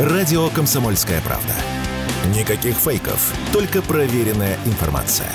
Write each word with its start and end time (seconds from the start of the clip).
Радио 0.00 0.48
«Комсомольская 0.48 1.20
правда». 1.20 1.52
Никаких 2.34 2.74
фейков, 2.74 3.34
только 3.52 3.82
проверенная 3.82 4.56
информация. 4.64 5.30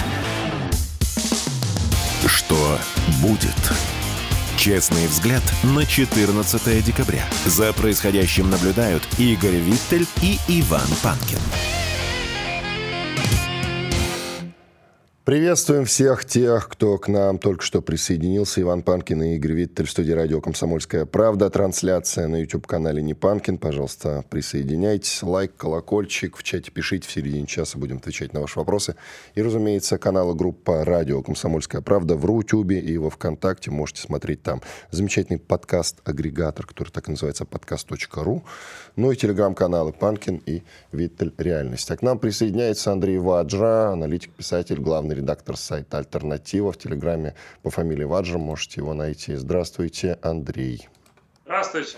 Что 2.26 2.80
будет? 3.22 3.54
Честный 4.58 5.06
взгляд 5.06 5.44
на 5.62 5.86
14 5.86 6.84
декабря. 6.84 7.26
За 7.46 7.74
происходящим 7.74 8.50
наблюдают 8.50 9.04
Игорь 9.20 9.58
Виттель 9.58 10.08
и 10.24 10.40
Иван 10.48 10.88
Панкин. 11.04 11.38
Приветствуем 15.26 15.86
всех 15.86 16.24
тех, 16.24 16.70
кто 16.70 17.00
к 17.00 17.08
нам 17.08 17.40
только 17.40 17.64
что 17.64 17.82
присоединился. 17.82 18.62
Иван 18.62 18.84
Панкин 18.84 19.24
и 19.24 19.36
Игорь 19.38 19.54
Виттель 19.54 19.88
в 19.88 19.90
студии 19.90 20.12
радио 20.12 20.40
«Комсомольская 20.40 21.08
правда». 21.08 21.50
Трансляция 21.50 22.28
на 22.28 22.42
YouTube-канале 22.42 23.02
«Не 23.02 23.16
Панкин». 23.16 23.58
Пожалуйста, 23.58 24.24
присоединяйтесь. 24.30 25.24
Лайк, 25.24 25.58
колокольчик. 25.58 26.38
В 26.38 26.44
чате 26.44 26.70
пишите. 26.70 27.08
В 27.08 27.12
середине 27.12 27.48
часа 27.48 27.80
будем 27.80 27.98
отвечать 27.98 28.34
на 28.34 28.40
ваши 28.40 28.60
вопросы. 28.60 28.98
И, 29.34 29.42
разумеется, 29.42 29.98
канал 29.98 30.32
и 30.32 30.38
группа 30.38 30.86
радио 30.86 31.24
«Комсомольская 31.24 31.82
правда» 31.82 32.16
в 32.16 32.24
Рутюбе 32.24 32.80
и 32.80 32.96
во 33.00 33.10
Вконтакте. 33.10 33.72
Можете 33.72 34.04
смотреть 34.04 34.44
там. 34.44 34.62
Замечательный 34.92 35.40
подкаст-агрегатор, 35.40 36.68
который 36.68 36.90
так 36.90 37.08
и 37.08 37.12
называется 37.12 37.46
подкаст.ру. 37.46 38.44
Ну 38.96 39.12
и 39.12 39.16
телеграм-каналы 39.16 39.92
«Панкин» 39.92 40.44
и 40.46 40.62
«Виттель. 40.92 41.34
Реальность». 41.40 41.90
А 41.90 41.98
к 41.98 42.04
нам 42.04 42.20
присоединяется 42.20 42.92
Андрей 42.92 43.18
Ваджра, 43.18 43.90
аналитик, 43.92 44.30
писатель, 44.30 44.80
главный 45.16 45.22
редактор 45.22 45.58
сайта 45.58 45.98
«Альтернатива» 45.98 46.72
в 46.72 46.78
Телеграме 46.78 47.34
по 47.64 47.70
фамилии 47.70 48.06
Ваджа. 48.06 48.38
Можете 48.38 48.82
его 48.82 48.94
найти. 48.94 49.36
Здравствуйте, 49.36 50.18
Андрей. 50.22 50.88
Здравствуйте. 51.46 51.98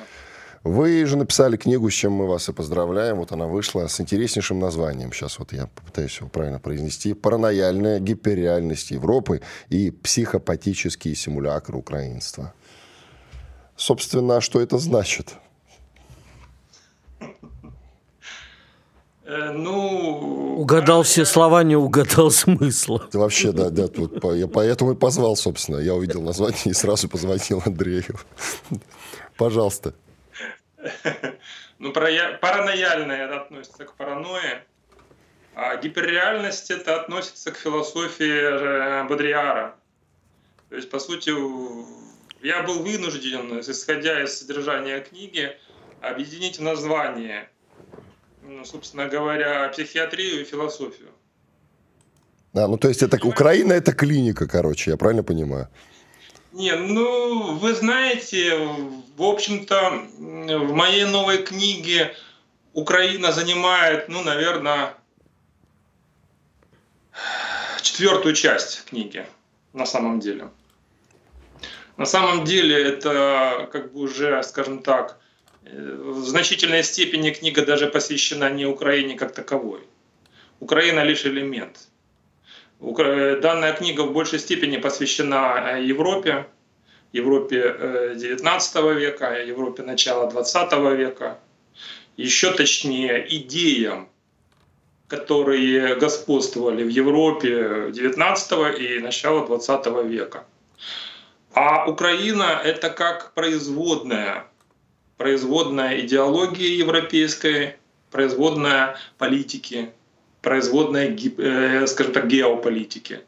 Вы 0.63 1.05
же 1.05 1.17
написали 1.17 1.55
книгу, 1.57 1.89
с 1.89 1.93
чем 1.93 2.11
мы 2.11 2.27
вас 2.27 2.49
и 2.49 2.53
поздравляем. 2.53 3.17
Вот 3.17 3.31
она 3.31 3.47
вышла 3.47 3.87
с 3.87 4.01
интереснейшим 4.01 4.59
названием. 4.59 5.13
Сейчас 5.13 5.39
вот 5.39 5.53
я 5.53 5.67
попытаюсь 5.67 6.17
его 6.19 6.29
правильно 6.29 6.59
произнести. 6.59 7.13
«Паранояльная 7.13 7.99
гиперреальность 7.99 8.91
Европы 8.91 9.41
и 9.69 9.91
психопатические 9.91 11.15
симулякры 11.15 11.77
украинства». 11.77 12.53
Собственно, 13.77 14.41
что 14.41 14.59
это 14.59 14.77
значит? 14.79 15.35
Ну... 19.27 20.55
Угадал 20.57 21.03
все 21.03 21.25
слова, 21.25 21.63
не 21.63 21.75
угадал 21.75 22.31
смысла. 22.31 22.99
Ты 23.11 23.19
вообще, 23.19 23.51
да, 23.51 23.69
да, 23.69 23.87
тут, 23.87 24.23
я 24.35 24.47
поэтому 24.47 24.93
и 24.93 24.95
позвал, 24.95 25.35
собственно. 25.35 25.77
Я 25.77 25.95
увидел 25.95 26.21
название 26.21 26.67
и 26.67 26.73
сразу 26.73 27.09
позвонил 27.09 27.61
Андрею. 27.65 28.15
Пожалуйста. 29.37 29.93
Ну, 31.79 31.93
паранояльное 31.93 33.25
это 33.25 33.41
относится 33.41 33.85
к 33.85 33.93
паранойе, 33.93 34.65
а 35.53 35.75
гиперреальность 35.77 36.71
это 36.71 36.99
относится 36.99 37.51
к 37.51 37.57
философии 37.57 39.07
Бодриара. 39.07 39.75
То 40.69 40.75
есть, 40.75 40.89
по 40.89 40.97
сути, 40.97 41.29
я 42.43 42.63
был 42.63 42.79
вынужден, 42.79 43.59
исходя 43.59 44.23
из 44.23 44.39
содержания 44.39 45.01
книги, 45.01 45.55
объединить 46.01 46.59
название 46.59 47.47
собственно 48.65 49.07
говоря, 49.07 49.67
психиатрию 49.69 50.41
и 50.41 50.45
философию. 50.45 51.09
А, 52.53 52.67
ну 52.67 52.77
то 52.77 52.87
есть 52.87 53.03
это 53.03 53.17
Украина 53.25 53.73
это 53.73 53.93
клиника, 53.93 54.47
короче, 54.47 54.91
я 54.91 54.97
правильно 54.97 55.23
понимаю? 55.23 55.67
Не, 56.53 56.75
ну 56.75 57.55
вы 57.57 57.73
знаете, 57.73 58.57
в 59.15 59.23
общем-то, 59.23 60.07
в 60.17 60.73
моей 60.73 61.05
новой 61.05 61.43
книге 61.43 62.15
Украина 62.73 63.31
занимает, 63.31 64.09
ну, 64.09 64.23
наверное, 64.23 64.93
четвертую 67.81 68.35
часть 68.35 68.85
книги 68.85 69.25
на 69.73 69.85
самом 69.85 70.19
деле. 70.19 70.49
На 71.97 72.05
самом 72.05 72.45
деле 72.45 72.89
это 72.89 73.67
как 73.71 73.91
бы 73.91 74.01
уже, 74.01 74.43
скажем 74.43 74.83
так, 74.83 75.19
в 75.73 76.25
значительной 76.25 76.83
степени 76.83 77.31
книга 77.31 77.65
даже 77.65 77.87
посвящена 77.87 78.49
не 78.49 78.65
Украине 78.65 79.15
как 79.15 79.33
таковой. 79.33 79.81
Украина 80.59 81.03
лишь 81.03 81.25
элемент. 81.25 81.87
Данная 82.79 83.73
книга 83.73 84.01
в 84.01 84.13
большей 84.13 84.39
степени 84.39 84.77
посвящена 84.77 85.77
э, 85.77 85.83
Европе, 85.83 86.47
Европе 87.11 88.13
19 88.15 88.75
э, 88.75 88.93
века, 88.93 89.43
Европе 89.43 89.83
начала 89.83 90.29
20 90.29 90.73
века, 90.97 91.39
еще 92.17 92.51
точнее 92.51 93.25
идеям, 93.37 94.09
которые 95.07 95.95
господствовали 95.95 96.83
в 96.83 96.89
Европе 96.89 97.91
19 97.91 98.79
и 98.79 98.99
начала 98.99 99.45
20 99.45 99.87
века. 100.05 100.45
А 101.53 101.89
Украина 101.89 102.61
это 102.63 102.91
как 102.91 103.33
производная 103.33 104.45
производная 105.17 105.99
идеологии 106.01 106.75
европейской, 106.75 107.75
производная 108.11 108.97
политики, 109.17 109.91
производная, 110.41 111.15
э, 111.15 111.87
скажем 111.87 112.13
так, 112.13 112.27
геополитики. 112.27 113.21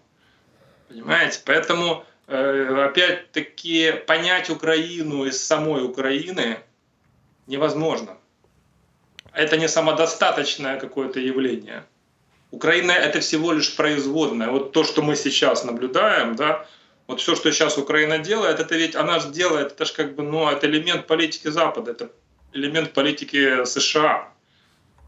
Понимаете? 0.87 1.41
Поэтому, 1.45 2.05
э, 2.27 2.85
опять-таки, 2.85 3.93
понять 4.07 4.49
Украину 4.49 5.25
из 5.25 5.43
самой 5.43 5.83
Украины 5.83 6.59
невозможно. 7.47 8.17
Это 9.33 9.57
не 9.57 9.67
самодостаточное 9.67 10.79
какое-то 10.79 11.19
явление. 11.19 11.83
Украина— 12.51 12.91
это 12.93 13.19
всего 13.19 13.51
лишь 13.51 13.75
производная. 13.75 14.49
Вот 14.49 14.71
то, 14.71 14.83
что 14.83 15.01
мы 15.01 15.15
сейчас 15.15 15.63
наблюдаем, 15.63 16.35
да, 16.35 16.65
вот 17.09 17.21
все, 17.21 17.35
что 17.35 17.51
сейчас 17.51 17.77
Украина 17.79 18.19
делает, 18.19 18.59
это 18.59 18.75
ведь 18.75 18.95
она 18.95 19.19
же 19.19 19.29
делает, 19.29 19.71
это 19.71 19.85
же 19.85 19.93
как 19.93 20.15
бы, 20.15 20.21
ну, 20.21 20.47
это 20.47 20.67
элемент 20.67 21.07
политики 21.07 21.49
Запада, 21.49 21.91
это 21.91 22.11
элемент 22.53 22.93
политики 22.93 23.65
США. 23.65 24.27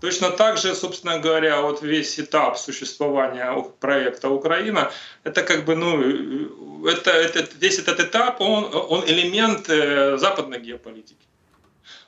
Точно 0.01 0.31
так 0.31 0.57
же, 0.57 0.73
собственно 0.73 1.19
говоря, 1.19 1.61
вот 1.61 1.84
весь 1.84 2.19
этап 2.19 2.57
существования 2.57 3.53
проекта 3.79 4.29
Украина, 4.29 4.91
это 5.23 5.44
как 5.44 5.63
бы, 5.66 5.75
ну, 5.75 6.88
это, 6.88 7.11
это, 7.11 7.47
весь 7.59 7.78
этот 7.78 8.00
этап, 8.00 8.41
он, 8.41 8.73
он 8.73 9.03
элемент 9.06 9.69
э, 9.69 10.17
западной 10.17 10.59
геополитики. 10.59 11.28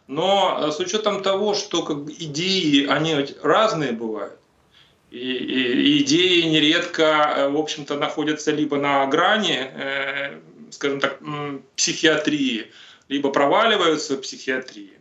Но 0.07 0.57
э, 0.59 0.71
с 0.71 0.79
учетом 0.79 1.21
того, 1.21 1.53
что 1.53 1.83
как 1.83 1.97
бы, 2.05 2.11
идеи, 2.11 2.87
они 2.87 3.27
разные 3.43 3.91
бывают, 3.91 4.39
и, 5.13 6.01
идеи 6.01 6.41
нередко, 6.41 7.03
э, 7.03 7.49
в 7.49 7.57
общем-то, 7.57 7.97
находятся 7.97 8.51
либо 8.51 8.77
на 8.77 9.05
грани, 9.05 9.59
э, 9.59 10.39
скажем 10.71 10.99
так, 10.99 11.19
психиатрии, 11.75 12.71
либо 13.09 13.29
проваливаются 13.29 14.15
в 14.15 14.21
психиатрии. 14.21 14.93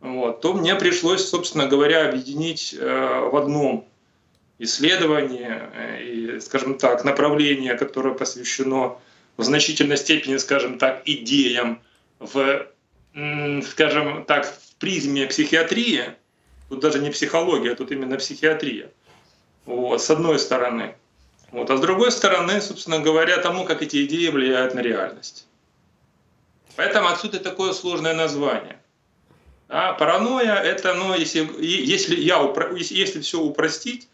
Вот, 0.00 0.40
то 0.40 0.54
мне 0.54 0.74
пришлось, 0.74 1.28
собственно 1.28 1.66
говоря, 1.66 2.08
объединить 2.08 2.74
э, 2.78 3.28
в 3.30 3.36
одном 3.36 3.86
исследовании 4.58 5.52
и, 6.02 6.40
скажем 6.40 6.78
так, 6.78 7.04
направление, 7.04 7.74
которое 7.74 8.14
посвящено 8.14 8.96
в 9.36 9.42
значительной 9.42 9.98
степени, 9.98 10.38
скажем 10.38 10.78
так, 10.78 11.02
идеям 11.04 11.82
в, 12.20 12.66
скажем 13.70 14.24
так, 14.24 14.46
в 14.46 14.76
призме 14.76 15.26
психиатрии, 15.26 16.04
тут 16.70 16.80
даже 16.80 17.00
не 17.00 17.10
психология, 17.10 17.74
тут 17.74 17.92
именно 17.92 18.16
психиатрия– 18.16 18.90
вот, 19.76 20.02
с 20.02 20.10
одной 20.10 20.38
стороны. 20.38 20.94
Вот, 21.52 21.70
а 21.70 21.76
с 21.76 21.80
другой 21.80 22.12
стороны, 22.12 22.60
собственно 22.60 23.00
говоря, 23.00 23.38
тому, 23.38 23.64
как 23.64 23.82
эти 23.82 24.04
идеи 24.04 24.28
влияют 24.28 24.74
на 24.74 24.80
реальность. 24.80 25.46
Поэтому 26.76 27.08
отсюда 27.08 27.40
такое 27.40 27.72
сложное 27.72 28.14
название. 28.14 28.78
А 29.68 29.92
паранойя– 29.92 30.54
это, 30.54 30.94
ну, 30.94 31.14
если, 31.14 31.48
если, 31.60 32.16
я, 32.16 32.40
если 32.76 33.20
все 33.20 33.40
упростить, 33.40 34.08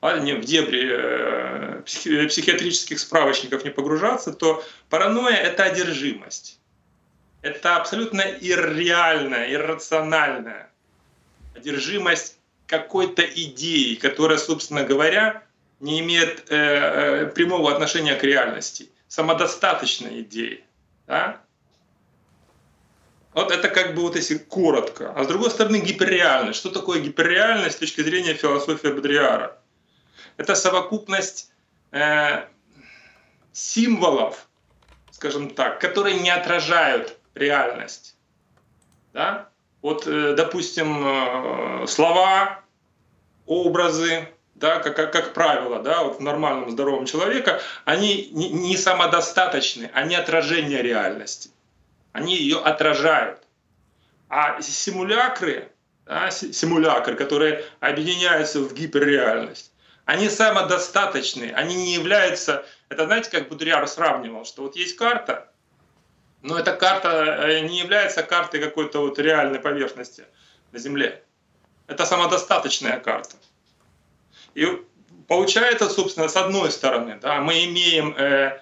а 0.00 0.18
не 0.18 0.34
в 0.34 0.44
дебри 0.44 0.88
э, 0.90 1.82
психиатрических 1.84 2.98
справочников 2.98 3.64
не 3.64 3.70
погружаться, 3.70 4.32
то 4.32 4.64
паранойя– 4.88 5.36
это 5.42 5.64
одержимость. 5.64 6.58
Это 7.42 7.76
абсолютно 7.76 8.22
ирреальная, 8.22 9.52
иррациональная 9.52 10.70
одержимость 11.54 12.38
какой-то 12.72 13.22
идеей, 13.22 13.96
которая, 13.96 14.38
собственно 14.38 14.82
говоря, 14.82 15.42
не 15.80 16.00
имеет 16.00 16.50
э, 16.50 16.56
э, 16.56 17.26
прямого 17.26 17.70
отношения 17.70 18.14
к 18.14 18.24
реальности, 18.24 18.88
самодостаточной 19.08 20.22
идеей. 20.22 20.64
Да? 21.06 21.42
Вот 23.34 23.52
это 23.52 23.68
как 23.68 23.94
бы 23.94 24.00
вот 24.00 24.16
если 24.16 24.38
коротко. 24.38 25.12
А 25.14 25.24
с 25.24 25.26
другой 25.26 25.50
стороны 25.50 25.80
гиперреальность. 25.80 26.58
Что 26.58 26.70
такое 26.70 27.00
гиперреальность 27.00 27.76
с 27.76 27.78
точки 27.78 28.00
зрения 28.00 28.32
философии 28.32 28.88
Бодриара? 28.88 29.58
Это 30.38 30.54
совокупность 30.54 31.52
э, 31.90 32.46
символов, 33.52 34.48
скажем 35.10 35.50
так, 35.50 35.78
которые 35.78 36.20
не 36.20 36.30
отражают 36.30 37.18
реальность. 37.34 38.16
Да? 39.12 39.52
вот, 39.82 40.06
э, 40.06 40.34
допустим, 40.34 41.04
э, 41.04 41.86
слова, 41.86 42.61
образы, 43.52 44.28
да, 44.54 44.78
как, 44.78 44.96
как, 44.96 45.12
как 45.12 45.34
правило, 45.34 45.82
да, 45.82 46.02
вот 46.04 46.18
в 46.18 46.20
нормальном 46.20 46.70
здоровом 46.70 47.06
человека, 47.06 47.60
они 47.84 48.28
не, 48.32 48.48
не 48.50 48.76
самодостаточны, 48.76 49.90
они 49.92 50.14
отражение 50.14 50.82
реальности. 50.82 51.50
Они 52.12 52.36
ее 52.36 52.58
отражают. 52.58 53.40
А 54.28 54.60
симулякры, 54.60 55.68
да, 56.06 56.30
симулякры, 56.30 57.16
которые 57.16 57.64
объединяются 57.80 58.60
в 58.60 58.72
гиперреальность, 58.72 59.72
они 60.04 60.28
самодостаточны, 60.28 61.52
они 61.54 61.74
не 61.74 61.94
являются... 61.94 62.64
Это 62.88 63.06
знаете, 63.06 63.30
как 63.30 63.48
Будриар 63.48 63.86
сравнивал, 63.88 64.44
что 64.44 64.62
вот 64.62 64.76
есть 64.76 64.96
карта, 64.96 65.48
но 66.42 66.58
эта 66.58 66.74
карта 66.74 67.46
э, 67.46 67.60
не 67.60 67.78
является 67.78 68.22
картой 68.22 68.60
какой-то 68.60 69.00
вот 69.00 69.18
реальной 69.18 69.60
поверхности 69.60 70.24
на 70.72 70.78
Земле. 70.78 71.22
Это 71.86 72.06
самодостаточная 72.06 72.98
карта. 73.00 73.36
И 74.54 74.66
получается, 75.28 75.88
собственно, 75.88 76.28
с 76.28 76.36
одной 76.36 76.70
стороны, 76.70 77.18
да, 77.20 77.40
мы 77.40 77.64
имеем 77.64 78.14
э, 78.16 78.60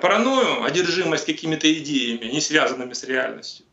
паранойю, 0.00 0.64
одержимость 0.64 1.26
какими-то 1.26 1.72
идеями, 1.72 2.26
не 2.26 2.40
связанными 2.40 2.92
с 2.92 3.04
реальностью. 3.04 3.66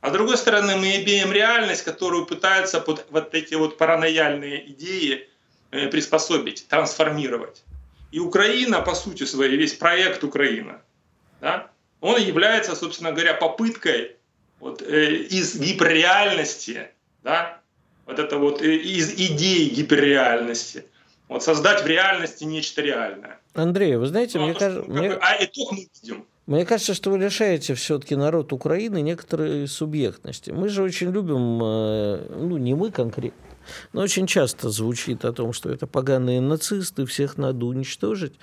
А 0.00 0.10
с 0.10 0.12
другой 0.12 0.36
стороны, 0.36 0.76
мы 0.76 0.96
имеем 0.96 1.32
реальность, 1.32 1.82
которую 1.82 2.26
пытаются 2.26 2.80
под 2.80 3.06
вот 3.10 3.34
эти 3.34 3.54
вот 3.54 3.78
паранояльные 3.78 4.70
идеи 4.70 5.28
э, 5.70 5.88
приспособить, 5.88 6.68
трансформировать. 6.68 7.62
И 8.12 8.20
Украина, 8.20 8.82
по 8.82 8.94
сути 8.94 9.24
своей, 9.24 9.56
весь 9.56 9.74
проект 9.74 10.22
Украина, 10.22 10.80
да, 11.40 11.70
он 12.00 12.20
является, 12.20 12.76
собственно 12.76 13.12
говоря, 13.12 13.34
попыткой 13.34 14.16
вот, 14.60 14.82
э, 14.82 15.14
из 15.14 15.56
гиперреальности, 15.56 16.90
да, 17.22 17.60
вот 18.06 18.18
это 18.18 18.38
вот 18.38 18.62
из 18.62 19.12
идей 19.12 19.68
гиперреальности, 19.70 20.84
вот 21.28 21.42
создать 21.42 21.82
в 21.82 21.86
реальности 21.86 22.44
нечто 22.44 22.82
реальное. 22.82 23.40
Андрей, 23.54 23.96
вы 23.96 24.06
знаете, 24.06 24.38
ну, 24.38 24.46
мне 24.46 24.54
кажется... 24.54 24.90
Мне... 24.90 25.12
А 25.12 25.44
итог 25.44 25.72
мы 25.72 25.88
видим. 26.02 26.24
Мне 26.46 26.64
кажется, 26.64 26.94
что 26.94 27.10
вы 27.10 27.18
лишаете 27.18 27.74
все-таки 27.74 28.14
народ 28.14 28.52
Украины 28.52 29.02
некоторой 29.02 29.66
субъектности. 29.66 30.52
Мы 30.52 30.68
же 30.68 30.84
очень 30.84 31.10
любим, 31.10 31.60
э, 31.60 32.28
ну 32.38 32.56
не 32.56 32.74
мы 32.74 32.92
конкретно, 32.92 33.42
но 33.92 34.02
очень 34.02 34.28
часто 34.28 34.70
звучит 34.70 35.24
о 35.24 35.32
том, 35.32 35.52
что 35.52 35.70
это 35.70 35.88
поганые 35.88 36.40
нацисты, 36.40 37.04
всех 37.04 37.36
надо 37.36 37.66
уничтожить. 37.66 38.34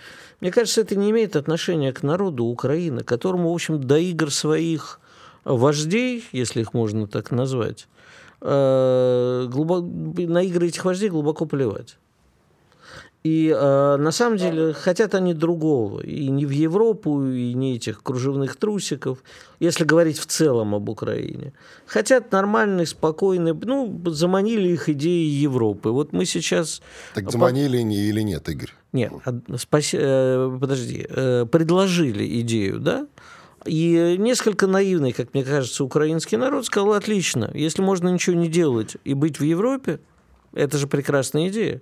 Мне 0.42 0.52
кажется, 0.52 0.82
это 0.82 0.98
не 0.98 1.12
имеет 1.12 1.38
отношения 1.38 1.94
к 1.94 2.04
народу 2.04 2.44
Украины, 2.44 3.04
которому, 3.04 3.52
в 3.52 3.54
общем, 3.54 3.82
до 3.82 3.98
игр 3.98 4.32
своих 4.32 5.00
вождей, 5.46 6.26
если 6.34 6.60
их 6.60 6.74
можно 6.74 7.08
так 7.08 7.32
назвать, 7.32 7.88
э, 8.44 9.48
глубоко, 9.50 9.88
на 9.88 10.44
игры 10.44 10.68
этих 10.68 10.86
вождей 10.86 11.10
глубоко 11.10 11.46
плевать. 11.46 11.98
И 13.24 13.56
э, 13.56 13.98
на 13.98 14.12
самом 14.12 14.38
деле 14.38 14.74
хотят 14.74 15.16
они 15.16 15.34
другого. 15.34 16.02
И 16.02 16.28
не 16.28 16.46
в 16.46 16.50
Европу, 16.50 17.24
и 17.24 17.54
не 17.54 17.76
этих 17.76 18.04
кружевных 18.04 18.58
трусиков, 18.58 19.24
если 19.62 19.86
говорить 19.86 20.20
в 20.20 20.26
целом 20.26 20.76
об 20.76 20.90
Украине. 20.90 21.54
Хотят 21.86 22.34
нормальной, 22.34 22.86
спокойной, 22.86 23.54
ну, 23.54 24.02
заманили 24.08 24.68
их 24.68 24.90
идеи 24.90 25.26
Европы. 25.26 25.90
Вот 25.90 26.12
мы 26.12 26.26
сейчас... 26.26 26.82
Так 27.16 27.32
заманили 27.32 27.78
по... 27.78 27.88
или 27.88 28.22
нет, 28.22 28.50
Игорь? 28.50 28.72
Нет, 28.92 29.14
спаси... 29.58 29.98
Э, 30.02 30.58
подожди, 30.60 31.06
э, 31.10 31.46
предложили 31.50 32.42
идею, 32.42 32.80
да? 32.80 33.08
И 33.66 34.18
несколько 34.20 34.68
наивный, 34.68 35.14
как 35.14 35.34
мне 35.34 35.44
кажется, 35.44 35.84
украинский 35.84 36.38
народ 36.38 36.66
сказал, 36.66 36.94
отлично, 36.94 37.50
если 37.54 37.82
можно 37.82 38.10
ничего 38.10 38.36
не 38.36 38.48
делать 38.48 38.98
и 39.04 39.14
быть 39.14 39.40
в 39.40 39.44
Европе, 39.44 40.00
это 40.54 40.78
же 40.78 40.88
прекрасная 40.88 41.50
идея. 41.50 41.82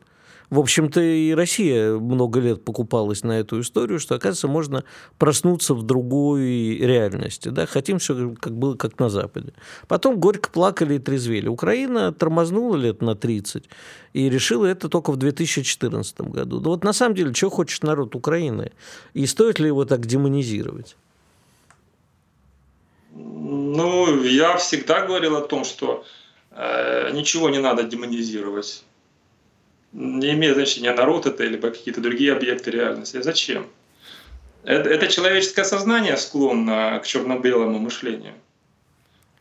В 0.51 0.60
общем-то, 0.60 1.00
и 1.00 1.31
Россия 1.31 1.94
много 1.94 2.42
лет 2.42 2.66
покупалась 2.66 3.24
на 3.24 3.39
эту 3.39 3.62
историю, 3.62 4.00
что, 4.00 4.16
оказывается, 4.16 4.50
можно 4.50 4.83
проснуться 5.18 5.74
в 5.74 5.83
другой 5.83 6.75
реальности. 6.75 7.48
Да? 7.48 7.66
Хотим 7.66 8.00
все, 8.00 8.36
как 8.38 8.57
было, 8.57 8.75
как 8.75 9.00
на 9.00 9.10
Западе. 9.10 9.54
Потом 9.88 10.19
горько 10.19 10.50
плакали 10.51 10.95
и 10.95 11.00
трезвели. 11.00 11.48
Украина 11.48 12.12
тормознула 12.12 12.75
лет 12.75 13.01
на 13.01 13.16
30 13.16 13.69
и 14.12 14.30
решила 14.30 14.66
это 14.66 14.89
только 14.89 15.13
в 15.13 15.16
2014 15.16 16.19
году. 16.19 16.60
Да 16.60 16.72
вот 16.72 16.84
на 16.84 16.92
самом 16.92 17.16
деле, 17.16 17.34
чего 17.34 17.50
хочет 17.50 17.84
народ 17.84 18.13
Украины? 18.13 18.74
И 19.13 19.25
стоит 19.27 19.57
ли 19.57 19.68
его 19.68 19.86
так 19.86 20.06
демонизировать? 20.06 20.98
Ну, 23.13 24.24
я 24.24 24.58
всегда 24.58 25.06
говорил 25.06 25.36
о 25.36 25.42
том, 25.42 25.66
что 25.66 26.06
э, 26.52 27.12
ничего 27.13 27.50
не 27.50 27.60
надо 27.60 27.84
демонизировать 27.84 28.84
не 29.92 30.31
имеет 30.31 30.56
значения, 30.56 30.94
народ 30.94 31.25
это 31.25 31.44
или 31.44 31.58
какие-то 31.58 32.02
другие 32.02 32.34
объекты 32.34 32.72
реальности. 32.72 33.18
А 33.18 33.24
зачем? 33.24 33.68
Это, 34.63 34.90
это 34.90 35.08
человеческое 35.08 35.66
сознание 35.66 36.18
склонно 36.18 37.00
к 37.04 37.08
черно-белому 37.08 37.80
мышлению. 37.80 38.34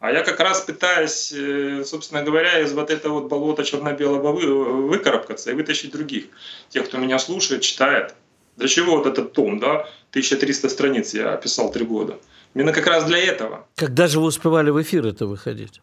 А 0.00 0.10
я 0.10 0.22
как 0.22 0.40
раз 0.40 0.62
пытаюсь, 0.62 1.30
э, 1.32 1.84
собственно 1.84 2.22
говоря, 2.22 2.60
из 2.60 2.72
вот 2.72 2.90
этого 2.90 3.20
вот 3.20 3.28
болота 3.28 3.64
черно-белого 3.64 4.32
вы, 4.32 4.88
выкарабкаться 4.88 5.50
и 5.50 5.54
вытащить 5.54 5.92
других. 5.92 6.24
Тех, 6.70 6.86
кто 6.86 6.96
меня 6.96 7.18
слушает, 7.18 7.60
читает. 7.60 8.14
Для 8.56 8.68
чего 8.68 8.96
вот 8.96 9.06
этот 9.06 9.32
том, 9.32 9.58
да? 9.58 9.88
1300 10.10 10.68
страниц 10.68 11.14
я 11.14 11.36
писал 11.36 11.70
три 11.70 11.84
года. 11.84 12.18
Именно 12.54 12.72
как 12.72 12.86
раз 12.86 13.04
для 13.04 13.18
этого. 13.18 13.66
Когда 13.76 14.06
же 14.06 14.18
вы 14.18 14.26
успевали 14.26 14.70
в 14.70 14.82
эфир 14.82 15.06
это 15.06 15.26
выходить? 15.26 15.80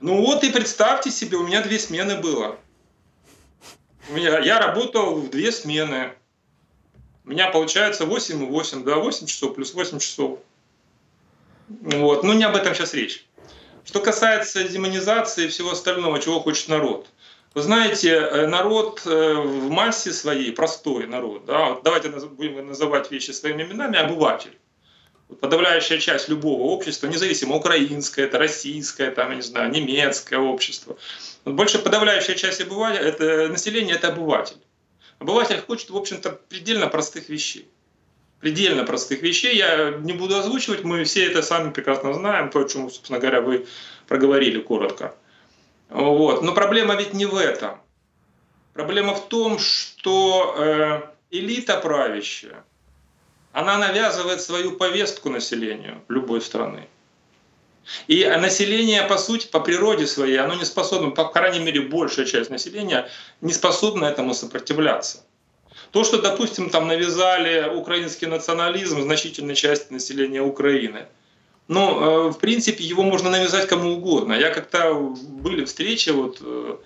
Ну 0.00 0.24
вот 0.24 0.44
и 0.44 0.50
представьте 0.50 1.10
себе, 1.10 1.36
у 1.36 1.46
меня 1.46 1.62
две 1.62 1.78
смены 1.78 2.18
было. 2.18 2.56
Я, 4.14 4.38
я 4.40 4.58
работал 4.58 5.16
в 5.16 5.30
две 5.30 5.52
смены. 5.52 6.12
У 7.24 7.30
меня 7.30 7.50
получается 7.50 8.06
8 8.06 8.42
и 8.42 8.46
8, 8.46 8.84
да, 8.84 8.96
8 8.96 9.26
часов 9.26 9.54
плюс 9.54 9.74
8 9.74 9.98
часов. 9.98 10.38
Вот. 11.68 12.22
Но 12.22 12.34
не 12.34 12.44
об 12.44 12.56
этом 12.56 12.74
сейчас 12.74 12.94
речь. 12.94 13.26
Что 13.84 14.00
касается 14.00 14.68
демонизации 14.68 15.44
и 15.44 15.48
всего 15.48 15.72
остального, 15.72 16.20
чего 16.20 16.40
хочет 16.40 16.68
народ. 16.68 17.08
Вы 17.56 17.62
знаете, 17.62 18.10
э, 18.10 18.46
народ 18.46 19.00
э, 19.06 19.34
в 19.34 19.70
массе 19.70 20.12
своей, 20.12 20.52
простой 20.52 21.06
народ, 21.06 21.46
да, 21.46 21.78
давайте 21.82 22.10
будем 22.10 22.66
называть 22.66 23.10
вещи 23.10 23.30
своими 23.30 23.62
именами, 23.62 23.96
обыватель. 23.96 24.58
Подавляющая 25.40 25.96
часть 25.96 26.28
любого 26.28 26.64
общества, 26.64 27.06
независимо 27.06 27.56
украинское, 27.56 28.26
это 28.26 28.38
российское, 28.38 29.10
там, 29.10 29.30
я 29.30 29.36
не 29.36 29.40
знаю, 29.40 29.70
немецкое 29.70 30.38
общество, 30.38 30.98
больше 31.46 31.78
подавляющая 31.78 32.34
часть 32.34 32.60
обывателя, 32.60 33.00
это, 33.00 33.48
населения– 33.48 33.94
это 33.94 34.08
обыватель. 34.08 34.58
Обыватель 35.18 35.62
хочет, 35.66 35.88
в 35.88 35.96
общем-то, 35.96 36.38
предельно 36.50 36.88
простых 36.88 37.30
вещей. 37.30 37.66
Предельно 38.40 38.84
простых 38.84 39.22
вещей. 39.22 39.56
Я 39.56 39.92
не 40.02 40.12
буду 40.12 40.36
озвучивать, 40.36 40.84
мы 40.84 41.04
все 41.04 41.24
это 41.24 41.40
сами 41.40 41.70
прекрасно 41.70 42.12
знаем, 42.12 42.50
то, 42.50 42.60
о 42.60 42.68
чем, 42.68 42.90
собственно 42.90 43.18
говоря, 43.18 43.40
вы 43.40 43.66
проговорили 44.06 44.60
коротко. 44.60 45.14
Вот. 45.88 46.42
Но 46.42 46.52
проблема 46.52 46.94
ведь 46.94 47.14
не 47.14 47.26
в 47.26 47.36
этом. 47.36 47.80
Проблема 48.72 49.14
в 49.14 49.28
том, 49.28 49.58
что 49.58 50.54
э, 50.58 51.02
элита 51.30 51.78
правящая, 51.78 52.64
она 53.52 53.78
навязывает 53.78 54.42
свою 54.42 54.72
повестку 54.72 55.30
населению 55.30 56.02
любой 56.08 56.42
страны. 56.42 56.88
И 58.08 58.24
население, 58.24 59.02
по 59.02 59.16
сути, 59.16 59.46
по 59.46 59.60
природе 59.60 60.06
своей, 60.06 60.38
оно 60.38 60.54
не 60.54 60.64
способно, 60.64 61.10
по 61.10 61.24
крайней 61.28 61.60
мере, 61.60 61.80
большая 61.82 62.26
часть 62.26 62.50
населения 62.50 63.08
не 63.40 63.52
способна 63.52 64.06
этому 64.06 64.34
сопротивляться. 64.34 65.24
То, 65.92 66.02
что, 66.04 66.20
допустим, 66.20 66.68
там 66.68 66.88
навязали 66.88 67.68
украинский 67.74 68.26
национализм 68.26 69.00
значительной 69.02 69.54
части 69.54 69.92
населения 69.92 70.42
Украины, 70.42 71.06
ну, 71.68 72.28
э, 72.28 72.30
в 72.30 72.38
принципе, 72.38 72.84
его 72.84 73.02
можно 73.02 73.30
навязать 73.30 73.66
кому 73.66 73.94
угодно. 73.94 74.34
Я 74.34 74.50
как-то 74.50 74.94
были 74.94 75.64
встречи 75.64 76.10
вот 76.10 76.38
э, 76.40 76.76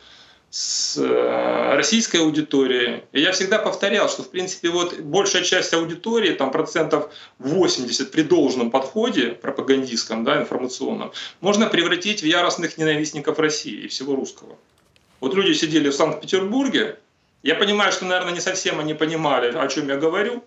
с 0.50 0.96
э, 0.96 1.75
российской 1.76 2.16
аудиторией. 2.16 3.02
И 3.12 3.20
я 3.20 3.32
всегда 3.32 3.58
повторял, 3.58 4.08
что 4.08 4.22
в 4.22 4.30
принципе 4.30 4.70
вот 4.70 4.99
большая 4.99 5.44
часть 5.44 5.75
аудитории, 5.75 6.32
там 6.32 6.50
процентов 6.50 7.12
80 7.38 8.10
при 8.10 8.22
должном 8.22 8.70
подходе 8.70 9.32
пропагандистском, 9.32 10.25
да, 10.25 10.40
информационном, 10.40 11.12
можно 11.40 11.66
превратить 11.66 12.22
в 12.22 12.26
яростных 12.26 12.78
ненавистников 12.78 13.38
России 13.38 13.84
и 13.84 13.88
всего 13.88 14.16
русского. 14.16 14.56
Вот 15.20 15.34
люди 15.34 15.52
сидели 15.52 15.90
в 15.90 15.94
Санкт-Петербурге, 15.94 16.99
я 17.42 17.54
понимаю, 17.54 17.92
что, 17.92 18.06
наверное, 18.06 18.32
не 18.32 18.40
совсем 18.40 18.80
они 18.80 18.94
понимали, 18.94 19.54
о 19.56 19.68
чем 19.68 19.88
я 19.88 19.96
говорю, 19.96 20.42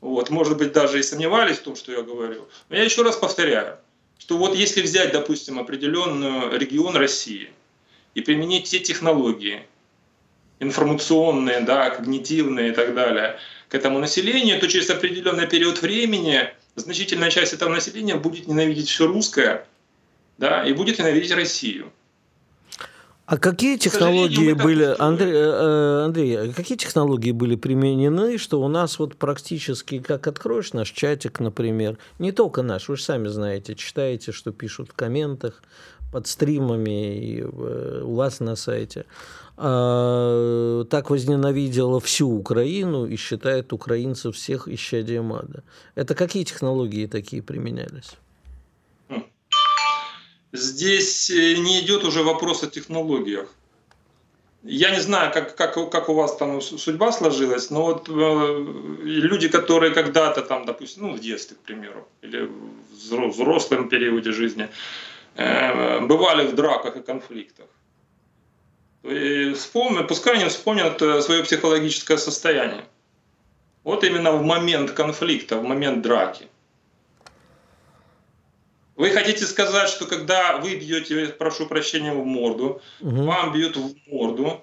вот, 0.00 0.30
может 0.30 0.56
быть, 0.56 0.72
даже 0.72 1.00
и 1.00 1.02
сомневались 1.02 1.58
в 1.58 1.62
том, 1.62 1.76
что 1.76 1.92
я 1.92 2.02
говорю. 2.02 2.48
Но 2.68 2.76
я 2.76 2.84
еще 2.84 3.02
раз 3.02 3.16
повторяю, 3.16 3.78
что 4.18 4.36
вот 4.36 4.54
если 4.54 4.82
взять, 4.82 5.12
допустим, 5.12 5.58
определенный 5.58 6.56
регион 6.58 6.96
России– 6.96 7.50
и 8.18 8.20
применить 8.20 8.68
те 8.68 8.80
технологии 8.80 9.62
информационные, 10.58 11.60
да, 11.60 11.90
когнитивные 11.90 12.70
и 12.70 12.72
так 12.72 12.92
далее 12.92 13.38
к 13.68 13.74
этому 13.76 14.00
населению, 14.00 14.58
то 14.58 14.66
через 14.66 14.90
определенный 14.90 15.46
период 15.46 15.80
времени 15.82 16.50
значительная 16.74 17.30
часть 17.30 17.52
этого 17.52 17.68
населения 17.68 18.16
будет 18.16 18.48
ненавидеть 18.48 18.88
все 18.88 19.06
русское 19.06 19.64
да, 20.36 20.64
и 20.64 20.72
будет 20.72 20.98
ненавидеть 20.98 21.30
Россию. 21.30 21.92
А 23.28 23.36
какие 23.36 23.76
технологии 23.76 24.54
были, 24.54 24.96
Андрей, 24.98 25.32
э, 25.32 25.36
э, 25.36 26.04
Андрей, 26.06 26.38
а 26.38 26.52
какие 26.54 26.78
технологии 26.78 27.32
были 27.32 27.56
применены, 27.56 28.38
что 28.38 28.62
у 28.62 28.68
нас 28.68 28.98
вот 28.98 29.16
практически, 29.16 29.98
как 29.98 30.26
откроешь 30.26 30.72
наш 30.72 30.90
чатик, 30.92 31.38
например, 31.38 31.98
не 32.18 32.32
только 32.32 32.62
наш, 32.62 32.88
вы 32.88 32.96
же 32.96 33.02
сами 33.02 33.28
знаете, 33.28 33.74
читаете, 33.74 34.32
что 34.32 34.50
пишут 34.50 34.88
в 34.88 34.94
комментах, 34.94 35.62
под 36.10 36.26
стримами 36.26 37.18
и 37.18 37.42
э, 37.42 38.02
у 38.02 38.14
вас 38.14 38.40
на 38.40 38.56
сайте, 38.56 39.04
а, 39.58 40.84
так 40.84 41.10
возненавидела 41.10 42.00
всю 42.00 42.30
Украину 42.30 43.04
и 43.04 43.16
считает 43.16 43.74
украинцев 43.74 44.36
всех 44.36 44.68
исчадием 44.68 45.34
ада. 45.34 45.64
Это 45.96 46.14
какие 46.14 46.44
технологии 46.44 47.04
такие 47.04 47.42
применялись? 47.42 48.16
Здесь 50.52 51.30
э, 51.30 51.56
не 51.56 51.80
идет 51.80 52.04
уже 52.04 52.22
вопрос 52.22 52.62
о 52.62 52.68
технологиях. 52.68 53.48
Я 54.62 54.90
не 54.90 55.00
знаю, 55.00 55.32
как, 55.32 55.54
как, 55.54 55.90
как 55.90 56.08
у 56.08 56.14
вас 56.14 56.36
там 56.36 56.60
судьба 56.60 57.12
сложилась, 57.12 57.70
но 57.70 57.82
вот 57.82 58.08
э, 58.08 58.64
люди, 59.02 59.48
которые 59.48 59.92
когда-то 59.92 60.42
там, 60.42 60.64
допустим, 60.64 61.02
ну, 61.02 61.12
в 61.12 61.20
детстве, 61.20 61.56
к 61.56 61.60
примеру, 61.60 62.08
или 62.22 62.48
в 62.92 63.28
взрослом 63.28 63.88
периоде 63.88 64.32
жизни, 64.32 64.68
э, 65.36 66.00
бывали 66.00 66.46
в 66.46 66.54
драках 66.54 66.96
и 66.96 67.02
конфликтах. 67.02 67.66
И 69.04 69.52
вспомни, 69.52 70.02
пускай 70.02 70.34
они 70.34 70.48
вспомнят 70.48 71.00
э, 71.02 71.20
свое 71.22 71.42
психологическое 71.44 72.18
состояние. 72.18 72.84
Вот 73.84 74.02
именно 74.02 74.32
в 74.32 74.42
момент 74.42 74.90
конфликта, 74.92 75.56
в 75.58 75.62
момент 75.62 76.02
драки– 76.02 76.48
вы 78.98 79.10
хотите 79.10 79.46
сказать, 79.46 79.88
что 79.88 80.06
когда 80.06 80.58
вы 80.58 80.74
бьете, 80.74 81.26
прошу 81.28 81.66
прощения, 81.66 82.12
в 82.12 82.24
морду, 82.24 82.82
угу. 83.00 83.22
вам 83.22 83.52
бьют 83.52 83.76
в 83.76 83.94
морду, 84.10 84.60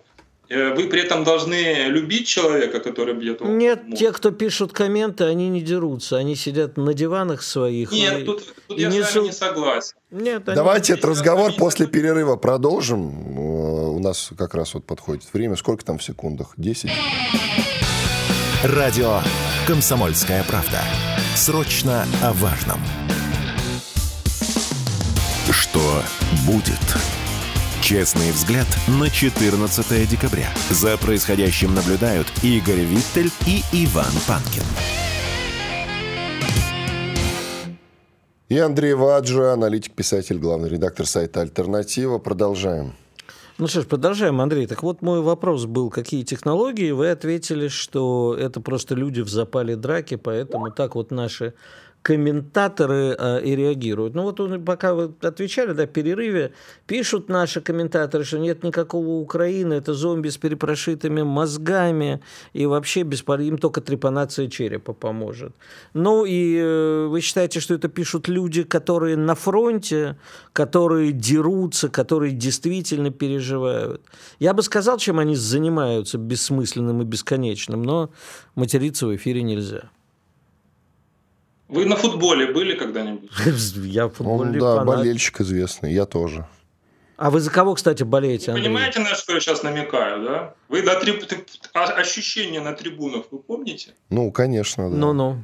э, 0.49 0.73
вы 0.75 0.87
при 0.87 1.01
этом 1.01 1.23
должны 1.23 1.85
любить 1.87 2.27
человека, 2.27 2.81
который 2.81 3.13
бьет 3.13 3.39
в 3.39 3.47
Нет, 3.47 3.83
морду? 3.83 3.95
те, 3.95 4.11
кто 4.11 4.31
пишут 4.31 4.73
комменты, 4.73 5.23
они 5.23 5.47
не 5.47 5.61
дерутся, 5.61 6.17
они 6.17 6.35
сидят 6.35 6.75
на 6.75 6.93
диванах 6.93 7.43
своих. 7.43 7.93
Нет, 7.93 8.19
и, 8.19 8.23
тут, 8.25 8.53
тут 8.67 8.77
и 8.77 8.81
я 8.81 8.89
не 8.89 9.03
с 9.03 9.15
вами 9.15 9.27
не 9.27 9.31
согласен. 9.31 9.95
Нет, 10.11 10.43
Давайте 10.43 10.93
этот 10.93 11.05
разговор 11.05 11.49
они... 11.49 11.57
после 11.57 11.87
перерыва 11.87 12.35
продолжим. 12.35 13.37
Э, 13.37 13.41
у 13.87 13.99
нас 13.99 14.31
как 14.37 14.53
раз 14.53 14.73
вот 14.73 14.85
подходит 14.85 15.23
время. 15.31 15.55
Сколько 15.55 15.85
там 15.85 15.97
в 15.97 16.03
секундах? 16.03 16.53
Десять? 16.57 16.91
Радио 18.63 19.21
«Комсомольская 19.65 20.43
правда». 20.43 20.81
Срочно 21.35 22.05
о 22.21 22.33
важном. 22.33 22.79
Что 25.51 26.01
будет? 26.47 26.73
Честный 27.79 28.31
взгляд 28.31 28.65
на 28.87 29.11
14 29.11 30.09
декабря. 30.09 30.49
За 30.71 30.97
происходящим 30.97 31.75
наблюдают 31.75 32.25
Игорь 32.41 32.79
Виттель 32.79 33.29
и 33.45 33.61
Иван 33.71 34.11
Панкин. 34.27 34.63
И 38.49 38.57
Андрей 38.57 38.95
Ваджа, 38.95 39.53
аналитик, 39.53 39.93
писатель, 39.93 40.39
главный 40.39 40.69
редактор 40.69 41.05
сайта 41.05 41.41
«Альтернатива». 41.41 42.17
Продолжаем. 42.17 42.95
Ну 43.57 43.67
что 43.67 43.81
ж, 43.81 43.85
продолжаем, 43.85 44.41
Андрей. 44.41 44.67
Так 44.67 44.83
вот, 44.83 45.01
мой 45.01 45.21
вопрос 45.21 45.65
был, 45.65 45.89
какие 45.89 46.23
технологии? 46.23 46.91
Вы 46.91 47.11
ответили, 47.11 47.69
что 47.69 48.35
это 48.37 48.59
просто 48.59 48.95
люди 48.95 49.21
в 49.21 49.29
запале 49.29 49.75
драки, 49.75 50.15
поэтому 50.15 50.71
так 50.71 50.95
вот 50.95 51.11
наши 51.11 51.53
комментаторы 52.05 53.15
э, 53.17 53.41
и 53.43 53.55
реагируют. 53.55 54.13
Ну 54.13 54.21
вот 54.21 54.39
он, 54.39 54.63
пока 54.63 54.93
вы 54.93 55.11
отвечали, 55.21 55.73
да, 55.73 55.87
перерыве, 55.87 56.51
пишут 56.85 57.29
наши 57.29 57.61
комментаторы, 57.61 58.23
что 58.23 58.37
нет 58.37 58.63
никакого 58.63 59.07
Украины, 59.21 59.73
это 59.73 59.95
зомби 59.95 60.29
с 60.29 60.37
перепрошитыми 60.37 61.23
мозгами, 61.23 62.21
и 62.53 62.67
вообще 62.67 63.01
беспор... 63.01 63.39
им 63.39 63.57
только 63.57 63.81
трепанация 63.81 64.49
черепа 64.49 64.93
поможет. 64.93 65.55
Ну 65.93 66.25
и 66.25 66.59
э, 66.61 67.07
вы 67.07 67.21
считаете, 67.21 67.59
что 67.59 67.73
это 67.73 67.87
пишут 67.87 68.27
люди, 68.27 68.61
которые 68.61 69.17
на 69.17 69.33
фронте, 69.33 70.15
которые 70.53 71.11
дерутся, 71.11 71.89
которые 71.89 72.33
действительно 72.33 73.09
переживают. 73.09 74.01
Я 74.37 74.53
бы 74.53 74.61
сказал, 74.61 74.99
чем 74.99 75.17
они 75.17 75.35
занимаются 75.35 76.19
бессмысленным 76.19 77.01
и 77.01 77.05
бесконечным, 77.05 77.81
но 77.81 78.11
материться 78.53 79.07
в 79.07 79.15
эфире 79.15 79.41
нельзя. 79.41 79.89
Вы 81.67 81.85
на 81.85 81.95
футболе 81.95 82.47
были 82.47 82.75
когда-нибудь? 82.75 83.31
Я 83.85 84.07
футбольный 84.07 84.53
Он, 84.53 84.59
да, 84.59 84.75
фанат. 84.77 84.97
болельщик 84.97 85.41
известный, 85.41 85.93
я 85.93 86.05
тоже. 86.05 86.47
А 87.17 87.29
вы 87.29 87.39
за 87.39 87.49
кого, 87.49 87.75
кстати, 87.75 88.03
болеете, 88.03 88.51
Вы 88.51 88.59
понимаете, 88.59 88.99
на 88.99 89.15
что 89.15 89.33
я 89.33 89.39
сейчас 89.39 89.63
намекаю, 89.63 90.23
да? 90.23 90.53
Вы 90.67 90.81
на 90.81 90.95
триб... 90.95 91.23
А, 91.73 91.85
ощущения 91.85 92.59
на 92.59 92.73
трибунах, 92.73 93.27
вы 93.31 93.39
помните? 93.39 93.93
Ну, 94.09 94.31
конечно, 94.31 94.89
да. 94.89 94.95
Ну-ну. 94.97 95.43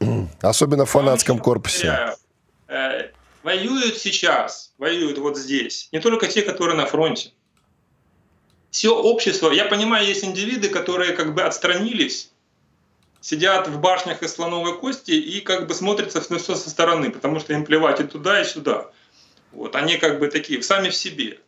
Особенно 0.40 0.86
в 0.86 0.90
фанатском 0.90 1.38
корпусе. 1.38 2.14
Э, 2.68 3.10
воюют 3.42 3.98
сейчас, 3.98 4.72
воюют 4.78 5.18
вот 5.18 5.36
здесь, 5.36 5.90
не 5.92 6.00
только 6.00 6.28
те, 6.28 6.40
которые 6.42 6.76
на 6.76 6.86
фронте. 6.86 7.32
Все 8.70 8.94
общество, 8.94 9.50
я 9.52 9.66
понимаю, 9.66 10.06
есть 10.06 10.24
индивиды, 10.24 10.70
которые 10.70 11.12
как 11.12 11.34
бы 11.34 11.42
отстранились 11.42 12.30
сидят 13.20 13.68
в 13.68 13.80
башнях 13.80 14.22
из 14.22 14.34
слоновой 14.34 14.78
кости 14.78 15.12
и 15.12 15.40
как 15.40 15.66
бы 15.66 15.74
смотрятся 15.74 16.22
на 16.30 16.38
все 16.38 16.54
со 16.54 16.70
стороны, 16.70 17.10
потому 17.10 17.40
что 17.40 17.52
им 17.52 17.64
плевать 17.64 18.00
и 18.00 18.04
туда, 18.04 18.40
и 18.40 18.44
сюда. 18.44 18.90
Вот, 19.52 19.74
они 19.76 19.96
как 19.96 20.18
бы 20.18 20.28
такие, 20.28 20.62
сами 20.62 20.90
в 20.90 20.94
себе. 20.94 21.38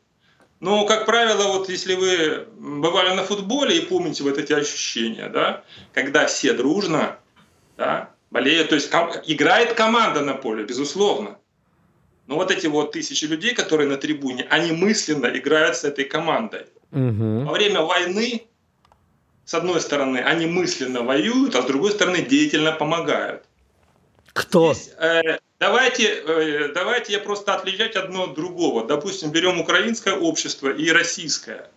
Но, 0.61 0.87
как 0.87 1.07
правило, 1.07 1.53
вот 1.53 1.69
если 1.69 1.95
вы 1.95 2.49
бывали 2.59 3.15
на 3.15 3.23
футболе 3.23 3.79
и 3.79 3.87
помните 3.87 4.25
вот 4.25 4.39
эти 4.39 4.53
ощущения, 4.53 5.29
да, 5.29 5.63
когда 5.93 6.27
все 6.27 6.53
дружно 6.53 7.19
да, 7.77 8.11
болеют, 8.31 8.71
то 8.71 8.75
есть 8.75 8.91
ком- 8.91 9.13
играет 9.27 9.75
команда 9.75 10.21
на 10.21 10.35
поле, 10.35 10.65
безусловно. 10.65 11.39
Но 12.27 12.35
вот 12.35 12.51
эти 12.51 12.67
вот 12.67 12.93
тысячи 12.93 13.25
людей, 13.25 13.55
которые 13.55 13.89
на 13.89 13.97
трибуне, 13.97 14.47
они 14.51 14.73
мысленно 14.73 15.27
играют 15.27 15.77
с 15.77 15.85
этой 15.85 16.05
командой. 16.05 16.67
Угу. 16.91 17.45
Во 17.45 17.53
время 17.53 17.83
войны 17.83 18.49
с 19.49 19.55
одной 19.55 19.81
стороны, 19.81 20.19
они 20.19 20.45
мысленно 20.45 21.01
воюют, 21.01 21.55
а 21.55 21.63
с 21.63 21.65
другой 21.65 21.93
стороны, 21.93 22.21
деятельно 22.21 22.71
помогают. 22.71 23.45
Кто? 24.35 24.75
Здесь, 24.75 24.93
э, 24.99 25.39
давайте, 25.59 26.05
э, 26.05 26.69
давайте 26.75 27.15
я 27.15 27.19
просто 27.19 27.55
отличать 27.55 27.97
одно 27.97 28.25
от 28.25 28.35
другого. 28.35 28.87
Допустим, 28.87 29.31
берем 29.31 29.59
украинское 29.59 30.13
общество 30.13 30.69
и 30.69 30.91
российское. 30.91 31.71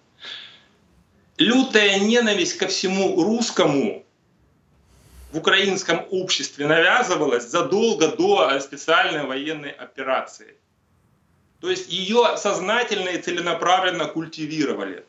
Лютая 1.38 1.98
ненависть 2.00 2.58
ко 2.58 2.68
всему 2.68 3.24
русскому 3.24 4.04
в 5.32 5.38
украинском 5.38 6.06
обществе 6.12 6.68
навязывалась 6.68 7.46
задолго 7.46 8.10
до 8.10 8.60
специальной 8.60 9.24
военной 9.24 9.72
операции. 9.72 10.58
То 11.62 11.70
есть 11.70 11.90
ее 11.90 12.36
сознательно 12.36 13.08
и 13.08 13.22
целенаправленно 13.22 14.08
культивировали. 14.08 15.06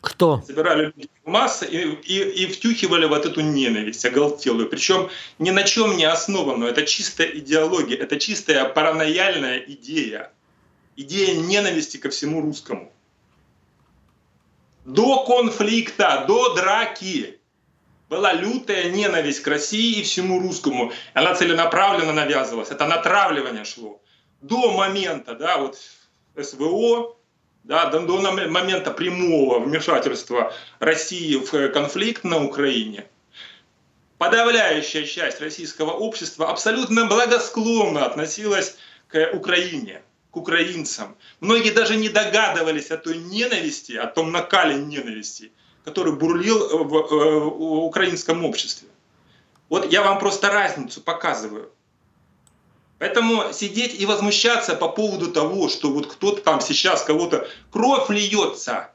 Кто? 0.00 0.42
Собирали 0.46 0.94
массы 1.24 1.66
и, 1.66 1.78
и, 1.78 2.44
и 2.44 2.46
втюхивали 2.46 3.04
вот 3.06 3.26
эту 3.26 3.42
ненависть 3.42 4.04
оголтелую. 4.04 4.68
Причем 4.68 5.10
ни 5.38 5.50
на 5.50 5.62
чем 5.62 5.96
не 5.96 6.04
основанную. 6.04 6.70
Это 6.70 6.86
чистая 6.86 7.28
идеология, 7.28 7.98
это 7.98 8.18
чистая 8.18 8.64
паранояльная 8.64 9.58
идея. 9.58 10.32
Идея 10.96 11.38
ненависти 11.40 11.98
ко 11.98 12.08
всему 12.08 12.40
русскому. 12.40 12.92
До 14.86 15.24
конфликта, 15.24 16.24
до 16.26 16.54
драки 16.54 17.38
была 18.08 18.32
лютая 18.32 18.90
ненависть 18.90 19.40
к 19.40 19.46
России 19.46 20.00
и 20.00 20.02
всему 20.02 20.40
русскому. 20.40 20.92
Она 21.12 21.34
целенаправленно 21.34 22.12
навязывалась. 22.12 22.70
Это 22.70 22.86
натравливание 22.86 23.64
шло. 23.64 24.00
До 24.40 24.72
момента, 24.72 25.34
да, 25.34 25.58
вот 25.58 25.78
СВО, 26.42 27.16
да, 27.64 27.86
до, 27.86 28.00
до 28.00 28.20
момента 28.20 28.90
прямого 28.90 29.60
вмешательства 29.60 30.52
России 30.78 31.36
в 31.36 31.72
конфликт 31.72 32.24
на 32.24 32.44
Украине, 32.44 33.06
подавляющая 34.18 35.04
часть 35.04 35.40
российского 35.40 35.92
общества 35.92 36.50
абсолютно 36.50 37.06
благосклонно 37.06 38.04
относилась 38.04 38.76
к 39.08 39.30
Украине, 39.32 40.02
к 40.30 40.36
украинцам. 40.36 41.16
Многие 41.40 41.70
даже 41.70 41.96
не 41.96 42.08
догадывались 42.08 42.90
о 42.90 42.96
той 42.96 43.18
ненависти, 43.18 43.92
о 43.92 44.06
том 44.06 44.30
накале 44.30 44.76
ненависти, 44.76 45.52
который 45.84 46.14
бурлил 46.14 46.84
в, 46.84 46.94
э, 46.96 47.38
в 47.40 47.84
украинском 47.84 48.44
обществе. 48.44 48.88
Вот 49.68 49.90
я 49.90 50.02
вам 50.02 50.18
просто 50.18 50.50
разницу 50.50 51.00
показываю. 51.00 51.72
Поэтому 53.00 53.50
сидеть 53.54 53.98
и 53.98 54.04
возмущаться 54.04 54.76
по 54.76 54.86
поводу 54.86 55.32
того, 55.32 55.70
что 55.70 55.90
вот 55.90 56.06
кто-то 56.06 56.42
там 56.42 56.60
сейчас 56.60 57.02
кого-то 57.02 57.48
кровь 57.70 58.10
льется, 58.10 58.90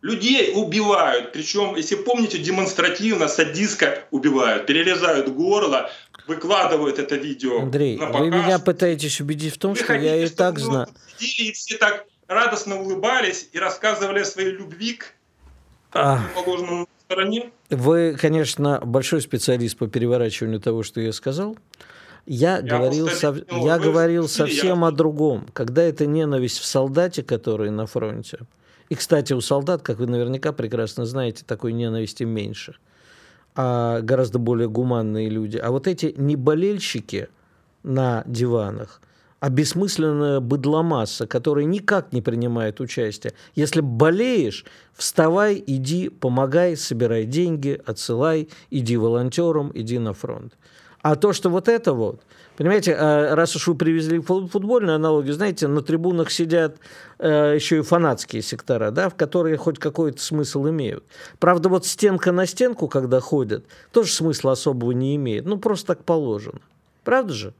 людей 0.00 0.52
убивают, 0.54 1.32
причем, 1.32 1.76
если 1.76 1.96
помните, 1.96 2.38
демонстративно, 2.38 3.28
садистко 3.28 4.04
убивают, 4.10 4.64
перерезают 4.64 5.28
горло, 5.28 5.90
выкладывают 6.26 6.98
это 6.98 7.16
видео. 7.16 7.60
Андрей, 7.60 7.98
вы 7.98 8.30
меня 8.30 8.58
пытаетесь 8.58 9.20
убедить 9.20 9.56
в 9.56 9.58
том, 9.58 9.72
вы 9.72 9.76
что 9.76 9.84
хотите, 9.84 10.06
я 10.06 10.24
и 10.24 10.28
так 10.30 10.58
знаю. 10.58 10.88
И 11.18 11.52
все 11.52 11.76
так 11.76 12.06
радостно 12.26 12.80
улыбались 12.80 13.50
и 13.52 13.58
рассказывали 13.58 14.20
о 14.20 14.24
своей 14.24 14.52
любви 14.52 14.94
к 14.94 15.12
а... 15.92 16.22
положенному 16.34 16.88
стороне. 17.04 17.50
Вы, 17.68 18.16
конечно, 18.18 18.80
большой 18.82 19.20
специалист 19.20 19.76
по 19.76 19.88
переворачиванию 19.88 20.58
того, 20.58 20.82
что 20.82 21.02
я 21.02 21.12
сказал. 21.12 21.58
Я, 22.30 22.58
я 22.58 22.62
говорил, 22.62 23.08
со... 23.08 23.34
я 23.50 23.78
говорил 23.78 24.28
совсем 24.28 24.80
я... 24.80 24.88
о 24.88 24.90
другом. 24.90 25.46
Когда 25.54 25.82
это 25.82 26.04
ненависть 26.04 26.58
в 26.58 26.64
солдате, 26.66 27.22
который 27.22 27.70
на 27.70 27.86
фронте. 27.86 28.40
И, 28.90 28.94
кстати, 28.94 29.32
у 29.32 29.40
солдат, 29.40 29.80
как 29.80 29.98
вы 29.98 30.06
наверняка 30.06 30.52
прекрасно 30.52 31.06
знаете, 31.06 31.42
такой 31.46 31.72
ненависти 31.72 32.24
меньше. 32.24 32.74
А 33.54 34.02
гораздо 34.02 34.38
более 34.38 34.68
гуманные 34.68 35.30
люди. 35.30 35.56
А 35.56 35.70
вот 35.70 35.86
эти 35.86 36.14
неболельщики 36.18 37.28
на 37.82 38.24
диванах, 38.26 39.00
а 39.40 39.48
бессмысленная 39.48 40.40
быдломасса, 40.40 41.26
которая 41.26 41.64
никак 41.64 42.12
не 42.12 42.20
принимает 42.20 42.78
участие. 42.80 43.32
Если 43.54 43.80
болеешь, 43.80 44.66
вставай, 44.92 45.62
иди, 45.66 46.10
помогай, 46.10 46.76
собирай 46.76 47.24
деньги, 47.24 47.80
отсылай, 47.86 48.50
иди 48.70 48.98
волонтером, 48.98 49.72
иди 49.74 49.98
на 49.98 50.12
фронт. 50.12 50.52
А 51.08 51.16
то, 51.16 51.32
что 51.32 51.48
вот 51.48 51.68
это 51.68 51.94
вот, 51.94 52.20
понимаете, 52.58 52.94
а, 52.94 53.34
раз 53.34 53.56
уж 53.56 53.66
вы 53.68 53.74
привезли 53.74 54.20
футбольную 54.20 54.96
аналогию, 54.96 55.32
знаете, 55.32 55.66
на 55.66 55.80
трибунах 55.80 56.30
сидят 56.30 56.76
э, 57.18 57.54
еще 57.54 57.78
и 57.78 57.80
фанатские 57.80 58.42
сектора, 58.42 58.90
да, 58.90 59.08
в 59.08 59.14
которые 59.14 59.56
хоть 59.56 59.78
какой-то 59.78 60.20
смысл 60.20 60.68
имеют. 60.68 61.02
Правда, 61.38 61.70
вот 61.70 61.86
стенка 61.86 62.30
на 62.30 62.44
стенку, 62.44 62.88
когда 62.88 63.20
ходят, 63.20 63.64
тоже 63.90 64.12
смысла 64.12 64.52
особого 64.52 64.92
не 64.92 65.16
имеет. 65.16 65.46
Ну, 65.46 65.56
просто 65.56 65.94
так 65.94 66.04
положено. 66.04 66.60
Правда 67.04 67.32
же? 67.32 67.54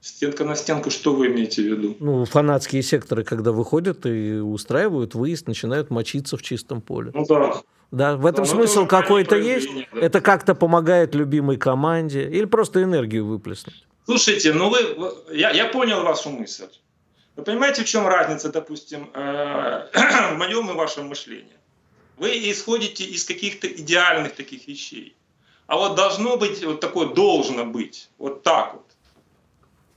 Стенка 0.00 0.44
на 0.44 0.54
стенку, 0.54 0.90
что 0.90 1.12
вы 1.12 1.26
имеете 1.26 1.62
в 1.62 1.66
виду? 1.66 1.96
Ну, 1.98 2.24
фанатские 2.24 2.82
секторы, 2.82 3.24
когда 3.24 3.50
выходят 3.50 4.06
и 4.06 4.38
устраивают 4.38 5.14
выезд, 5.14 5.48
начинают 5.48 5.90
мочиться 5.90 6.36
в 6.36 6.42
чистом 6.42 6.80
поле. 6.80 7.10
Ну 7.14 7.26
да. 7.26 7.62
Да, 7.90 8.16
в 8.16 8.26
этом 8.26 8.44
да, 8.44 8.50
ну, 8.50 8.56
смысл 8.56 8.86
какой-то 8.86 9.36
есть. 9.36 9.68
Да. 9.92 10.00
Это 10.00 10.20
как-то 10.20 10.54
помогает 10.54 11.14
любимой 11.14 11.56
команде 11.56 12.28
или 12.28 12.44
просто 12.44 12.82
энергию 12.82 13.26
выплеснуть. 13.26 13.86
Слушайте, 14.04 14.52
ну 14.52 14.70
вы, 14.70 14.78
я, 15.32 15.50
я 15.50 15.66
понял 15.66 16.02
вашу 16.02 16.30
мысль. 16.30 16.68
Вы 17.36 17.44
понимаете, 17.44 17.82
в 17.82 17.86
чем 17.86 18.06
разница, 18.06 18.50
допустим, 18.50 19.10
э, 19.14 19.88
в 20.32 20.36
моем 20.36 20.70
и 20.70 20.74
вашем 20.74 21.08
мышлении? 21.08 21.56
Вы 22.16 22.30
исходите 22.50 23.04
из 23.04 23.24
каких-то 23.24 23.68
идеальных 23.68 24.34
таких 24.34 24.66
вещей. 24.66 25.16
А 25.66 25.76
вот 25.76 25.94
должно 25.94 26.36
быть, 26.36 26.64
вот 26.64 26.80
такое 26.80 27.08
должно 27.08 27.64
быть, 27.64 28.08
вот 28.18 28.42
так 28.42 28.74
вот. 28.74 28.87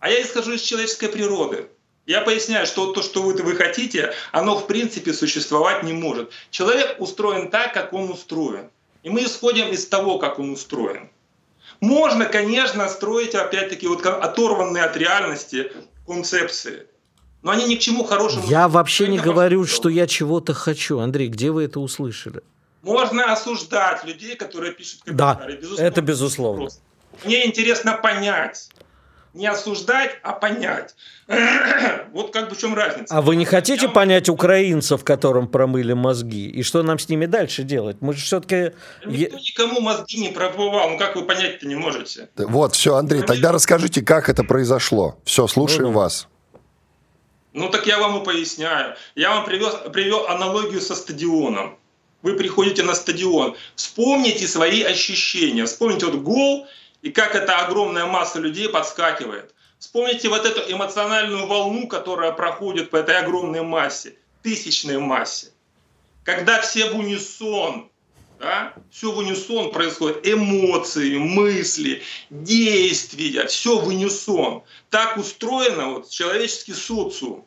А 0.01 0.09
я 0.09 0.21
исхожу 0.21 0.53
из 0.53 0.61
человеческой 0.61 1.07
природы. 1.09 1.67
Я 2.07 2.21
поясняю, 2.21 2.65
что 2.65 2.91
то, 2.91 3.03
что 3.03 3.21
вы, 3.21 3.35
вы 3.35 3.55
хотите, 3.55 4.13
оно 4.31 4.57
в 4.57 4.65
принципе 4.65 5.13
существовать 5.13 5.83
не 5.83 5.93
может. 5.93 6.31
Человек 6.49 6.95
устроен 6.99 7.49
так, 7.49 7.73
как 7.73 7.93
он 7.93 8.09
устроен. 8.09 8.69
И 9.03 9.09
мы 9.09 9.23
исходим 9.23 9.69
из 9.69 9.85
того, 9.85 10.17
как 10.17 10.39
он 10.39 10.51
устроен. 10.51 11.09
Можно, 11.79 12.25
конечно, 12.25 12.89
строить, 12.89 13.35
опять-таки, 13.35 13.87
вот 13.87 14.05
оторванные 14.05 14.83
от 14.83 14.97
реальности 14.97 15.71
концепции. 16.07 16.87
Но 17.43 17.51
они 17.51 17.65
ни 17.65 17.75
к 17.75 17.79
чему 17.79 18.03
хорошему... 18.03 18.47
Я 18.47 18.67
вообще 18.67 19.07
не 19.07 19.19
говорю, 19.19 19.65
что 19.65 19.87
я 19.87 20.07
чего-то 20.07 20.53
хочу. 20.55 20.99
Андрей, 20.99 21.27
где 21.27 21.51
вы 21.51 21.63
это 21.65 21.79
услышали? 21.79 22.41
Можно 22.81 23.31
осуждать 23.31 24.03
людей, 24.03 24.35
которые 24.35 24.73
пишут 24.73 25.01
комментарии. 25.03 25.53
Да, 25.53 25.57
безусловно, 25.57 25.87
это 25.87 26.01
безусловно. 26.01 26.69
Мне 27.23 27.45
интересно 27.45 27.93
понять, 27.93 28.69
не 29.33 29.47
осуждать, 29.47 30.19
а 30.23 30.33
понять. 30.33 30.95
вот 32.11 32.33
как 32.33 32.49
бы 32.49 32.55
в 32.55 32.59
чем 32.59 32.75
разница. 32.75 33.15
А 33.15 33.21
вы 33.21 33.35
не 33.35 33.45
хотите 33.45 33.85
Я... 33.85 33.91
понять 33.91 34.29
украинцев, 34.29 35.03
которым 35.03 35.47
промыли 35.47 35.93
мозги? 35.93 36.49
И 36.49 36.63
что 36.63 36.83
нам 36.83 36.99
с 36.99 37.07
ними 37.07 37.25
дальше 37.25 37.63
делать? 37.63 37.97
Мы 38.01 38.13
же 38.13 38.21
все-таки... 38.21 38.73
Никто 39.05 39.37
никому 39.37 39.81
мозги 39.81 40.19
не 40.19 40.29
промывал. 40.29 40.89
Ну 40.89 40.97
как 40.97 41.15
вы 41.15 41.23
понять-то 41.23 41.67
не 41.67 41.75
можете? 41.75 42.29
Вот, 42.35 42.75
все, 42.75 42.95
Андрей, 42.95 43.21
тогда 43.21 43.51
расскажите, 43.51 44.01
как 44.01 44.29
это 44.29 44.43
произошло. 44.43 45.17
Все, 45.23 45.47
слушаем 45.47 45.91
ну, 45.91 45.91
вас. 45.91 46.27
Ну 47.53 47.69
так 47.69 47.87
я 47.87 47.99
вам 47.99 48.21
и 48.21 48.25
поясняю. 48.25 48.95
Я 49.15 49.31
вам 49.31 49.45
привез, 49.45 49.75
привел 49.93 50.27
аналогию 50.27 50.81
со 50.81 50.95
стадионом. 50.95 51.77
Вы 52.21 52.33
приходите 52.33 52.83
на 52.83 52.93
стадион, 52.93 53.55
вспомните 53.75 54.47
свои 54.47 54.83
ощущения. 54.83 55.65
Вспомните 55.65 56.05
вот 56.05 56.15
гол– 56.15 56.67
и 57.01 57.11
как 57.11 57.35
эта 57.35 57.57
огромная 57.57 58.05
масса 58.05 58.39
людей 58.39 58.69
подскакивает. 58.69 59.53
Вспомните 59.79 60.29
вот 60.29 60.45
эту 60.45 60.71
эмоциональную 60.71 61.47
волну, 61.47 61.87
которая 61.87 62.31
проходит 62.31 62.91
по 62.91 62.97
этой 62.97 63.17
огромной 63.17 63.63
массе, 63.63 64.15
тысячной 64.43 64.99
массе. 64.99 65.47
Когда 66.23 66.61
все 66.61 66.91
в 66.91 66.99
унисон, 66.99 67.89
да, 68.39 68.73
все 68.91 69.11
в 69.11 69.17
унисон 69.17 69.71
происходит, 69.71 70.27
эмоции, 70.27 71.17
мысли, 71.17 72.03
действия, 72.29 73.47
все 73.47 73.79
в 73.79 73.87
унисон. 73.87 74.63
Так 74.91 75.17
устроено 75.17 75.89
вот 75.89 76.09
человеческий 76.09 76.73
социум. 76.73 77.45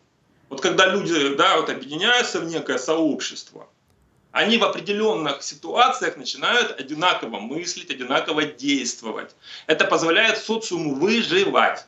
Вот 0.48 0.60
когда 0.60 0.86
люди 0.86 1.34
да, 1.36 1.56
вот 1.56 1.70
объединяются 1.70 2.40
в 2.40 2.46
некое 2.46 2.78
сообщество– 2.78 3.68
они 4.34 4.58
в 4.58 4.64
определенных 4.64 5.44
ситуациях 5.44 6.16
начинают 6.16 6.80
одинаково 6.80 7.38
мыслить, 7.38 7.88
одинаково 7.88 8.42
действовать. 8.42 9.30
Это 9.68 9.84
позволяет 9.84 10.38
социуму 10.38 10.96
выживать. 10.96 11.86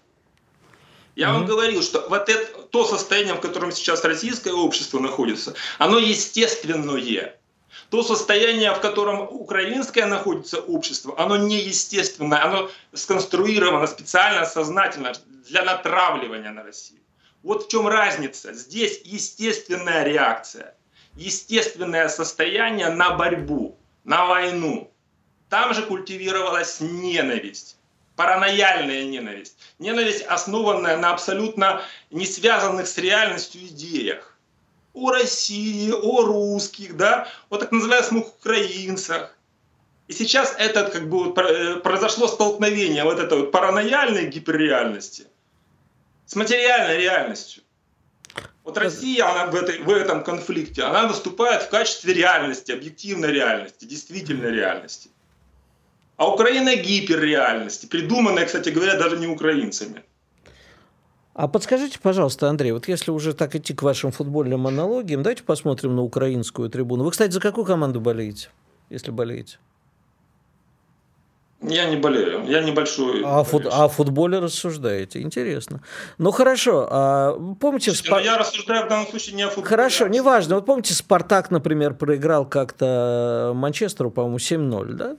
Я 1.16 1.26
mm-hmm. 1.26 1.32
вам 1.32 1.46
говорил, 1.46 1.82
что 1.82 2.06
вот 2.08 2.28
это, 2.28 2.62
то 2.62 2.84
состояние, 2.84 3.34
в 3.34 3.40
котором 3.40 3.72
сейчас 3.72 4.04
российское 4.04 4.52
общество 4.52 5.00
находится, 5.00 5.54
оно 5.78 5.98
естественное. 5.98 7.36
То 7.90 8.04
состояние, 8.04 8.72
в 8.72 8.80
котором 8.80 9.22
украинское 9.22 10.06
находится 10.06 10.60
общество, 10.60 11.16
оно 11.18 11.36
неестественное, 11.36 12.44
оно 12.44 12.70
сконструировано 12.92 13.88
специально, 13.88 14.46
сознательно 14.46 15.14
для 15.48 15.64
натравливания 15.64 16.52
на 16.52 16.62
Россию. 16.62 17.00
Вот 17.42 17.64
в 17.64 17.68
чем 17.68 17.88
разница. 17.88 18.52
Здесь 18.52 19.00
естественная 19.04 20.04
реакция 20.04 20.76
естественное 21.16 22.08
состояние 22.08 22.90
на 22.90 23.10
борьбу, 23.10 23.76
на 24.04 24.26
войну. 24.26 24.92
Там 25.48 25.74
же 25.74 25.82
культивировалась 25.82 26.80
ненависть, 26.80 27.76
паранояльная 28.16 29.04
ненависть. 29.04 29.56
Ненависть, 29.78 30.22
основанная 30.22 30.96
на 30.96 31.12
абсолютно 31.12 31.82
не 32.10 32.26
связанных 32.26 32.88
с 32.88 32.98
реальностью 32.98 33.62
идеях. 33.62 34.36
О 34.92 35.10
России, 35.10 35.92
о 35.92 36.22
русских, 36.22 36.96
да, 36.96 37.28
о 37.50 37.58
так 37.58 37.70
называемых 37.70 38.28
украинцах. 38.28 39.36
И 40.08 40.12
сейчас 40.12 40.54
это 40.58 40.88
как 40.88 41.08
бы 41.08 41.34
э, 41.34 41.76
произошло 41.76 42.28
столкновение 42.28 43.04
вот 43.04 43.18
этой 43.18 43.40
вот 43.40 43.52
паранояльной 43.52 44.26
гиперреальности 44.26 45.26
с 46.26 46.34
материальной 46.34 46.98
реальностью. 46.98 47.62
Вот 48.66 48.76
Россия, 48.78 49.24
она 49.24 49.46
в, 49.46 49.54
этой, 49.54 49.78
в 49.78 49.88
этом 49.88 50.24
конфликте, 50.24 50.82
она 50.82 51.06
выступает 51.06 51.62
в 51.62 51.70
качестве 51.70 52.12
реальности, 52.12 52.72
объективной 52.72 53.30
реальности, 53.30 53.84
действительной 53.84 54.50
реальности. 54.50 55.08
А 56.16 56.28
Украина 56.28 56.74
гиперреальности, 56.74 57.86
придуманная, 57.86 58.44
кстати 58.44 58.70
говоря, 58.70 58.98
даже 58.98 59.18
не 59.18 59.28
украинцами. 59.28 60.02
А 61.32 61.46
подскажите, 61.46 62.00
пожалуйста, 62.00 62.48
Андрей, 62.48 62.72
вот 62.72 62.88
если 62.88 63.12
уже 63.12 63.34
так 63.34 63.54
идти 63.54 63.72
к 63.72 63.84
вашим 63.84 64.10
футбольным 64.10 64.66
аналогиям, 64.66 65.22
давайте 65.22 65.44
посмотрим 65.44 65.94
на 65.94 66.02
украинскую 66.02 66.68
трибуну. 66.68 67.04
Вы, 67.04 67.12
кстати, 67.12 67.30
за 67.30 67.40
какую 67.40 67.66
команду 67.66 68.00
болеете, 68.00 68.48
если 68.90 69.12
болеете? 69.12 69.58
Я 71.62 71.88
не 71.88 71.96
болею, 71.96 72.44
я 72.46 72.62
небольшой. 72.62 73.22
А, 73.24 73.42
фут, 73.42 73.66
а 73.66 73.84
о 73.84 73.88
футболе 73.88 74.38
рассуждаете, 74.38 75.22
интересно. 75.22 75.80
Ну 76.18 76.30
хорошо, 76.30 76.86
а, 76.90 77.32
помните... 77.58 77.92
Слушайте, 77.92 78.08
Спар... 78.08 78.22
я 78.22 78.38
рассуждаю 78.38 78.86
в 78.86 78.88
данном 78.88 79.06
случае 79.06 79.36
не 79.36 79.42
о 79.42 79.48
футболе. 79.48 79.68
Хорошо, 79.68 80.06
неважно. 80.08 80.56
Вот 80.56 80.66
помните, 80.66 80.92
Спартак, 80.92 81.50
например, 81.50 81.94
проиграл 81.94 82.44
как-то 82.44 83.52
Манчестеру, 83.54 84.10
по-моему, 84.10 84.36
7-0, 84.36 84.92
да? 84.92 85.16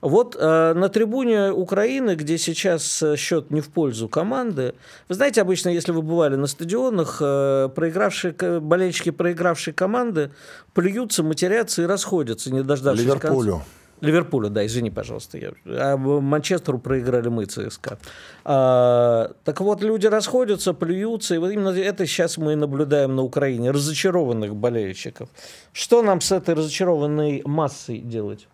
Вот 0.00 0.36
э, 0.38 0.74
на 0.74 0.88
трибуне 0.88 1.50
Украины, 1.52 2.16
где 2.16 2.36
сейчас 2.36 3.02
счет 3.16 3.50
не 3.50 3.60
в 3.60 3.70
пользу 3.70 4.08
команды, 4.08 4.74
вы 5.08 5.14
знаете, 5.14 5.40
обычно, 5.40 5.70
если 5.70 5.92
вы 5.92 6.02
бывали 6.02 6.36
на 6.36 6.48
стадионах, 6.48 7.18
э, 7.20 7.70
проигравшие, 7.74 8.34
болельщики 8.60 9.10
проигравшей 9.10 9.72
команды 9.72 10.32
плюются, 10.74 11.22
матерятся 11.22 11.82
и 11.82 11.86
расходятся, 11.86 12.52
не 12.52 12.62
дождавшись 12.62 13.04
Ливерпулю. 13.04 13.52
Конца. 13.52 13.66
Ливерпулю, 14.00 14.50
да, 14.50 14.66
извини, 14.66 14.90
пожалуйста. 14.90 15.38
Я... 15.38 15.52
А 15.66 15.96
Манчестеру 15.96 16.78
проиграли 16.78 17.28
мы, 17.28 17.46
ЦСКА. 17.46 17.98
А, 18.44 19.32
так 19.44 19.60
вот, 19.60 19.82
люди 19.82 20.06
расходятся, 20.06 20.74
плюются, 20.74 21.34
и 21.34 21.38
вот 21.38 21.50
именно 21.50 21.70
это 21.70 22.06
сейчас 22.06 22.36
мы 22.36 22.56
наблюдаем 22.56 23.16
на 23.16 23.22
Украине, 23.22 23.70
разочарованных 23.70 24.54
болельщиков. 24.54 25.28
Что 25.72 26.02
нам 26.02 26.20
с 26.20 26.30
этой 26.32 26.54
разочарованной 26.54 27.42
массой 27.46 27.98
делать? 27.98 28.48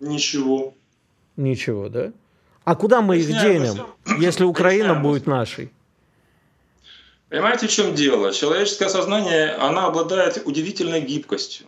Ничего. 0.00 0.74
Ничего, 1.36 1.88
да? 1.88 2.12
А 2.64 2.74
куда 2.74 3.00
мы 3.00 3.16
их 3.18 3.28
денем, 3.28 3.86
если 4.18 4.44
Украина 4.44 4.94
будет 4.94 5.26
нашей? 5.26 5.70
Понимаете, 7.28 7.66
в 7.66 7.70
чем 7.70 7.94
дело? 7.94 8.32
Человеческое 8.32 8.88
сознание, 8.88 9.52
оно 9.52 9.86
обладает 9.86 10.42
удивительной 10.44 11.00
гибкостью. 11.00 11.66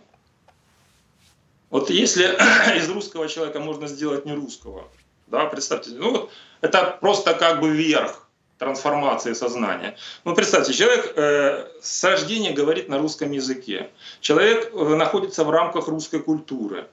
Вот 1.70 1.90
если 1.90 2.24
из 2.78 2.88
русского 2.88 3.28
человека 3.28 3.60
можно 3.60 3.86
сделать 3.86 4.24
не 4.24 4.32
русского, 4.32 4.88
да, 5.26 5.46
представьте, 5.46 5.90
ну 5.90 6.10
вот 6.12 6.30
это 6.60 6.96
просто 7.00 7.34
как 7.34 7.60
бы 7.60 7.70
верх 7.70 8.28
трансформации 8.58 9.34
сознания. 9.34 9.96
Ну, 10.24 10.34
представьте, 10.34 10.72
человек 10.72 11.12
э, 11.16 11.68
с 11.80 12.02
рождения 12.04 12.50
говорит 12.50 12.88
на 12.88 12.98
русском 12.98 13.30
языке. 13.30 13.90
Человек 14.20 14.72
э, 14.74 14.96
находится 14.96 15.44
в 15.44 15.50
рамках 15.50 15.86
русской 15.86 16.20
культуры. 16.20 16.88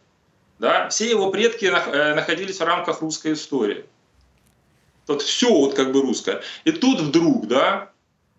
Да? 0.60 0.90
Все 0.90 1.10
его 1.10 1.32
предки 1.32 1.66
э, 1.66 2.14
находились 2.14 2.60
в 2.60 2.64
рамках 2.64 3.02
русской 3.02 3.34
истории. 3.34 3.86
Вот 5.08 5.24
все 5.24 5.50
вот 5.50 5.74
как 5.74 5.92
бы 5.92 6.02
русское. 6.02 6.42
И 6.64 6.72
тут 6.72 7.00
вдруг, 7.00 7.48
да, 7.48 7.92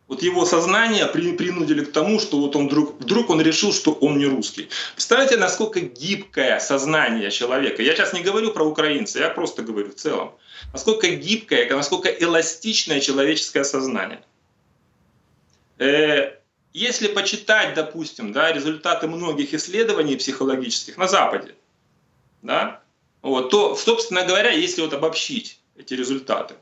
вот 0.08 0.22
его 0.22 0.46
сознание 0.46 1.06
при, 1.06 1.32
принудили 1.32 1.84
к 1.84 1.92
тому, 1.92 2.20
что 2.20 2.38
вот 2.38 2.54
он 2.54 2.68
вдруг, 2.68 3.00
вдруг 3.00 3.30
он 3.30 3.40
решил, 3.40 3.72
что 3.72 3.92
он 3.92 4.18
не 4.18 4.26
русский. 4.26 4.68
Представляете, 4.92 5.36
насколько 5.36 5.80
гибкое 5.80 6.60
сознание 6.60 7.30
человека. 7.30 7.82
Я 7.82 7.94
сейчас 7.94 8.12
не 8.12 8.22
говорю 8.22 8.52
про 8.52 8.64
украинца, 8.64 9.18
я 9.18 9.30
просто 9.30 9.62
говорю 9.62 9.90
в 9.90 9.96
целом. 9.96 10.32
Насколько 10.72 11.08
гибкое, 11.08 11.68
насколько 11.74 12.08
эластичное 12.08 13.00
человеческое 13.00 13.64
сознание. 13.64 14.20
Э, 15.78 16.36
если 16.72 17.08
почитать, 17.08 17.74
допустим, 17.74 18.32
да, 18.32 18.52
результаты 18.52 19.08
многих 19.08 19.54
исследований 19.54 20.16
психологических 20.16 20.96
на 20.98 21.08
Западе, 21.08 21.54
да, 22.42 22.80
вот, 23.22 23.50
то, 23.50 23.74
собственно 23.74 24.24
говоря, 24.24 24.50
если 24.50 24.82
вот 24.82 24.92
обобщить 24.92 25.58
эти 25.76 25.94
результаты, 25.94 26.54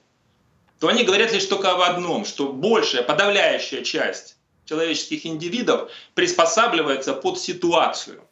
то 0.81 0.89
они 0.89 1.05
говорят 1.05 1.33
лишь 1.33 1.47
только 1.47 1.73
об 1.73 1.81
одном, 1.81 2.25
что 2.25 2.53
большая, 2.53 3.03
подавляющая 3.03 3.83
часть 3.83 4.37
человеческих 4.65 5.27
индивидов 5.27 5.91
приспосабливается 6.15 7.15
под 7.15 7.39
ситуацию. 7.39 8.23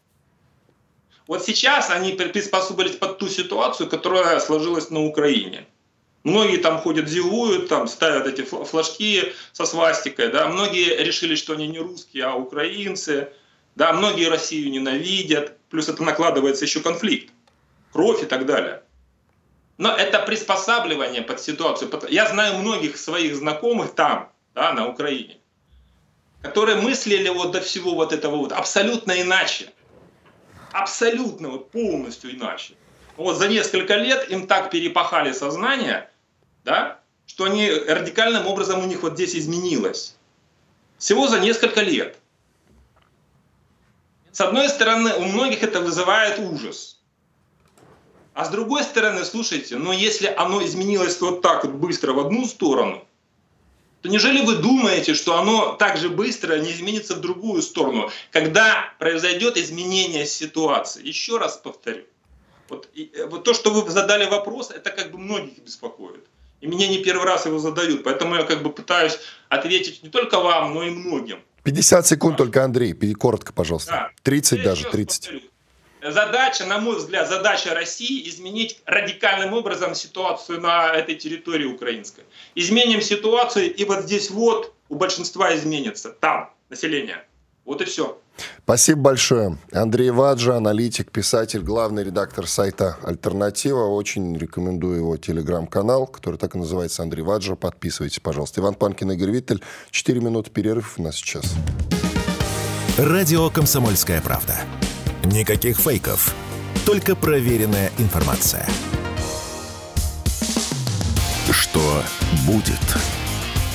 Вот 1.26 1.44
сейчас 1.44 1.90
они 1.90 2.12
приспособились 2.12 2.96
под 2.96 3.18
ту 3.18 3.28
ситуацию, 3.28 3.88
которая 3.88 4.40
сложилась 4.40 4.90
на 4.90 5.04
Украине. 5.04 5.66
Многие 6.24 6.58
там 6.58 6.78
ходят, 6.78 7.08
зилуют, 7.08 7.68
там 7.68 7.88
ставят 7.88 8.26
эти 8.26 8.42
флажки 8.42 9.32
со 9.52 9.66
свастикой, 9.66 10.28
да, 10.28 10.46
многие 10.46 11.02
решили, 11.02 11.34
что 11.34 11.54
они 11.54 11.66
не 11.66 11.80
русские, 11.80 12.24
а 12.24 12.36
украинцы, 12.36 13.32
да, 13.74 13.92
многие 13.92 14.28
Россию 14.28 14.70
ненавидят, 14.70 15.58
плюс 15.68 15.88
это 15.88 16.02
накладывается 16.02 16.64
еще 16.64 16.80
конфликт, 16.80 17.32
кровь 17.92 18.22
и 18.22 18.26
так 18.26 18.46
далее. 18.46 18.82
Но 19.78 19.90
это 19.90 20.18
приспосабливание 20.20 21.22
под 21.22 21.40
ситуацию. 21.40 21.90
Я 22.08 22.28
знаю 22.28 22.58
многих 22.58 22.96
своих 22.96 23.34
знакомых 23.36 23.94
там, 23.94 24.30
да, 24.54 24.72
на 24.72 24.86
Украине, 24.86 25.38
которые 26.42 26.76
мыслили 26.76 27.28
вот 27.28 27.52
до 27.52 27.60
всего 27.60 27.94
вот 27.94 28.12
этого 28.12 28.36
вот 28.36 28.52
абсолютно 28.52 29.20
иначе. 29.20 29.72
Абсолютно 30.72 31.48
вот 31.48 31.70
полностью 31.70 32.34
иначе. 32.34 32.74
Вот 33.16 33.36
за 33.36 33.48
несколько 33.48 33.96
лет 33.96 34.30
им 34.30 34.46
так 34.46 34.70
перепахали 34.70 35.32
сознание, 35.32 36.10
да, 36.64 36.98
что 37.26 37.44
они 37.44 37.70
радикальным 37.70 38.46
образом 38.46 38.82
у 38.82 38.86
них 38.86 39.02
вот 39.02 39.14
здесь 39.14 39.34
изменилось. 39.34 40.16
Всего 40.98 41.28
за 41.28 41.40
несколько 41.40 41.82
лет. 41.82 42.16
С 44.30 44.40
одной 44.40 44.68
стороны, 44.68 45.12
у 45.14 45.24
многих 45.24 45.62
это 45.62 45.80
вызывает 45.80 46.38
ужас. 46.38 47.01
А 48.34 48.44
с 48.46 48.48
другой 48.48 48.82
стороны, 48.82 49.24
слушайте, 49.24 49.76
но 49.76 49.92
если 49.92 50.26
оно 50.26 50.64
изменилось 50.64 51.20
вот 51.20 51.42
так 51.42 51.64
вот 51.64 51.74
быстро 51.74 52.12
в 52.12 52.20
одну 52.20 52.46
сторону, 52.46 53.04
то 54.00 54.08
неужели 54.08 54.44
вы 54.44 54.56
думаете, 54.56 55.14
что 55.14 55.38
оно 55.38 55.74
так 55.74 55.96
же 55.96 56.08
быстро 56.08 56.58
не 56.58 56.72
изменится 56.72 57.14
в 57.14 57.20
другую 57.20 57.62
сторону, 57.62 58.10
когда 58.30 58.92
произойдет 58.98 59.56
изменение 59.56 60.26
ситуации? 60.26 61.06
Еще 61.06 61.36
раз 61.36 61.56
повторю. 61.56 62.04
Вот, 62.68 62.88
и, 62.94 63.12
э, 63.14 63.26
вот 63.26 63.44
то, 63.44 63.52
что 63.52 63.70
вы 63.70 63.88
задали 63.90 64.24
вопрос, 64.28 64.70
это 64.70 64.90
как 64.90 65.12
бы 65.12 65.18
многих 65.18 65.58
беспокоит. 65.58 66.26
И 66.62 66.66
меня 66.66 66.88
не 66.88 66.98
первый 66.98 67.26
раз 67.26 67.44
его 67.44 67.58
задают. 67.58 68.02
Поэтому 68.02 68.34
я 68.34 68.44
как 68.44 68.62
бы 68.62 68.70
пытаюсь 68.70 69.18
ответить 69.50 70.02
не 70.02 70.08
только 70.08 70.40
вам, 70.40 70.74
но 70.74 70.84
и 70.84 70.90
многим. 70.90 71.40
50 71.64 72.06
секунд 72.06 72.38
да. 72.38 72.44
только, 72.44 72.64
Андрей. 72.64 72.94
Коротко, 73.14 73.52
пожалуйста. 73.52 73.90
Да. 73.92 74.10
30 74.22 74.58
я 74.58 74.64
даже, 74.64 74.90
30. 74.90 75.20
Повторю 75.20 75.51
задача, 76.10 76.66
на 76.66 76.78
мой 76.78 76.96
взгляд, 76.96 77.28
задача 77.28 77.74
России 77.74 78.28
изменить 78.28 78.80
радикальным 78.86 79.52
образом 79.52 79.94
ситуацию 79.94 80.60
на 80.60 80.92
этой 80.92 81.14
территории 81.14 81.66
украинской. 81.66 82.24
Изменим 82.54 83.00
ситуацию, 83.00 83.74
и 83.74 83.84
вот 83.84 84.04
здесь 84.04 84.30
вот 84.30 84.74
у 84.88 84.96
большинства 84.96 85.54
изменится, 85.54 86.10
там, 86.10 86.50
население. 86.68 87.24
Вот 87.64 87.80
и 87.80 87.84
все. 87.84 88.18
Спасибо 88.64 89.00
большое. 89.02 89.58
Андрей 89.72 90.10
Ваджа, 90.10 90.56
аналитик, 90.56 91.10
писатель, 91.10 91.60
главный 91.60 92.02
редактор 92.02 92.46
сайта 92.46 92.96
«Альтернатива». 93.04 93.84
Очень 93.84 94.36
рекомендую 94.36 94.96
его 94.96 95.16
телеграм-канал, 95.16 96.06
который 96.06 96.36
так 96.36 96.54
и 96.54 96.58
называется 96.58 97.02
«Андрей 97.02 97.22
Ваджа». 97.22 97.54
Подписывайтесь, 97.54 98.20
пожалуйста. 98.20 98.60
Иван 98.60 98.74
Панкин, 98.74 99.12
Игорь 99.12 99.30
Виттель. 99.30 99.62
Четыре 99.90 100.20
минуты 100.20 100.50
перерыв 100.50 100.98
у 100.98 101.02
нас 101.02 101.16
сейчас. 101.16 101.54
Радио 102.98 103.48
«Комсомольская 103.50 104.20
правда». 104.20 104.56
Никаких 105.24 105.78
фейков, 105.78 106.34
только 106.84 107.14
проверенная 107.14 107.90
информация. 107.98 108.66
Что 111.50 112.02
будет? 112.44 112.80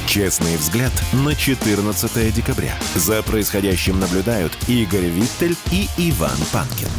Честный 0.08 0.58
взгляд 0.58 0.92
на 1.14 1.36
14 1.36 2.34
декабря. 2.34 2.76
За 2.96 3.22
происходящим 3.24 4.00
наблюдают 4.00 4.58
Игорь 4.68 5.06
Виттель 5.06 5.56
и 5.72 5.88
Иван 5.98 6.38
Панкин. 6.52 6.90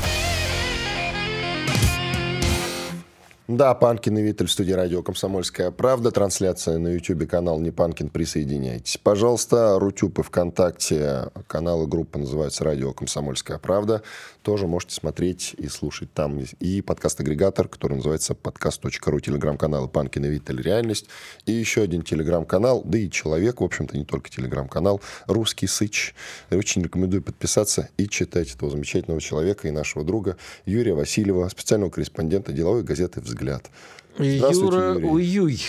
Да, 3.49 3.73
Панкин 3.75 4.19
и 4.19 4.23
Виттель 4.23 4.47
в 4.47 4.53
студии 4.53 4.73
радио 4.73 5.03
«Комсомольская 5.03 5.71
правда». 5.71 6.11
Трансляция 6.11 6.77
на 6.77 6.89
YouTube, 6.89 7.27
канал 7.27 7.59
«Не 7.59 7.71
Панкин». 7.71 8.11
Присоединяйтесь. 8.11 8.99
Пожалуйста, 9.03 9.79
Рутюб 9.79 10.19
и 10.19 10.23
ВКонтакте. 10.23 11.31
Каналы 11.47 11.87
группы 11.87 12.19
называются 12.19 12.65
«Радио 12.65 12.93
Комсомольская 12.93 13.57
правда». 13.57 14.03
Тоже 14.43 14.67
можете 14.67 14.95
смотреть 14.95 15.55
и 15.57 15.67
слушать 15.69 16.13
там. 16.13 16.39
И 16.61 16.83
подкаст-агрегатор, 16.83 17.69
который 17.69 17.95
называется 17.95 18.35
подкаст.ру. 18.35 19.21
Телеграм-каналы 19.21 19.89
«Панкин 19.89 20.27
и 20.27 20.29
Виттель. 20.29 20.61
Реальность». 20.61 21.07
И 21.47 21.53
еще 21.53 21.81
один 21.81 22.03
телеграм-канал, 22.03 22.83
да 22.85 22.99
и 22.99 23.09
человек, 23.09 23.63
в 23.63 23.65
общем-то, 23.65 23.97
не 23.97 24.05
только 24.05 24.29
телеграм-канал, 24.29 25.01
«Русский 25.27 25.69
Сыч». 25.69 26.15
Очень 26.51 26.83
рекомендую 26.83 27.23
подписаться 27.23 27.89
и 27.97 28.11
читать 28.11 28.55
этого 28.55 28.71
замечательного 28.71 29.23
человека 29.23 29.69
и 29.69 29.71
нашего 29.71 30.05
друга 30.05 30.37
Юрия 30.67 30.93
Васильева, 30.93 31.49
специального 31.49 31.89
корреспондента 31.89 32.53
деловой 32.53 32.83
газеты 32.83 33.23
«Взгляд» 33.23 33.38
взгляд. 33.39 33.71
Юра 34.19 34.95
Юрий. 34.95 35.09
Уюй. 35.09 35.61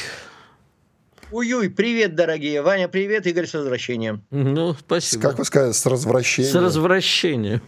Уюй, 1.31 1.69
привет, 1.69 2.15
дорогие. 2.15 2.63
Ваня, 2.63 2.87
привет, 2.87 3.27
Игорь, 3.27 3.45
с 3.45 3.53
возвращением. 3.53 4.23
Ну, 4.31 4.73
спасибо. 4.73 5.21
Как 5.21 5.37
вы 5.37 5.45
сказали, 5.45 5.73
с 5.73 5.85
развращением. 5.85 6.51
С 6.51 6.55
развращением. 6.55 7.61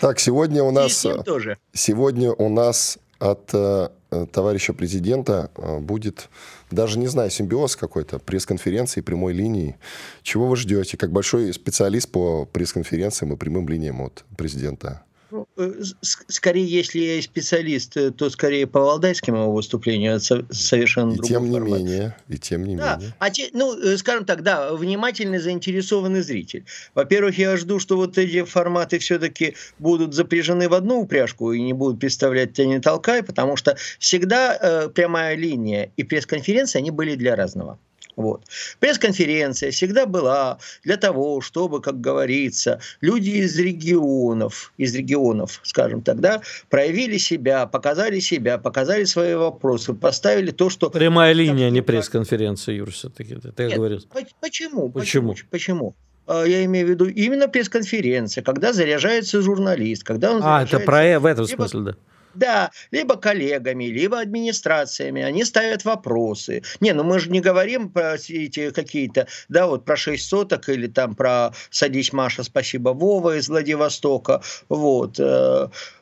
Так, 0.00 0.20
сегодня 0.20 0.62
у 0.62 0.70
нас... 0.70 1.04
тоже. 1.24 1.58
Сегодня 1.72 2.32
у 2.32 2.48
нас 2.48 2.98
от 3.18 3.50
э, 3.52 3.88
товарища 4.32 4.72
президента 4.72 5.50
э, 5.56 5.78
будет, 5.78 6.28
даже 6.70 6.98
не 6.98 7.08
знаю, 7.08 7.30
симбиоз 7.30 7.76
какой-то, 7.76 8.18
пресс-конференции, 8.20 9.00
прямой 9.00 9.32
линии. 9.32 9.76
Чего 10.22 10.48
вы 10.48 10.56
ждете? 10.56 10.96
Как 10.96 11.10
большой 11.10 11.52
специалист 11.52 12.10
по 12.10 12.44
пресс-конференциям 12.46 13.32
и 13.32 13.36
прямым 13.36 13.68
линиям 13.68 14.00
от 14.00 14.24
президента? 14.36 15.02
Ну, 15.32 15.48
э, 15.56 15.80
скорее, 16.02 16.66
если 16.66 16.98
я 16.98 17.22
специалист, 17.22 17.96
э, 17.96 18.10
то 18.10 18.28
скорее 18.28 18.66
по 18.66 18.80
валдайским 18.80 19.34
его 19.34 19.50
выступлению 19.50 20.20
совершенно 20.20 21.14
и 21.14 21.18
тем 21.20 21.48
не 21.48 21.58
формат. 21.58 21.78
менее, 21.78 22.16
и 22.28 22.36
тем 22.36 22.64
не 22.64 22.76
да. 22.76 22.96
менее. 22.96 23.14
А 23.18 23.30
те, 23.30 23.48
ну, 23.54 23.74
э, 23.74 23.96
скажем 23.96 24.26
так, 24.26 24.42
да, 24.42 24.74
внимательный, 24.74 25.38
заинтересованный 25.38 26.20
зритель. 26.20 26.66
Во-первых, 26.94 27.38
я 27.38 27.56
жду, 27.56 27.78
что 27.78 27.96
вот 27.96 28.18
эти 28.18 28.44
форматы 28.44 28.98
все-таки 28.98 29.56
будут 29.78 30.12
запряжены 30.12 30.68
в 30.68 30.74
одну 30.74 31.00
упряжку 31.00 31.52
и 31.52 31.62
не 31.62 31.72
будут 31.72 31.98
представлять 31.98 32.52
тяни 32.52 32.78
толкай, 32.78 33.22
потому 33.22 33.56
что 33.56 33.78
всегда 33.98 34.58
э, 34.60 34.88
прямая 34.90 35.34
линия 35.34 35.90
и 35.96 36.02
пресс-конференция, 36.02 36.80
они 36.80 36.90
были 36.90 37.14
для 37.14 37.36
разного. 37.36 37.78
Вот. 38.16 38.44
Пресс-конференция 38.78 39.70
всегда 39.70 40.06
была 40.06 40.58
для 40.84 40.96
того, 40.96 41.40
чтобы, 41.40 41.80
как 41.80 42.00
говорится, 42.00 42.80
люди 43.00 43.30
из 43.30 43.58
регионов, 43.58 44.72
из 44.76 44.94
регионов, 44.94 45.60
скажем 45.62 46.02
так, 46.02 46.20
да, 46.20 46.42
проявили 46.68 47.16
себя, 47.16 47.66
показали 47.66 48.20
себя, 48.20 48.58
показали 48.58 49.04
свои 49.04 49.34
вопросы, 49.34 49.94
поставили 49.94 50.50
то, 50.50 50.68
что... 50.68 50.90
Прямая 50.90 51.32
линия, 51.32 51.68
а 51.68 51.70
не 51.70 51.80
пресс-конференция, 51.80 52.74
Юр, 52.74 52.90
все-таки, 52.90 53.36
ты 53.36 53.64
Нет, 53.64 53.76
говорил. 53.76 54.00
Почему? 54.40 54.90
Почему? 54.90 55.34
Почему? 55.50 55.94
А, 56.26 56.44
я 56.44 56.64
имею 56.64 56.86
в 56.86 56.90
виду 56.90 57.06
именно 57.06 57.48
пресс-конференция, 57.48 58.42
когда 58.42 58.72
заряжается 58.72 59.42
журналист, 59.42 60.04
когда 60.04 60.32
он 60.32 60.42
А, 60.44 60.62
это 60.62 60.80
про 60.80 61.18
в 61.18 61.26
этом 61.26 61.46
смысле, 61.46 61.80
да? 61.80 61.96
Да, 62.34 62.70
либо 62.90 63.16
коллегами, 63.16 63.84
либо 63.84 64.20
администрациями. 64.20 65.22
Они 65.22 65.44
ставят 65.44 65.84
вопросы. 65.84 66.62
Не, 66.80 66.92
ну 66.92 67.04
мы 67.04 67.18
же 67.18 67.30
не 67.30 67.40
говорим 67.40 67.90
про 67.90 68.14
эти 68.14 68.70
какие-то, 68.70 69.26
да, 69.48 69.66
вот 69.66 69.84
про 69.84 69.96
6 69.96 70.26
соток 70.26 70.68
или 70.68 70.86
там 70.86 71.14
про 71.14 71.52
«Садись, 71.70 72.12
Маша, 72.12 72.42
спасибо, 72.42 72.90
Вова» 72.90 73.36
из 73.36 73.48
Владивостока. 73.48 74.42
Вот. 74.68 75.18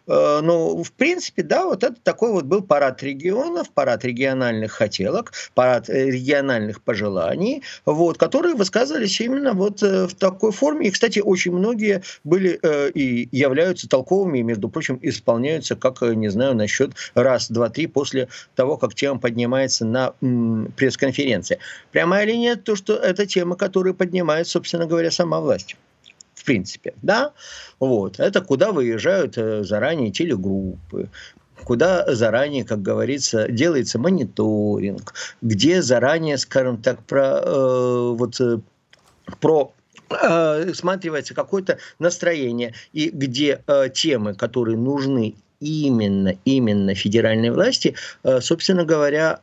Э, 0.06 0.40
ну, 0.42 0.82
в 0.82 0.92
принципе, 0.92 1.42
да, 1.42 1.64
вот 1.64 1.84
это 1.84 1.96
такой 2.02 2.32
вот 2.32 2.44
был 2.44 2.62
парад 2.62 3.02
регионов, 3.02 3.70
парад 3.70 4.04
региональных 4.04 4.72
хотелок, 4.72 5.32
парад 5.54 5.88
э, 5.88 6.10
региональных 6.10 6.82
пожеланий, 6.82 7.62
вот, 7.84 8.18
которые 8.18 8.54
высказывались 8.54 9.20
именно 9.20 9.52
вот 9.52 9.82
э, 9.82 10.06
в 10.06 10.14
такой 10.14 10.52
форме. 10.52 10.88
И, 10.88 10.90
кстати, 10.90 11.20
очень 11.20 11.52
многие 11.52 12.02
были 12.24 12.60
и 12.94 13.28
являются 13.32 13.88
толковыми, 13.88 14.38
и, 14.38 14.42
между 14.42 14.68
прочим, 14.68 14.98
исполняются, 15.02 15.76
как, 15.76 16.00
не 16.02 16.28
знаю, 16.28 16.54
насчет 16.54 16.92
раз, 17.14 17.50
два, 17.50 17.68
три 17.68 17.86
после 17.86 18.28
того, 18.54 18.76
как 18.76 18.94
тема 18.94 19.18
поднимается 19.18 19.84
на 19.84 20.14
пресс-конференции. 20.76 21.58
Прямая 21.92 22.24
линия 22.26 22.56
то, 22.56 22.76
что 22.76 22.94
это 22.94 23.26
тема, 23.26 23.56
которую 23.56 23.94
поднимает, 23.94 24.48
собственно 24.48 24.86
говоря, 24.86 25.10
сама 25.10 25.40
власть 25.40 25.76
в 26.40 26.44
принципе, 26.44 26.94
да, 27.02 27.32
вот, 27.78 28.18
это 28.18 28.40
куда 28.40 28.72
выезжают 28.72 29.36
э, 29.36 29.62
заранее 29.62 30.10
телегруппы, 30.10 31.10
куда 31.64 32.14
заранее, 32.14 32.64
как 32.64 32.80
говорится, 32.80 33.46
делается 33.48 33.98
мониторинг, 33.98 35.12
где 35.42 35.82
заранее, 35.82 36.38
скажем 36.38 36.80
так, 36.80 37.04
про 37.04 37.40
э, 37.44 38.14
вот 38.16 38.40
э, 38.40 38.58
про 39.40 39.74
э, 40.08 40.72
сматривается 40.72 41.34
какое-то 41.34 41.78
настроение 41.98 42.72
и 42.94 43.10
где 43.10 43.62
э, 43.66 43.90
темы, 43.92 44.34
которые 44.34 44.78
нужны 44.78 45.34
именно 45.60 46.38
именно 46.46 46.94
федеральной 46.94 47.50
власти, 47.50 47.94
э, 48.22 48.40
собственно 48.40 48.84
говоря, 48.84 49.40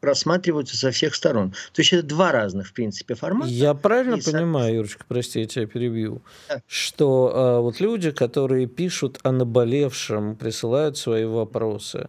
рассматриваются 0.00 0.76
со 0.76 0.90
всех 0.90 1.14
сторон. 1.14 1.50
То 1.72 1.80
есть 1.80 1.92
это 1.92 2.02
два 2.02 2.32
разных, 2.32 2.68
в 2.68 2.72
принципе, 2.72 3.14
формата. 3.14 3.50
Я 3.50 3.74
правильно 3.74 4.16
и 4.16 4.22
понимаю. 4.22 4.76
Юрочка, 4.76 5.04
прости, 5.08 5.40
я 5.40 5.46
тебя 5.46 5.66
перебью, 5.66 6.22
да. 6.48 6.62
что 6.66 7.32
а, 7.34 7.60
вот 7.60 7.80
люди, 7.80 8.10
которые 8.10 8.66
пишут 8.66 9.18
о 9.22 9.32
наболевшем, 9.32 10.36
присылают 10.36 10.96
свои 10.96 11.24
вопросы, 11.24 12.08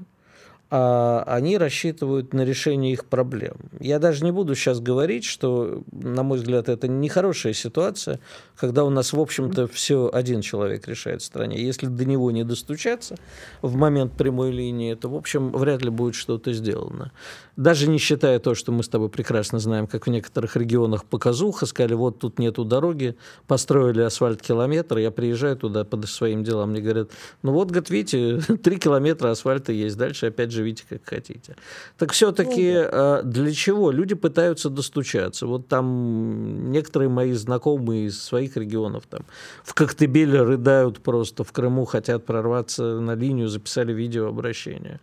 а 0.70 1.24
они 1.28 1.58
рассчитывают 1.58 2.34
на 2.34 2.44
решение 2.44 2.92
их 2.92 3.06
проблем. 3.06 3.56
Я 3.80 4.00
даже 4.00 4.26
не 4.26 4.32
буду 4.32 4.54
сейчас 4.54 4.82
говорить, 4.82 5.24
что, 5.24 5.84
на 5.92 6.24
мой 6.24 6.40
взгляд, 6.40 6.68
это 6.68 6.90
нехорошая 6.90 7.54
ситуация, 7.54 8.20
когда 8.58 8.84
у 8.84 8.90
нас, 8.90 9.14
в 9.14 9.20
общем-то, 9.20 9.68
все 9.68 10.10
один 10.12 10.42
человек 10.42 10.88
решает 10.88 11.22
в 11.22 11.26
стране. 11.26 11.62
Если 11.62 11.88
до 11.88 12.04
него 12.04 12.32
не 12.32 12.44
достучаться 12.44 13.16
в 13.62 13.76
момент 13.76 14.14
прямой 14.14 14.52
линии, 14.52 14.94
то, 14.96 15.08
в 15.08 15.16
общем, 15.16 15.52
вряд 15.52 15.84
ли 15.84 15.90
будет 15.90 16.16
что-то 16.16 16.52
сделано. 16.52 17.12
Даже 17.56 17.88
не 17.88 17.98
считая 17.98 18.40
то, 18.40 18.54
что 18.54 18.72
мы 18.72 18.84
с 18.84 18.90
тобой 18.90 19.10
прекрасно 19.10 19.60
знаем, 19.60 19.88
как 19.88 20.06
в 20.06 20.10
некоторых 20.10 20.56
регионах 20.58 21.06
показуха, 21.06 21.66
сказали, 21.66 21.94
вот 21.94 22.20
тут 22.20 22.40
нету 22.40 22.66
дороги, 22.66 23.16
построили 23.48 24.02
асфальт 24.02 24.42
километр, 24.42 24.98
я 24.98 25.12
приезжаю 25.12 25.56
туда 25.56 25.86
по 25.86 26.00
своим 26.06 26.44
делам, 26.44 26.72
мне 26.72 26.82
говорят, 26.82 27.12
ну 27.42 27.54
вот, 27.54 27.70
говорит, 27.70 27.90
видите, 27.90 28.40
три 28.64 28.78
километра 28.78 29.32
асфальта 29.32 29.72
есть, 29.72 29.98
дальше 29.98 30.28
опять 30.28 30.52
живите 30.58 30.84
как 30.90 31.02
хотите. 31.06 31.56
Так 31.98 32.12
все-таки 32.12 32.74
ну, 32.74 32.92
да. 32.92 33.22
для 33.22 33.54
чего? 33.54 33.92
Люди 33.92 34.16
пытаются 34.16 34.70
достучаться. 34.70 35.46
Вот 35.46 35.68
там 35.68 36.72
некоторые 36.72 37.10
мои 37.10 37.34
знакомые 37.34 38.08
из 38.08 38.22
своих 38.22 38.58
регионов 38.58 39.04
там 39.10 39.22
в 39.64 39.74
Коктебеле 39.74 40.42
рыдают 40.42 41.00
просто, 41.00 41.44
в 41.44 41.52
Крыму 41.52 41.86
хотят 41.86 42.26
прорваться 42.26 43.00
на 43.00 43.16
линию, 43.16 43.48
записали 43.48 43.94
видеообращение. 43.94 45.00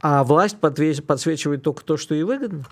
А 0.00 0.24
власть 0.24 0.58
подсвечивает 0.58 1.62
только 1.62 1.84
то, 1.84 1.96
что 1.96 2.14
ей 2.14 2.24
выгодно? 2.24 2.64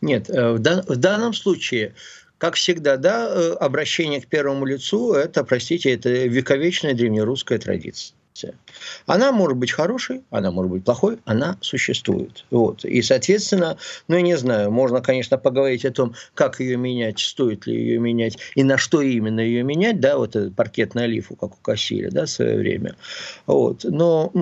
Нет, 0.00 0.30
э, 0.30 0.52
в, 0.52 0.58
дан, 0.58 0.82
в 0.86 0.96
данном 0.96 1.32
случае 1.32 1.94
как 2.38 2.54
всегда, 2.54 2.96
да, 2.98 3.28
э, 3.28 3.52
обращение 3.54 4.20
к 4.20 4.26
первому 4.26 4.66
лицу– 4.66 5.12
это, 5.14 5.42
простите, 5.42 5.94
это 5.94 6.10
вековечная 6.10 6.94
древнерусская 6.94 7.58
традиция 7.58 8.15
информация. 8.36 8.54
Она 9.06 9.32
может 9.32 9.56
быть 9.56 9.72
хорошей, 9.72 10.22
она 10.30 10.50
может 10.50 10.70
быть 10.70 10.84
плохой, 10.84 11.18
она 11.24 11.56
существует. 11.60 12.44
Вот. 12.50 12.84
И, 12.84 13.02
соответственно, 13.02 13.78
ну, 14.08 14.16
я 14.16 14.22
не 14.22 14.36
знаю, 14.36 14.70
можно, 14.70 15.00
конечно, 15.00 15.38
поговорить 15.38 15.84
о 15.84 15.90
том, 15.90 16.14
как 16.34 16.60
ее 16.60 16.76
менять, 16.76 17.18
стоит 17.18 17.66
ли 17.66 17.74
ее 17.74 17.98
менять 17.98 18.38
и 18.54 18.62
на 18.62 18.78
что 18.78 19.00
именно 19.00 19.40
ее 19.40 19.62
менять, 19.62 20.00
да, 20.00 20.16
вот 20.16 20.36
этот 20.36 20.54
паркет 20.54 20.94
на 20.94 21.06
лифу, 21.06 21.36
как 21.36 21.54
у 21.54 21.60
Кассиля, 21.62 22.10
да, 22.10 22.24
в 22.24 22.30
свое 22.30 22.56
время. 22.56 22.96
Вот. 23.46 23.84
Но, 23.84 24.32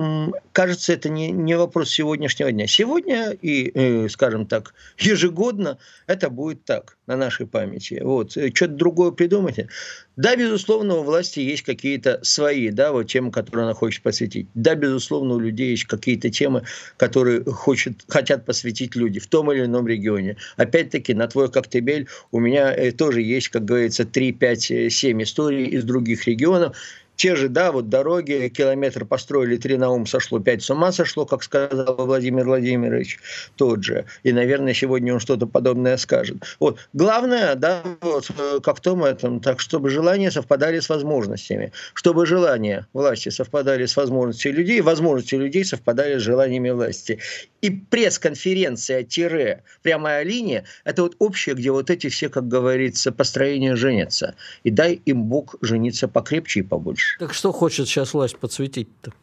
кажется, 0.51 0.93
это 0.93 1.09
не, 1.09 1.31
не 1.31 1.57
вопрос 1.57 1.89
сегодняшнего 1.89 2.51
дня. 2.51 2.67
Сегодня 2.67 3.31
и, 3.31 3.71
э, 3.73 4.09
скажем 4.09 4.45
так, 4.45 4.73
ежегодно 4.97 5.77
это 6.07 6.29
будет 6.29 6.63
так 6.65 6.97
на 7.07 7.15
нашей 7.15 7.45
памяти. 7.45 8.01
Вот. 8.03 8.31
Что-то 8.31 8.67
другое 8.67 9.11
придумайте. 9.11 9.69
Да, 10.17 10.35
безусловно, 10.35 10.95
у 10.95 11.03
власти 11.03 11.39
есть 11.39 11.63
какие-то 11.63 12.19
свои, 12.23 12.69
да, 12.69 12.93
вот 12.93 13.03
темы, 13.03 13.31
которые 13.31 13.65
она 13.65 13.73
хочет 13.73 14.01
посвятить. 14.01 14.47
Да, 14.53 14.75
безусловно, 14.75 15.35
у 15.35 15.39
людей 15.39 15.71
есть 15.71 15.85
какие-то 15.85 16.29
темы, 16.29 16.63
которые 16.95 17.43
хочет, 17.43 18.05
хотят 18.07 18.45
посвятить 18.45 18.95
люди 18.95 19.19
в 19.19 19.27
том 19.27 19.51
или 19.51 19.65
ином 19.65 19.87
регионе. 19.87 20.37
Опять-таки, 20.55 21.13
на 21.13 21.27
твой 21.27 21.51
Коктебель 21.51 22.07
у 22.31 22.39
меня 22.39 22.73
э, 22.73 22.91
тоже 22.91 23.21
есть, 23.21 23.49
как 23.49 23.65
говорится, 23.65 24.05
3, 24.05 24.31
5, 24.31 24.61
7 24.89 25.23
историй 25.23 25.65
из 25.65 25.83
других 25.83 26.25
регионов, 26.27 26.77
те 27.15 27.35
же, 27.35 27.49
да, 27.49 27.71
вот 27.71 27.89
дороги, 27.89 28.51
километр 28.55 29.05
построили, 29.05 29.57
три 29.57 29.77
на 29.77 29.89
ум 29.89 30.05
сошло, 30.05 30.39
пять 30.39 30.63
с 30.63 30.69
ума 30.69 30.91
сошло, 30.91 31.25
как 31.25 31.43
сказал 31.43 31.95
Владимир 31.97 32.45
Владимирович, 32.45 33.19
тот 33.55 33.83
же. 33.83 34.05
И, 34.23 34.33
наверное, 34.33 34.73
сегодня 34.73 35.13
он 35.13 35.19
что-то 35.19 35.47
подобное 35.47 35.97
скажет. 35.97 36.37
Вот. 36.59 36.79
Главное, 36.93 37.55
да, 37.55 37.83
вот, 38.01 38.29
э, 38.37 38.59
как 38.61 38.77
в 38.77 38.81
том 38.81 39.03
этом, 39.03 39.39
так, 39.39 39.59
чтобы 39.59 39.89
желания 39.89 40.31
совпадали 40.31 40.79
с 40.79 40.89
возможностями. 40.89 41.71
Чтобы 41.93 42.25
желания 42.25 42.87
власти 42.93 43.29
совпадали 43.29 43.85
с 43.85 43.95
возможностями 43.95 44.53
людей, 44.53 44.81
возможности 44.81 45.35
людей 45.35 45.63
совпадали 45.63 46.17
с 46.17 46.21
желаниями 46.21 46.69
власти. 46.71 47.19
И 47.61 47.69
пресс-конференция, 47.69 49.03
тире, 49.03 49.63
прямая 49.81 50.23
линия, 50.23 50.65
это 50.83 51.03
вот 51.03 51.15
общее, 51.19 51.55
где 51.55 51.71
вот 51.71 51.89
эти 51.89 52.09
все, 52.09 52.29
как 52.29 52.47
говорится, 52.47 53.11
построения 53.11 53.75
женятся. 53.75 54.35
И 54.63 54.69
дай 54.69 55.01
им 55.05 55.23
Бог 55.23 55.55
жениться 55.61 56.07
покрепче 56.07 56.59
и 56.59 56.63
побольше 56.63 57.04
дальше. 57.05 57.19
Так 57.19 57.33
что 57.33 57.51
хочет 57.51 57.87
сейчас 57.87 58.13
власть 58.13 58.37
подсветить-то? 58.37 59.13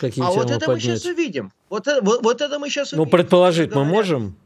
Какие 0.00 0.24
а 0.24 0.30
вот 0.30 0.50
это 0.50 0.66
поднять? 0.66 0.86
мы 0.86 0.96
сейчас 0.96 1.04
увидим. 1.04 1.52
Вот, 1.70 1.86
э, 1.86 2.00
вот, 2.00 2.22
вот 2.22 2.40
это 2.40 2.58
мы 2.58 2.68
сейчас 2.68 2.92
ну, 2.92 3.02
увидим. 3.02 3.10
Ну, 3.10 3.18
предположить 3.18 3.74
мы 3.74 3.84
можем? 3.84 4.36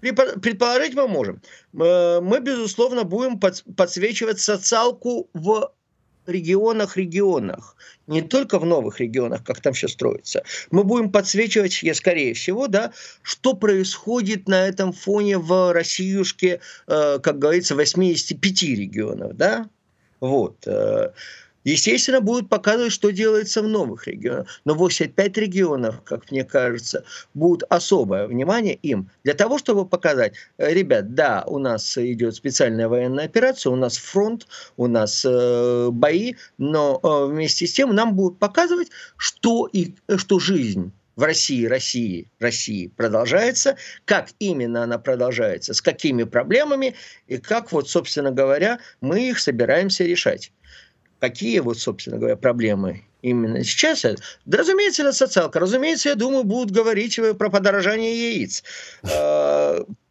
Предположить 0.00 0.94
мы 0.94 1.06
можем. 1.06 1.42
Мы, 1.72 2.40
безусловно, 2.40 3.04
будем 3.04 3.38
подсвечивать 3.38 4.40
социалку 4.40 5.28
в 5.34 5.72
регионах-регионах, 6.26 7.76
не 8.06 8.22
только 8.22 8.58
в 8.58 8.64
новых 8.64 9.00
регионах, 9.00 9.44
как 9.44 9.60
там 9.60 9.72
все 9.72 9.88
строится. 9.88 10.42
Мы 10.70 10.84
будем 10.84 11.10
подсвечивать, 11.10 11.82
я 11.82 11.94
скорее 11.94 12.34
всего, 12.34 12.66
да, 12.66 12.92
что 13.22 13.54
происходит 13.54 14.48
на 14.48 14.66
этом 14.66 14.92
фоне 14.92 15.38
в 15.38 15.72
Россиюшке, 15.72 16.60
э, 16.86 17.18
как 17.18 17.38
говорится, 17.38 17.74
85 17.74 18.62
регионов, 18.62 19.36
да, 19.36 19.68
вот. 20.20 20.66
Э, 20.66 21.12
естественно, 21.64 22.20
будут 22.20 22.48
показывать, 22.48 22.92
что 22.92 23.10
делается 23.10 23.62
в 23.62 23.68
новых 23.68 24.06
регионах. 24.06 24.60
Но 24.64 24.74
85 24.74 25.38
регионов, 25.38 26.02
как 26.04 26.30
мне 26.30 26.44
кажется, 26.44 27.04
будут 27.34 27.64
особое 27.68 28.26
внимание 28.26 28.74
им 28.74 29.10
для 29.24 29.34
того, 29.34 29.58
чтобы 29.58 29.86
показать, 29.86 30.34
э, 30.58 30.72
ребят, 30.72 31.14
да, 31.14 31.44
у 31.46 31.58
нас 31.58 31.96
идет 31.98 32.34
специальная 32.34 32.88
военная 32.88 33.24
операция, 33.24 33.70
у 33.70 33.76
нас 33.76 33.96
фронт, 33.96 34.46
у 34.76 34.86
нас 34.86 35.24
э, 35.26 35.88
бои, 35.90 36.34
но 36.58 37.00
э, 37.02 37.26
вместе 37.26 37.66
с 37.66 37.72
тем 37.72 37.94
нам 37.94 38.14
будут 38.14 38.38
показывать, 38.38 38.90
что, 39.16 39.66
и, 39.72 39.94
что 40.16 40.38
жизнь 40.38 40.92
в 41.20 41.22
России, 41.22 41.66
России, 41.66 42.28
России 42.38 42.86
продолжается, 42.86 43.76
как 44.06 44.30
именно 44.38 44.84
она 44.84 44.98
продолжается, 44.98 45.74
с 45.74 45.82
какими 45.82 46.22
проблемами 46.22 46.94
и 47.26 47.36
как 47.36 47.72
вот, 47.72 47.90
собственно 47.90 48.30
говоря, 48.30 48.78
мы 49.02 49.28
их 49.28 49.38
собираемся 49.38 50.04
решать. 50.04 50.50
Какие 51.18 51.58
вот, 51.58 51.78
собственно 51.78 52.16
говоря, 52.16 52.36
проблемы 52.36 53.04
именно 53.20 53.62
сейчас. 53.62 54.06
Да, 54.46 54.58
разумеется, 54.58 55.02
это 55.02 55.12
социалка. 55.12 55.60
Разумеется, 55.60 56.08
я 56.08 56.14
думаю, 56.14 56.44
будут 56.44 56.70
говорить 56.70 57.20
про 57.38 57.50
подорожание 57.50 58.36
яиц. 58.36 58.64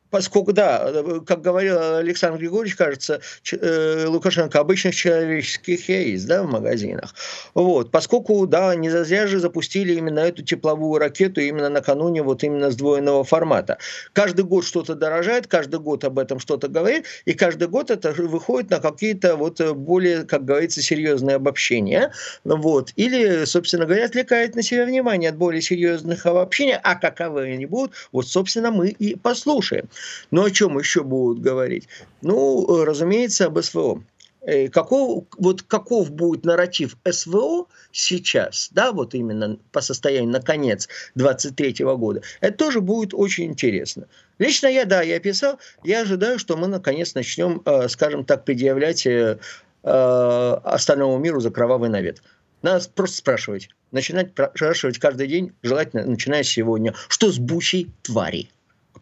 Поскольку, 0.09 0.53
да, 0.53 0.91
как 1.25 1.41
говорил 1.41 1.97
Александр 1.97 2.39
Григорьевич, 2.39 2.75
кажется, 2.75 3.21
э, 3.51 4.05
Лукашенко, 4.07 4.59
обычных 4.59 4.95
человеческих 4.95 5.87
яиц, 5.87 6.23
да, 6.23 6.43
в 6.43 6.49
магазинах. 6.49 7.13
Вот, 7.53 7.91
поскольку, 7.91 8.47
да, 8.47 8.73
не 8.75 8.89
зазря 8.89 9.27
же 9.27 9.39
запустили 9.39 9.93
именно 9.93 10.19
эту 10.19 10.43
тепловую 10.43 10.99
ракету 10.99 11.41
именно 11.41 11.69
накануне 11.69 12.23
вот 12.23 12.43
именно 12.43 12.71
сдвоенного 12.71 13.23
формата. 13.23 13.77
Каждый 14.13 14.45
год 14.45 14.65
что-то 14.65 14.95
дорожает, 14.95 15.47
каждый 15.47 15.79
год 15.79 16.03
об 16.03 16.17
этом 16.17 16.39
что-то 16.39 16.67
говорит, 16.67 17.05
и 17.25 17.33
каждый 17.33 17.67
год 17.67 17.91
это 17.91 18.11
выходит 18.11 18.71
на 18.71 18.79
какие-то 18.79 19.35
вот 19.35 19.61
более, 19.75 20.23
как 20.23 20.45
говорится, 20.45 20.81
серьезные 20.81 21.35
обобщения. 21.35 22.11
Вот. 22.43 22.91
Или, 22.95 23.45
собственно 23.45 23.85
говоря, 23.85 24.05
отвлекает 24.05 24.55
на 24.55 24.63
себя 24.63 24.85
внимание 24.85 25.29
от 25.29 25.37
более 25.37 25.61
серьезных 25.61 26.25
обобщений, 26.25 26.77
а 26.81 26.95
каковы 26.95 27.43
они 27.43 27.65
будут, 27.65 27.93
вот, 28.11 28.27
собственно, 28.27 28.71
мы 28.71 28.89
и 28.89 29.15
послушаем. 29.15 29.87
Ну, 30.31 30.43
о 30.43 30.51
чем 30.51 30.77
еще 30.77 31.03
будут 31.03 31.41
говорить? 31.41 31.87
Ну, 32.21 32.83
разумеется, 32.83 33.45
об 33.45 33.61
СВО. 33.61 34.03
Э, 34.41 34.69
каков, 34.69 35.25
вот 35.37 35.63
каков 35.63 36.11
будет 36.11 36.45
нарратив 36.45 36.95
СВО 37.09 37.67
сейчас, 37.91 38.69
да, 38.71 38.93
вот 38.93 39.13
именно 39.13 39.57
по 39.71 39.81
состоянию 39.81 40.31
на 40.31 40.41
конец 40.41 40.87
23 41.15 41.83
года, 41.83 42.21
это 42.39 42.57
тоже 42.57 42.79
будет 42.79 43.13
очень 43.13 43.45
интересно. 43.45 44.07
Лично 44.37 44.67
я, 44.67 44.85
да, 44.85 45.01
я 45.01 45.19
писал, 45.19 45.59
я 45.83 46.01
ожидаю, 46.01 46.39
что 46.39 46.55
мы 46.55 46.67
наконец 46.67 47.15
начнем, 47.15 47.61
э, 47.65 47.89
скажем 47.89 48.23
так, 48.23 48.45
предъявлять 48.45 49.05
э, 49.05 49.37
остальному 49.83 51.17
миру 51.17 51.41
за 51.41 51.51
кровавый 51.51 51.89
навет. 51.89 52.23
Надо 52.61 52.83
просто 52.95 53.17
спрашивать, 53.17 53.69
начинать 53.91 54.31
спрашивать 54.31 54.99
каждый 54.99 55.27
день, 55.27 55.53
желательно 55.63 56.05
начиная 56.05 56.43
с 56.43 56.47
сегодня, 56.47 56.93
что 57.09 57.31
с 57.31 57.39
бучей 57.39 57.91
твари? 58.03 58.49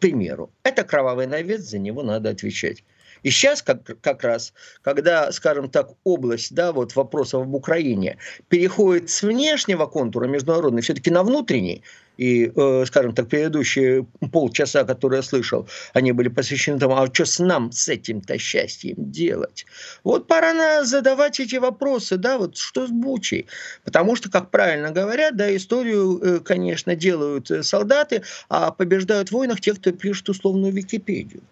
Примеру, 0.00 0.50
это 0.62 0.84
кровавый 0.84 1.26
навет, 1.26 1.60
за 1.62 1.78
него 1.78 2.02
надо 2.02 2.30
отвечать. 2.30 2.84
И 3.22 3.30
сейчас 3.30 3.62
как, 3.62 4.00
как 4.00 4.24
раз, 4.24 4.52
когда, 4.82 5.32
скажем 5.32 5.70
так, 5.70 5.90
область 6.04 6.54
да, 6.54 6.72
вот 6.72 6.96
вопросов 6.96 7.42
об 7.42 7.54
Украине 7.54 8.18
переходит 8.48 9.10
с 9.10 9.22
внешнего 9.22 9.86
контура 9.86 10.26
международный 10.26 10.82
все-таки 10.82 11.10
на 11.10 11.22
внутренний, 11.22 11.82
и, 12.18 12.52
э, 12.54 12.84
скажем 12.86 13.14
так, 13.14 13.28
предыдущие 13.28 14.06
полчаса, 14.32 14.84
которые 14.84 15.18
я 15.18 15.22
слышал, 15.22 15.68
они 15.94 16.12
были 16.12 16.28
посвящены 16.28 16.78
тому, 16.78 16.96
а 16.96 17.06
что 17.06 17.24
с 17.24 17.38
нам 17.38 17.72
с 17.72 17.88
этим-то 17.88 18.36
счастьем 18.38 18.96
делать? 19.10 19.64
Вот 20.04 20.26
пора 20.26 20.52
на 20.52 20.84
задавать 20.84 21.40
эти 21.40 21.56
вопросы, 21.56 22.16
да, 22.16 22.38
вот 22.38 22.56
что 22.56 22.86
с 22.86 22.90
Бучей? 22.90 23.46
Потому 23.84 24.16
что, 24.16 24.30
как 24.30 24.50
правильно 24.50 24.90
говорят, 24.90 25.36
да, 25.36 25.54
историю, 25.56 26.18
э, 26.18 26.40
конечно, 26.40 26.94
делают 26.96 27.50
э, 27.50 27.62
солдаты, 27.62 28.22
а 28.48 28.72
побеждают 28.72 29.28
в 29.28 29.32
войнах 29.32 29.60
те, 29.60 29.74
кто 29.74 29.92
пишет 29.92 30.28
условную 30.28 30.72
Википедию. 30.72 31.42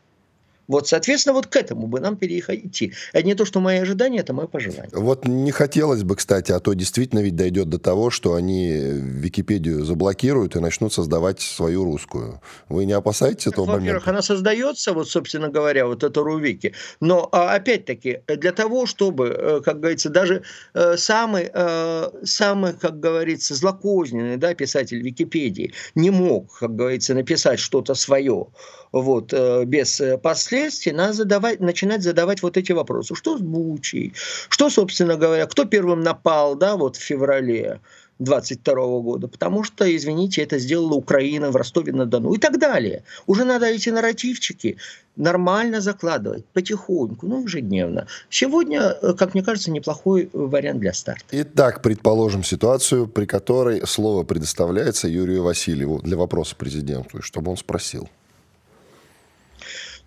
Вот, 0.69 0.89
соответственно, 0.89 1.35
вот 1.35 1.47
к 1.47 1.57
этому 1.57 1.87
бы 1.87 2.01
нам 2.01 2.17
перейти. 2.17 2.93
Это 3.13 3.27
не 3.27 3.35
то, 3.35 3.45
что 3.45 3.61
мои 3.61 3.79
ожидания, 3.79 4.21
это 4.21 4.33
мое 4.33 4.47
пожелание. 4.47 4.91
Вот 4.93 5.27
не 5.27 5.53
хотелось 5.53 6.03
бы, 6.03 6.17
кстати, 6.17 6.53
а 6.53 6.61
то 6.61 6.73
действительно 6.75 7.21
ведь 7.21 7.37
дойдет 7.37 7.69
до 7.69 7.79
того, 7.79 8.11
что 8.11 8.35
они 8.35 8.73
Википедию 8.73 9.85
заблокируют 9.85 10.57
и 10.57 10.61
начнут 10.61 10.93
создавать 10.93 11.41
свою 11.41 11.85
русскую. 11.85 12.41
Вы 12.69 12.85
не 12.85 12.93
опасаетесь 12.93 13.47
этого 13.47 13.67
момента? 13.67 13.85
Во-первых, 13.85 14.09
она 14.09 14.23
создается, 14.23 14.93
вот, 14.93 15.09
собственно 15.09 15.49
говоря, 15.49 15.87
вот 15.87 16.03
это 16.03 16.23
Рувики. 16.23 16.75
Но, 17.01 17.29
а, 17.33 17.55
опять-таки, 17.55 18.21
для 18.27 18.53
того, 18.53 18.87
чтобы, 18.87 19.29
э, 19.29 19.61
как 19.65 19.81
говорится, 19.81 20.11
даже 20.11 20.43
э, 20.75 20.97
самый, 20.97 21.51
э, 21.53 22.11
самый, 22.25 22.73
как 22.75 23.01
говорится, 23.01 23.55
злокозненный 23.55 24.37
да, 24.37 24.55
писатель 24.55 25.01
Википедии 25.03 25.73
не 25.95 26.11
мог, 26.11 26.59
как 26.59 26.75
говорится, 26.75 27.15
написать 27.15 27.59
что-то 27.61 27.95
свое, 27.95 28.47
вот, 28.92 29.33
э, 29.33 29.64
без 29.64 30.01
э, 30.01 30.18
последствий, 30.18 30.92
надо 30.92 31.12
задавать, 31.12 31.61
начинать 31.61 32.03
задавать 32.03 32.42
вот 32.42 32.57
эти 32.57 32.72
вопросы. 32.72 33.14
Что 33.14 33.38
с 33.38 33.40
Бучей? 33.40 34.12
Что, 34.49 34.70
собственно 34.70 35.16
говоря, 35.16 35.46
кто 35.46 35.64
первым 35.64 36.01
напал, 36.01 36.55
да, 36.55 36.77
вот 36.77 36.96
в 36.96 37.01
феврале? 37.01 37.81
22 38.18 38.75
года, 39.01 39.29
потому 39.29 39.62
что, 39.62 39.85
извините, 39.94 40.42
это 40.42 40.59
сделала 40.59 40.94
Украина 40.94 41.51
в 41.51 41.57
Ростове-на-Дону 41.57 42.33
и 42.33 42.38
так 42.38 42.59
далее. 42.59 43.03
Уже 43.27 43.44
надо 43.44 43.66
эти 43.66 43.90
нарративчики 43.90 44.79
нормально 45.16 45.81
закладывать, 45.81 46.44
потихоньку, 46.46 47.27
ну, 47.27 47.42
ежедневно. 47.42 48.07
Сегодня, 48.31 48.81
э, 48.81 49.14
как 49.14 49.35
мне 49.35 49.42
кажется, 49.42 49.70
неплохой 49.70 50.31
вариант 50.33 50.81
для 50.81 50.92
старта. 50.92 51.25
Итак, 51.31 51.83
предположим 51.83 52.42
ситуацию, 52.42 53.07
при 53.07 53.27
которой 53.27 53.87
слово 53.87 54.25
предоставляется 54.25 55.09
Юрию 55.09 55.42
Васильеву 55.42 56.01
для 56.01 56.16
вопроса 56.16 56.57
президенту, 56.57 57.22
чтобы 57.22 57.51
он 57.51 57.57
спросил. 57.57 58.09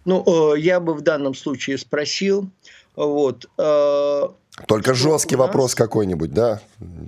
Ну, 0.06 0.54
э, 0.54 0.60
я 0.60 0.80
бы 0.80 0.94
в 0.94 1.02
данном 1.02 1.34
случае 1.36 1.78
спросил, 1.78 2.50
вот. 2.96 3.50
Э, 3.58 4.28
Только 4.68 4.94
жесткий 4.94 5.36
нас... 5.36 5.48
вопрос 5.48 5.76
какой-нибудь, 5.76 6.32
да? 6.32 6.62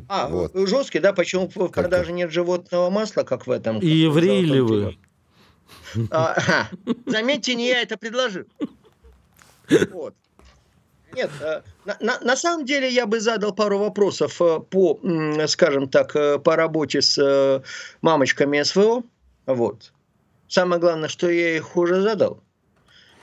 А, 0.07 0.27
вот. 0.27 0.51
жесткий, 0.55 0.99
да? 0.99 1.13
Почему 1.13 1.49
в 1.53 1.67
продаже 1.69 2.11
нет 2.11 2.31
животного 2.31 2.89
масла, 2.89 3.23
как 3.23 3.47
в 3.47 3.51
этом? 3.51 3.79
И 3.79 3.87
евреи 3.87 4.41
ли 4.41 4.61
вы? 4.61 4.97
А, 6.09 6.67
заметьте, 7.05 7.55
не 7.55 7.67
я 7.67 7.81
это 7.81 7.97
предложил. 7.97 8.45
Вот. 9.91 10.13
Нет, 11.13 11.29
э, 11.41 11.61
на, 11.83 11.97
на, 11.99 12.19
на 12.21 12.35
самом 12.37 12.65
деле 12.65 12.89
я 12.89 13.05
бы 13.05 13.19
задал 13.19 13.53
пару 13.53 13.77
вопросов 13.77 14.37
по, 14.37 14.99
скажем 15.47 15.89
так, 15.89 16.13
по 16.43 16.55
работе 16.55 17.01
с 17.01 17.61
мамочками 18.01 18.61
СВО. 18.63 19.03
Вот. 19.45 19.91
Самое 20.47 20.79
главное, 20.79 21.09
что 21.09 21.29
я 21.29 21.57
их 21.57 21.75
уже 21.75 22.01
задал. 22.01 22.41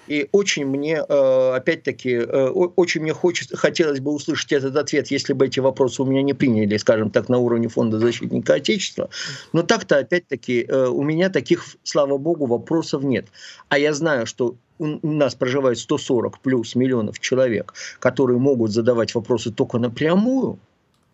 И 0.09 0.29
очень 0.33 0.67
мне, 0.67 1.05
э, 1.07 1.53
опять-таки, 1.55 2.15
э, 2.15 2.49
очень 2.49 3.03
мне 3.03 3.13
хочется, 3.13 3.57
хотелось 3.57 4.01
бы 4.01 4.13
услышать 4.13 4.53
этот 4.53 4.77
ответ, 4.77 5.11
если 5.11 5.35
бы 5.35 5.47
эти 5.47 5.61
вопросы 5.61 6.03
у 6.03 6.07
меня 6.07 6.23
не 6.23 6.35
приняли, 6.35 6.77
скажем 6.79 7.11
так, 7.11 7.29
на 7.29 7.39
уровне 7.39 7.69
Фонда 7.69 7.99
защитника 7.99 8.55
Отечества. 8.55 9.11
Но 9.53 9.63
так-то, 9.63 9.99
опять-таки, 9.99 10.65
э, 10.69 10.87
у 10.87 11.03
меня 11.03 11.29
таких, 11.29 11.65
слава 11.83 12.17
богу, 12.19 12.47
вопросов 12.47 13.03
нет. 13.03 13.27
А 13.69 13.79
я 13.79 13.93
знаю, 13.93 14.27
что 14.27 14.57
у 14.79 15.09
нас 15.09 15.35
проживает 15.35 15.79
140 15.79 16.41
плюс 16.41 16.75
миллионов 16.75 17.19
человек, 17.19 17.75
которые 17.99 18.39
могут 18.39 18.71
задавать 18.71 19.15
вопросы 19.15 19.51
только 19.53 19.79
напрямую, 19.79 20.59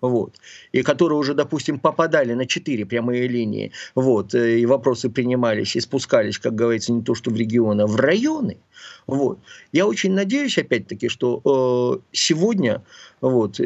вот, 0.09 0.37
и 0.73 0.83
которые 0.83 1.19
уже, 1.19 1.35
допустим, 1.35 1.79
попадали 1.79 2.35
на 2.35 2.47
четыре 2.47 2.87
прямые 2.87 3.29
линии, 3.29 3.73
вот, 3.95 4.35
и 4.35 4.67
вопросы 4.67 5.09
принимались 5.11 5.77
и 5.77 5.81
спускались, 5.81 6.39
как 6.39 6.55
говорится, 6.55 6.93
не 6.93 7.03
то 7.03 7.15
что 7.15 7.31
в 7.31 7.37
регионы, 7.37 7.83
а 7.83 7.87
в 7.87 7.97
районы, 7.97 8.59
вот. 9.07 9.39
Я 9.73 9.87
очень 9.87 10.13
надеюсь, 10.13 10.59
опять-таки, 10.59 11.09
что 11.09 12.01
э, 12.01 12.07
сегодня 12.13 12.83
вот, 13.21 13.61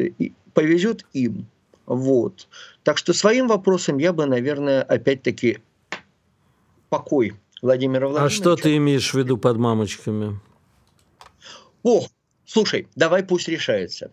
повезет 0.53 1.05
им. 1.13 1.47
Вот. 1.85 2.47
Так 2.83 2.97
что 2.97 3.13
своим 3.13 3.47
вопросом 3.47 3.97
я 3.97 4.13
бы, 4.13 4.25
наверное, 4.25 4.83
опять-таки 4.83 5.57
покой 6.89 7.33
Владимира 7.61 8.07
Владимировича. 8.07 8.25
А 8.25 8.29
что 8.29 8.55
ты 8.55 8.77
имеешь 8.77 9.11
в 9.11 9.17
виду 9.17 9.37
под 9.37 9.57
мамочками? 9.57 10.39
О, 11.83 12.05
слушай, 12.45 12.87
давай 12.95 13.23
пусть 13.23 13.47
решается. 13.47 14.11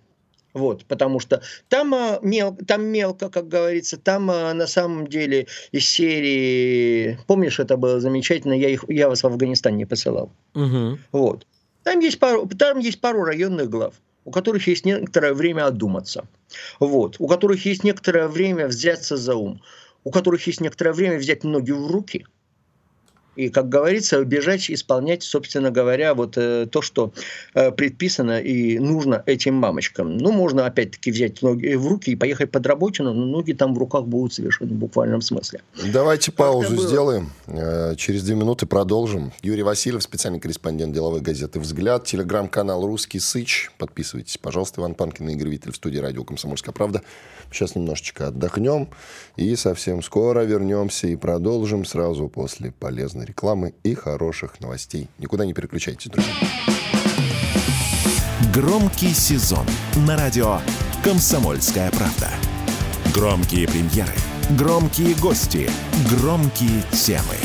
Вот, 0.57 0.87
потому 0.87 1.21
что 1.21 1.43
там, 1.69 1.93
а, 1.93 2.19
мел, 2.23 2.57
там 2.67 2.87
мелко, 2.87 3.29
как 3.29 3.47
говорится, 3.47 3.99
там 3.99 4.31
а, 4.31 4.55
на 4.55 4.67
самом 4.67 5.07
деле 5.07 5.49
из 5.71 5.87
серии, 5.87 7.19
помнишь, 7.27 7.61
это 7.61 7.77
было 7.77 8.01
замечательно, 8.01 8.55
я, 8.55 8.71
их, 8.71 8.83
я 8.89 9.11
вас 9.11 9.23
в 9.23 9.27
Афганистан 9.27 9.77
не 9.77 9.85
посылал. 9.85 10.33
Угу. 10.55 10.99
Вот. 11.13 11.47
Там 11.83 12.01
есть, 12.01 12.19
пару, 12.19 12.49
там 12.49 12.79
есть 12.79 13.03
пару 13.03 13.23
районных 13.25 13.69
глав, 13.69 13.97
у 14.25 14.31
которых 14.31 14.67
есть 14.67 14.87
некоторое 14.87 15.35
время 15.35 15.67
одуматься, 15.67 16.27
вот, 16.81 17.17
у 17.19 17.27
которых 17.29 17.67
есть 17.67 17.85
некоторое 17.85 18.27
время 18.27 18.67
взяться 18.67 19.19
за 19.19 19.35
ум, 19.35 19.61
у 20.05 20.11
которых 20.11 20.47
есть 20.47 20.63
некоторое 20.63 20.95
время 20.95 21.19
взять 21.19 21.45
ноги 21.45 21.73
в 21.73 21.87
руки– 21.91 22.25
и, 23.37 23.49
как 23.49 23.69
говорится, 23.69 24.25
бежать, 24.25 24.71
исполнять, 24.71 25.23
собственно 25.23 25.71
говоря, 25.71 26.15
вот 26.15 26.37
э, 26.37 26.67
то, 26.67 26.83
что 26.83 27.13
э, 27.55 27.71
предписано 27.71 28.41
и 28.41 28.79
нужно 28.79 29.23
этим 29.27 29.55
мамочкам. 29.55 30.17
Ну, 30.17 30.33
можно 30.33 30.67
опять-таки 30.67 31.11
взять 31.11 31.43
ноги 31.43 31.75
в 31.75 31.87
руки 31.87 32.11
и 32.11 32.17
поехать 32.17 32.51
под 32.51 32.67
работину, 32.67 33.13
но 33.13 33.27
ноги 33.27 33.53
там 33.53 33.75
в 33.75 33.79
руках 33.79 34.07
будут 34.07 34.33
совершенно 34.33 34.73
в 34.73 34.77
буквальном 34.77 35.21
смысле. 35.21 35.61
Давайте 35.93 36.33
паузу 36.33 36.77
сделаем. 36.77 37.31
Э, 37.47 37.95
через 37.97 38.25
две 38.25 38.35
минуты 38.35 38.67
продолжим. 38.67 39.33
Юрий 39.43 39.63
Васильев, 39.63 40.03
специальный 40.03 40.41
корреспондент 40.41 40.95
деловой 40.95 41.21
газеты 41.21 41.61
«Взгляд», 41.61 42.05
телеграм-канал 42.05 42.87
«Русский 42.87 43.21
Сыч». 43.21 43.71
Подписывайтесь, 43.79 44.39
пожалуйста. 44.39 44.81
Иван 44.81 44.95
Панкин 44.95 45.29
и 45.29 45.33
Игорь 45.35 45.51
Виттель 45.51 45.73
в 45.73 45.77
студии 45.77 45.99
радио 45.99 46.25
«Комсомольская 46.25 46.73
правда». 46.73 47.03
Сейчас 47.53 47.77
немножечко 47.77 48.29
отдохнем 48.29 48.89
и 49.37 49.55
совсем 49.55 50.03
скоро 50.03 50.41
вернемся 50.41 51.07
и 51.07 51.17
продолжим 51.17 51.85
сразу 51.85 52.29
после 52.29 52.73
полезной 52.73 53.26
рекламы 53.27 53.75
и 53.83 53.95
хороших 53.95 54.61
новостей. 54.61 55.09
Никуда 55.19 55.45
не 55.45 55.53
переключайтесь, 55.53 56.11
друзья. 56.11 56.33
Громкий 58.55 59.13
сезон 59.13 59.67
на 60.07 60.17
радио 60.17 60.61
«Комсомольская 61.05 61.91
правда». 61.91 62.31
Громкие 63.13 63.69
премьеры, 63.69 64.15
громкие 64.51 65.15
гости, 65.17 65.69
громкие 66.11 66.83
темы. 66.93 67.37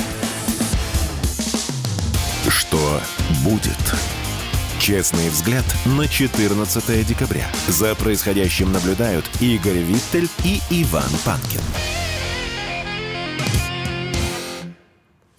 Что 2.47 3.01
будет? 3.43 3.77
Честный 4.79 5.29
взгляд 5.29 5.65
на 5.85 6.07
14 6.07 7.05
декабря. 7.07 7.45
За 7.67 7.93
происходящим 7.93 8.71
наблюдают 8.71 9.25
Игорь 9.39 9.77
Виттель 9.77 10.29
и 10.43 10.59
Иван 10.69 11.09
Панкин. 11.23 11.61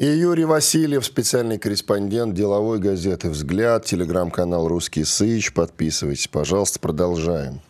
И 0.03 0.07
Юрий 0.07 0.45
Васильев, 0.45 1.07
специальный 1.07 1.61
корреспондент 1.61 2.35
деловой 2.35 2.81
газеты 2.81 3.31
«Взгляд», 3.31 3.85
телеграм-канал 3.85 4.67
«Русский 4.67 5.05
Сыч». 5.05 5.53
Подписывайтесь, 5.53 6.27
пожалуйста. 6.27 6.81
Продолжаем. 6.81 7.61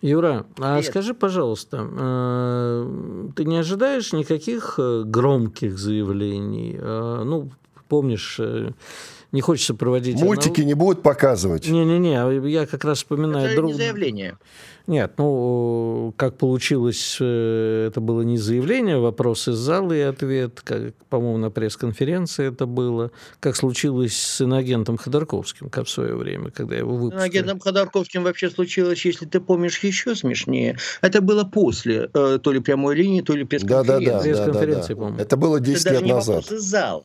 Юра, 0.00 0.46
а 0.58 0.76
Привет. 0.76 0.90
скажи, 0.90 1.12
пожалуйста, 1.12 1.86
э, 1.86 3.28
ты 3.36 3.44
не 3.44 3.58
ожидаешь 3.58 4.14
никаких 4.14 4.76
э, 4.78 5.02
громких 5.04 5.78
заявлений? 5.78 6.74
Э, 6.80 7.22
ну, 7.22 7.50
помнишь, 7.90 8.40
не 9.32 9.42
хочется 9.42 9.74
проводить... 9.74 10.18
Мультики 10.18 10.60
анал... 10.60 10.68
не 10.68 10.74
будут 10.74 11.02
показывать? 11.02 11.68
Не-не-не, 11.68 12.14
а 12.14 12.30
я 12.30 12.66
как 12.66 12.84
раз 12.84 12.96
вспоминаю... 12.98 13.48
Это 13.48 13.56
друг... 13.56 13.72
не 13.72 13.76
заявление. 13.76 14.38
Нет, 14.86 15.12
ну, 15.16 16.12
как 16.18 16.36
получилось, 16.36 17.16
э, 17.18 17.86
это 17.88 18.02
было 18.02 18.20
не 18.20 18.36
заявление, 18.36 18.98
вопрос 18.98 19.48
из 19.48 19.54
зала 19.54 19.92
и 19.92 20.00
ответ, 20.00 20.60
как, 20.62 20.94
по-моему, 21.08 21.38
на 21.38 21.50
пресс-конференции 21.50 22.48
это 22.48 22.66
было, 22.66 23.10
как 23.40 23.56
случилось 23.56 24.14
с 24.14 24.42
иноагентом 24.42 24.98
Ходорковским, 24.98 25.70
как 25.70 25.86
в 25.86 25.90
свое 25.90 26.14
время, 26.14 26.50
когда 26.50 26.76
его 26.76 26.96
выпустили. 26.96 27.18
С 27.18 27.22
иноагентом 27.22 27.60
Ходорковским 27.60 28.24
вообще 28.24 28.50
случилось, 28.50 29.02
если 29.06 29.24
ты 29.24 29.40
помнишь, 29.40 29.78
еще 29.78 30.14
смешнее. 30.14 30.76
Это 31.00 31.22
было 31.22 31.44
после 31.44 32.10
э, 32.12 32.38
то 32.42 32.52
ли 32.52 32.60
прямой 32.60 32.94
линии, 32.96 33.22
то 33.22 33.34
ли 33.34 33.44
пресс-конференции. 33.44 34.04
Да, 34.04 34.12
да, 34.12 34.18
да, 34.18 34.22
пресс-конференции, 34.22 34.64
да, 34.64 34.80
да, 34.80 34.88
да. 34.88 34.94
по-моему. 34.96 35.18
Это 35.18 35.36
было 35.38 35.60
10 35.60 35.86
это 35.86 35.94
лет 35.94 36.02
назад. 36.02 36.04
Это 36.04 36.04
не 36.04 36.12
вопрос 36.12 36.52
из 36.52 36.62
зала. 36.62 37.04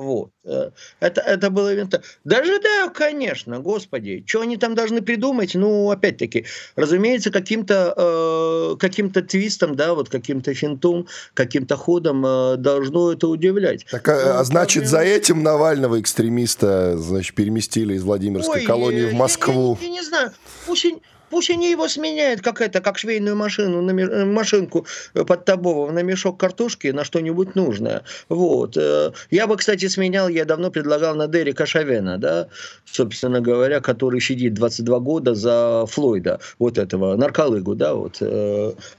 Вот. 0.00 0.30
Э, 0.44 0.70
это, 1.00 1.20
это 1.20 1.50
было 1.50 1.74
винта. 1.74 2.02
Даже 2.24 2.58
да, 2.58 2.88
конечно, 2.88 3.60
господи. 3.60 4.24
Что 4.26 4.40
они 4.40 4.56
там 4.56 4.74
должны 4.74 5.02
придумать? 5.02 5.54
Ну, 5.54 5.90
опять-таки, 5.90 6.46
разумеется, 6.74 7.30
каким-то 7.30 7.92
э, 7.94 8.76
каким 8.78 9.10
твистом, 9.10 9.76
да, 9.76 9.92
вот 9.92 10.08
каким-то 10.08 10.54
финтом, 10.54 11.06
каким-то 11.34 11.76
ходом 11.76 12.24
э, 12.24 12.56
должно 12.56 13.12
это 13.12 13.28
удивлять. 13.28 13.84
Так, 13.90 14.08
а, 14.08 14.12
ну, 14.12 14.40
а 14.40 14.44
значит, 14.44 14.84
проблема... 14.84 15.04
за 15.04 15.16
этим 15.16 15.42
Навального 15.42 16.00
экстремиста, 16.00 16.96
значит, 16.96 17.34
переместили 17.34 17.92
из 17.92 18.02
Владимирской 18.02 18.60
Ой, 18.60 18.66
колонии 18.66 19.04
в 19.04 19.12
Москву? 19.12 19.76
Я, 19.82 19.86
я, 19.86 19.92
я 19.92 20.00
не 20.00 20.02
знаю. 20.02 20.32
Пусть, 20.66 20.86
Пусть 21.30 21.50
они 21.50 21.70
его 21.70 21.88
сменяют, 21.88 22.40
как 22.40 22.60
это, 22.60 22.80
как 22.80 22.98
швейную 22.98 23.36
машину, 23.36 23.82
на, 23.82 23.92
э, 23.92 24.24
машинку 24.24 24.84
э, 25.14 25.24
под 25.24 25.44
Табовым 25.44 25.94
на 25.94 26.02
мешок 26.02 26.38
картошки, 26.38 26.88
на 26.88 27.04
что-нибудь 27.04 27.54
нужное. 27.54 28.02
Вот. 28.28 28.76
Э, 28.76 29.12
я 29.30 29.46
бы, 29.46 29.56
кстати, 29.56 29.86
сменял, 29.88 30.28
я 30.28 30.44
давно 30.44 30.70
предлагал 30.70 31.14
на 31.14 31.28
Дерека 31.28 31.66
Шавена, 31.66 32.18
да, 32.18 32.48
собственно 32.84 33.40
говоря, 33.40 33.80
который 33.80 34.20
сидит 34.20 34.54
22 34.54 34.98
года 34.98 35.34
за 35.34 35.86
Флойда, 35.86 36.40
вот 36.58 36.78
этого, 36.78 37.16
нарколыгу, 37.16 37.74
да, 37.74 37.94
вот, 37.94 38.20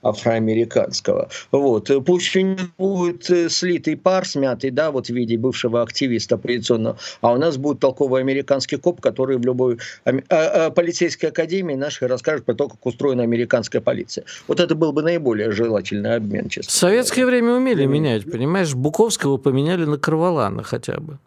афроамериканского. 0.01 1.29
Вот. 1.51 1.91
Пусть 2.05 2.36
у 2.36 2.39
него 2.39 2.57
будет 2.77 3.51
слитый 3.51 3.97
пар 3.97 4.25
смятый, 4.25 4.71
да, 4.71 4.91
вот 4.91 5.07
в 5.07 5.09
виде 5.09 5.38
бывшего 5.38 5.82
активиста 5.82 6.36
оппозиционного, 6.36 6.97
а 7.21 7.34
у 7.34 7.38
нас 7.38 7.57
будет 7.57 7.79
толковый 7.79 8.21
американский 8.21 8.77
коп, 8.77 9.01
который 9.01 9.38
в 9.38 9.45
любой 9.45 9.79
полицейской 10.05 11.29
академии 11.29 11.75
нашей 11.75 12.07
расскажет 12.22 12.45
про 12.45 12.53
то, 12.53 12.69
как 12.69 12.86
устроена 12.86 13.24
американская 13.24 13.82
полиция. 13.82 14.26
Вот 14.47 14.59
это 14.59 14.76
был 14.76 14.93
бы 14.93 15.01
наиболее 15.01 15.51
желательный 15.51 16.15
обмен, 16.15 16.49
честно. 16.49 16.69
В 16.69 16.74
советское 16.74 17.22
говоря. 17.22 17.38
время 17.38 17.53
умели 17.55 17.86
менять, 17.86 18.30
понимаешь? 18.30 18.74
Буковского 18.74 19.38
поменяли 19.38 19.86
на 19.86 19.97
Карвалана 19.97 20.63
хотя 20.63 20.99
бы. 20.99 21.17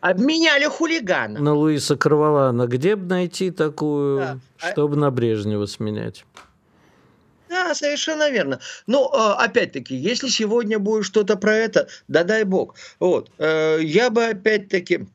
Обменяли 0.00 0.66
хулигана. 0.66 1.40
На 1.40 1.54
Луиса 1.54 1.96
Карвалана. 1.96 2.66
Где 2.66 2.94
бы 2.94 3.06
найти 3.06 3.50
такую, 3.50 4.18
да. 4.18 4.38
А 4.60 4.70
чтобы 4.70 4.94
а... 4.94 4.98
на 4.98 5.10
Брежнева 5.10 5.66
сменять? 5.66 6.24
Да, 7.48 7.74
совершенно 7.74 8.30
верно. 8.30 8.60
Но 8.86 9.02
ну, 9.02 9.18
а, 9.18 9.44
опять-таки, 9.44 9.96
если 9.96 10.28
сегодня 10.28 10.78
будет 10.78 11.04
что-то 11.04 11.36
про 11.36 11.54
это, 11.54 11.88
да 12.08 12.24
дай 12.24 12.44
бог. 12.44 12.74
Вот. 13.00 13.30
Э, 13.38 13.78
я 13.80 14.10
бы 14.10 14.24
опять-таки 14.24 15.06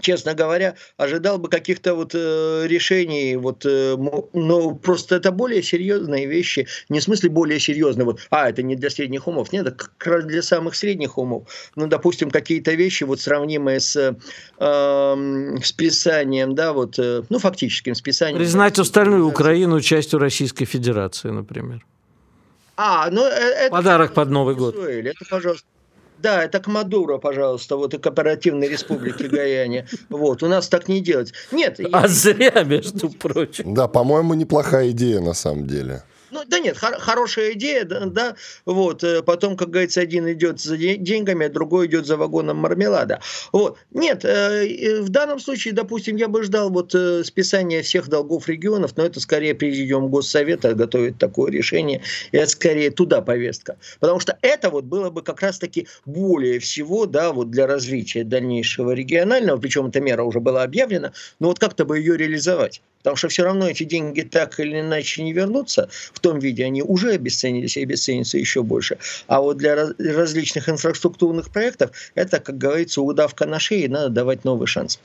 честно 0.00 0.34
говоря, 0.34 0.74
ожидал 0.96 1.38
бы 1.38 1.48
каких-то 1.48 1.94
вот 1.94 2.14
э, 2.14 2.66
решений, 2.66 3.36
вот, 3.36 3.64
э, 3.64 3.96
но 4.32 4.74
просто 4.74 5.16
это 5.16 5.32
более 5.32 5.62
серьезные 5.62 6.26
вещи, 6.26 6.66
не 6.88 7.00
в 7.00 7.02
смысле 7.02 7.30
более 7.30 7.60
серьезные, 7.60 8.04
вот, 8.04 8.20
а, 8.30 8.48
это 8.48 8.62
не 8.62 8.76
для 8.76 8.90
средних 8.90 9.26
умов, 9.26 9.52
нет, 9.52 9.66
это 9.66 9.76
как 9.76 10.06
раз 10.06 10.24
для 10.24 10.42
самых 10.42 10.74
средних 10.74 11.18
умов. 11.18 11.48
Ну, 11.76 11.86
допустим, 11.86 12.30
какие-то 12.30 12.72
вещи, 12.72 13.04
вот, 13.04 13.20
сравнимые 13.20 13.80
с 13.80 14.16
э, 14.58 15.56
списанием, 15.62 16.54
да, 16.54 16.72
вот, 16.72 16.98
э, 16.98 17.22
ну, 17.28 17.38
фактическим 17.38 17.94
списанием. 17.94 18.38
Признать 18.38 18.78
остальную 18.78 19.26
Украину 19.26 19.80
частью 19.80 20.18
Российской 20.18 20.64
Федерации, 20.64 21.30
например. 21.30 21.84
А, 22.76 23.08
ну, 23.10 23.24
э, 23.24 23.30
это... 23.30 23.70
Подарок 23.70 24.12
под 24.12 24.30
Новый 24.30 24.54
год. 24.54 24.76
Это, 24.76 25.24
пожалуйста, 25.30 25.66
да, 26.18 26.42
это 26.42 26.60
к 26.60 26.66
Мадуро, 26.66 27.18
пожалуйста, 27.18 27.76
вот 27.76 27.94
и 27.94 27.98
Кооперативной 27.98 28.68
Республики 28.68 29.24
Гаяне. 29.24 29.86
Вот, 30.08 30.42
у 30.42 30.48
нас 30.48 30.68
так 30.68 30.88
не 30.88 31.00
делать. 31.00 31.32
Нет. 31.52 31.80
А 31.92 32.08
зря, 32.08 32.62
между 32.64 33.10
прочим. 33.10 33.74
Да, 33.74 33.88
по-моему, 33.88 34.34
неплохая 34.34 34.90
идея 34.90 35.20
на 35.20 35.34
самом 35.34 35.66
деле. 35.66 36.02
Ну, 36.30 36.42
да 36.46 36.58
нет, 36.58 36.76
хор- 36.76 36.98
хорошая 36.98 37.52
идея, 37.52 37.84
да, 37.84 38.06
да, 38.06 38.36
вот, 38.64 39.04
э, 39.04 39.22
потом, 39.22 39.56
как 39.56 39.70
говорится, 39.70 40.00
один 40.00 40.30
идет 40.32 40.60
за 40.60 40.76
деньгами, 40.76 41.46
а 41.46 41.48
другой 41.48 41.86
идет 41.86 42.06
за 42.06 42.16
вагоном 42.16 42.56
мармелада. 42.56 43.20
Вот, 43.52 43.78
нет, 43.92 44.24
э, 44.24 45.00
в 45.02 45.08
данном 45.08 45.38
случае, 45.38 45.74
допустим, 45.74 46.16
я 46.16 46.28
бы 46.28 46.42
ждал 46.42 46.70
вот 46.70 46.94
э, 46.94 47.22
списания 47.24 47.82
всех 47.82 48.08
долгов 48.08 48.48
регионов, 48.48 48.96
но 48.96 49.04
это 49.04 49.20
скорее 49.20 49.54
президиум 49.54 50.08
Госсовета 50.08 50.74
готовит 50.74 51.18
такое 51.18 51.52
решение, 51.52 52.02
и 52.32 52.36
это 52.36 52.50
скорее 52.50 52.90
туда 52.90 53.22
повестка. 53.22 53.76
Потому 54.00 54.18
что 54.18 54.36
это 54.42 54.70
вот 54.70 54.84
было 54.84 55.10
бы 55.10 55.22
как 55.22 55.42
раз-таки 55.42 55.86
более 56.04 56.58
всего, 56.58 57.06
да, 57.06 57.32
вот 57.32 57.50
для 57.50 57.66
развития 57.66 58.24
дальнейшего 58.24 58.92
регионального, 58.92 59.58
причем 59.58 59.86
эта 59.86 60.00
мера 60.00 60.24
уже 60.24 60.40
была 60.40 60.64
объявлена, 60.64 61.12
но 61.38 61.48
вот 61.48 61.58
как-то 61.58 61.84
бы 61.84 61.98
ее 61.98 62.16
реализовать. 62.16 62.82
Потому 63.06 63.16
что 63.16 63.28
все 63.28 63.44
равно 63.44 63.68
эти 63.68 63.84
деньги 63.84 64.22
так 64.22 64.58
или 64.58 64.80
иначе 64.80 65.22
не 65.22 65.32
вернутся 65.32 65.88
в 66.16 66.20
том 66.20 66.38
виде, 66.38 66.64
они 66.64 66.82
уже 66.82 67.12
обесценились 67.12 67.76
и 67.76 67.82
обесценятся 67.82 68.38
еще 68.38 68.62
больше. 68.62 68.96
А 69.26 69.40
вот 69.40 69.58
для 69.58 69.76
различных 69.98 70.68
инфраструктурных 70.68 71.50
проектов 71.50 71.90
это, 72.14 72.40
как 72.40 72.56
говорится, 72.56 73.02
удавка 73.02 73.46
на 73.46 73.58
шее, 73.58 73.88
надо 73.88 74.08
давать 74.08 74.44
новый 74.44 74.66
шанс. 74.66 74.98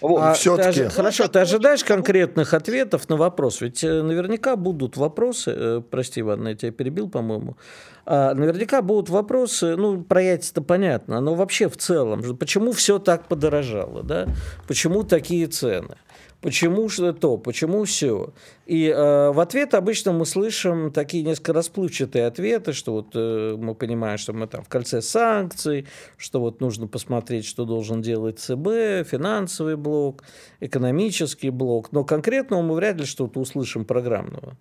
Вот, 0.00 0.22
а 0.22 0.32
все-таки. 0.32 0.84
Ты, 0.84 0.88
хорошо, 0.88 1.28
ты 1.28 1.40
ожидаешь 1.40 1.84
конкретных 1.84 2.54
ответов 2.54 3.06
на 3.10 3.16
вопрос? 3.16 3.60
Ведь 3.60 3.84
э, 3.84 4.02
наверняка 4.02 4.56
будут 4.56 4.96
вопросы, 4.96 5.52
э, 5.54 5.82
прости, 5.90 6.22
Иван, 6.22 6.48
я 6.48 6.54
тебя 6.54 6.72
перебил, 6.72 7.10
по-моему, 7.10 7.58
а, 8.06 8.32
наверняка 8.32 8.80
будут 8.80 9.10
вопросы, 9.10 9.76
ну, 9.76 10.02
про 10.02 10.22
яйца-то 10.22 10.62
понятно, 10.62 11.20
но 11.20 11.34
вообще 11.34 11.68
в 11.68 11.76
целом, 11.76 12.36
почему 12.38 12.72
все 12.72 12.98
так 12.98 13.28
подорожало, 13.28 14.02
да? 14.02 14.28
Почему 14.66 15.02
такие 15.04 15.46
цены? 15.46 15.96
Почему 16.44 16.90
что 16.90 17.14
то, 17.14 17.38
почему 17.38 17.84
все. 17.84 18.34
И 18.66 18.86
э, 18.86 19.30
в 19.30 19.40
ответ 19.40 19.72
обычно 19.72 20.12
мы 20.12 20.26
слышим 20.26 20.92
такие 20.92 21.24
несколько 21.24 21.54
расплывчатые 21.54 22.26
ответы, 22.26 22.74
что 22.74 22.92
вот 22.92 23.12
э, 23.14 23.56
мы 23.58 23.74
понимаем, 23.74 24.18
что 24.18 24.34
мы 24.34 24.46
там 24.46 24.62
в 24.62 24.68
кольце 24.68 25.00
санкций, 25.00 25.86
что 26.18 26.40
вот 26.40 26.60
нужно 26.60 26.86
посмотреть, 26.86 27.46
что 27.46 27.64
должен 27.64 28.02
делать 28.02 28.40
ЦБ, 28.40 29.08
финансовый 29.08 29.76
блок, 29.76 30.22
экономический 30.60 31.48
блок, 31.48 31.92
но 31.92 32.04
конкретного 32.04 32.60
мы 32.60 32.74
вряд 32.74 33.00
ли 33.00 33.06
что-то 33.06 33.40
услышим 33.40 33.86
программного. 33.86 34.58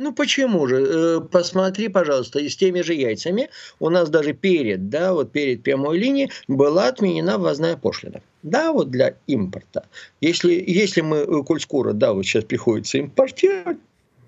Ну 0.00 0.12
почему 0.12 0.68
же? 0.68 0.76
Э, 0.76 1.20
посмотри, 1.20 1.88
пожалуйста, 1.88 2.38
с 2.38 2.56
теми 2.56 2.82
же 2.82 2.94
яйцами 2.94 3.50
у 3.80 3.90
нас 3.90 4.08
даже 4.08 4.32
перед, 4.32 4.88
да, 4.90 5.12
вот 5.12 5.32
перед 5.32 5.64
прямой 5.64 5.98
линией 5.98 6.30
была 6.46 6.86
отменена 6.86 7.36
ввозная 7.36 7.76
пошлина. 7.76 8.22
Да, 8.44 8.72
вот 8.72 8.92
для 8.92 9.16
импорта. 9.26 9.88
Если, 10.20 10.64
если 10.64 11.00
мы, 11.00 11.16
э, 11.16 11.42
коль 11.42 11.60
скоро, 11.60 11.94
да, 11.94 12.12
вот 12.12 12.24
сейчас 12.24 12.44
приходится 12.44 13.00
импортировать, 13.00 13.78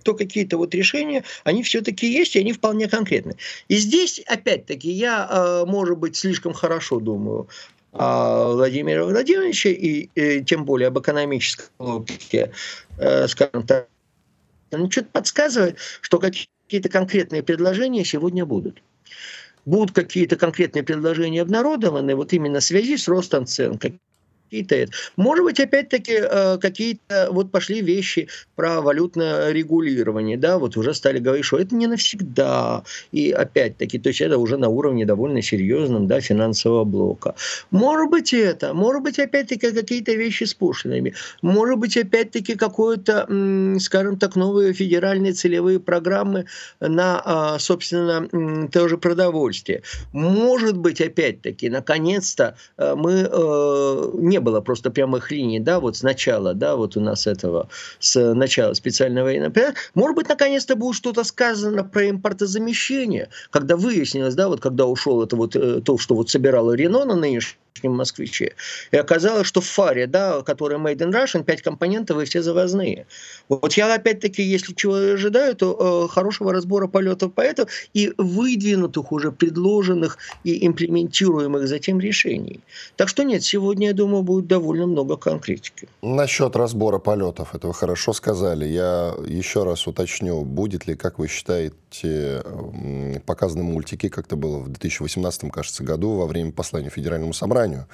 то 0.03 0.14
какие-то 0.14 0.57
вот 0.57 0.75
решения, 0.75 1.23
они 1.45 1.62
все-таки 1.62 2.09
есть, 2.09 2.35
и 2.35 2.41
они 2.41 2.53
вполне 2.53 2.89
конкретны. 2.89 3.37
И 3.68 3.77
здесь, 3.77 4.21
опять-таки, 4.27 4.91
я, 4.91 5.29
э, 5.31 5.64
может 5.66 5.99
быть, 5.99 6.16
слишком 6.16 6.53
хорошо 6.53 6.99
думаю 6.99 7.47
о 7.93 8.55
Владимире 8.55 9.05
Владимировиче, 9.05 9.71
и, 9.71 10.11
и 10.16 10.43
тем 10.43 10.64
более 10.64 10.89
об 10.89 10.99
экономической 10.99 11.66
логике, 11.79 12.51
скажем 13.29 13.66
так, 13.66 13.87
но 14.79 14.91
что-то 14.91 15.09
подсказывает, 15.12 15.79
что 16.01 16.18
какие-то 16.18 16.89
конкретные 16.89 17.43
предложения 17.43 18.05
сегодня 18.05 18.47
будут. 18.47 18.83
Будут 19.64 19.95
какие-то 19.95 20.37
конкретные 20.37 20.83
предложения 20.83 21.43
обнародованы 21.43 22.14
вот 22.14 22.33
именно 22.33 22.61
в 22.61 22.64
связи 22.64 22.97
с 22.97 23.09
ростом 23.09 23.47
цен, 23.47 23.79
какие-то... 24.51 24.92
Может 25.16 25.44
быть, 25.44 25.61
опять-таки, 25.61 26.14
э, 26.20 26.59
какие-то 26.59 27.28
вот 27.30 27.51
пошли 27.51 27.80
вещи 27.80 28.28
про 28.57 28.80
валютное 28.80 29.53
регулирование, 29.53 30.36
да, 30.36 30.59
вот 30.59 30.76
уже 30.76 30.94
стали 30.94 31.18
говорить, 31.18 31.44
что 31.44 31.59
это 31.59 31.74
не 31.74 31.86
навсегда, 31.86 32.82
и 33.12 33.30
опять-таки, 33.30 33.98
то 33.98 34.09
есть 34.09 34.20
это 34.20 34.38
уже 34.38 34.57
на 34.57 34.68
уровне 34.68 35.07
довольно 35.07 35.42
серьезном, 35.42 36.07
да, 36.07 36.20
финансового 36.20 36.84
блока. 36.84 37.34
Может 37.70 38.11
быть, 38.11 38.32
это, 38.34 38.74
может 38.74 39.03
быть, 39.03 39.18
опять-таки, 39.18 39.70
какие-то 39.70 40.12
вещи 40.12 40.44
с 40.44 40.55
пошлинами, 40.55 41.14
может 41.42 41.78
быть, 41.78 41.96
опять-таки, 41.96 42.57
какое-то, 42.57 43.26
скажем 43.80 44.18
так, 44.18 44.36
новые 44.36 44.72
федеральные 44.72 45.32
целевые 45.32 45.78
программы 45.78 46.46
на, 46.80 47.22
а, 47.24 47.59
собственно, 47.59 48.68
тоже 48.68 48.98
продовольствие. 48.98 49.82
Может 50.12 50.76
быть, 50.76 51.01
опять-таки, 51.01 51.68
наконец-то 51.68 52.57
э, 52.76 52.94
мы 52.96 53.28
э, 53.30 54.11
было 54.41 54.61
просто 54.61 54.91
прямых 54.91 55.30
линий, 55.30 55.61
да, 55.61 55.80
вот 55.80 55.97
с 55.97 56.03
начала, 56.03 56.55
да, 56.55 56.76
вот 56.76 56.97
у 56.97 57.01
нас 57.01 57.26
этого, 57.26 57.68
с 57.99 58.34
начала 58.34 58.74
специального 58.74 59.26
военного 59.26 59.74
Может 59.95 60.16
быть, 60.16 60.28
наконец-то 60.28 60.76
будет 60.76 60.97
что-то 60.97 61.24
сказано 61.24 61.84
про 61.84 62.11
импортозамещение, 62.11 63.28
когда 63.51 63.76
выяснилось, 63.76 64.34
да, 64.34 64.49
вот 64.49 64.61
когда 64.61 64.86
ушел 64.86 65.22
это 65.22 65.36
вот 65.36 65.57
э, 65.57 65.80
то, 65.80 65.99
что 65.99 66.14
вот 66.14 66.30
собирало 66.30 66.72
Рено 66.72 67.05
на 67.05 67.16
нынешний 67.16 67.59
нынешнем 67.75 67.97
москвиче. 67.97 68.53
И 68.91 68.97
оказалось, 68.97 69.47
что 69.47 69.61
в 69.61 69.66
фаре, 69.66 70.07
да, 70.07 70.43
которая 70.43 70.79
Made 70.79 70.99
in 70.99 71.12
Russian, 71.12 71.45
пять 71.45 71.62
компонентов 71.62 72.21
и 72.21 72.25
все 72.25 72.43
завозные. 72.43 73.07
Вот 73.49 73.75
я 73.75 73.93
опять-таки, 73.95 74.43
если 74.43 74.75
чего 74.75 74.95
ожидаю, 74.95 75.55
то 75.55 76.07
э, 76.07 76.12
хорошего 76.12 76.53
разбора 76.53 76.87
полетов 76.87 77.33
поэтов 77.33 77.71
и 77.95 78.12
выдвинутых 78.18 79.12
уже 79.12 79.33
предложенных 79.33 80.18
и 80.45 80.66
имплементируемых 80.66 81.66
затем 81.66 82.01
решений. 82.01 82.61
Так 82.97 83.09
что 83.09 83.23
нет, 83.23 83.43
сегодня, 83.43 83.89
я 83.89 83.95
думаю, 83.95 84.23
будет 84.23 84.47
довольно 84.47 84.87
много 84.87 85.16
конкретики. 85.16 85.89
Насчет 86.03 86.57
разбора 86.57 86.99
полетов, 86.99 87.55
это 87.55 87.68
вы 87.68 87.75
хорошо 87.75 88.12
сказали. 88.12 88.66
Я 88.66 89.14
еще 89.27 89.64
раз 89.64 89.87
уточню, 89.87 90.45
будет 90.45 90.87
ли, 90.87 90.95
как 90.97 91.18
вы 91.18 91.29
считаете, 91.29 92.43
показаны 93.27 93.62
мультики, 93.62 94.09
как 94.09 94.27
это 94.27 94.37
было 94.37 94.59
в 94.59 94.68
2018, 94.68 95.51
кажется, 95.51 95.83
году 95.83 96.12
во 96.12 96.27
время 96.27 96.53
послания 96.53 96.91
Федеральному 96.91 97.33
собранию, 97.33 97.60
собранию. 97.61 97.87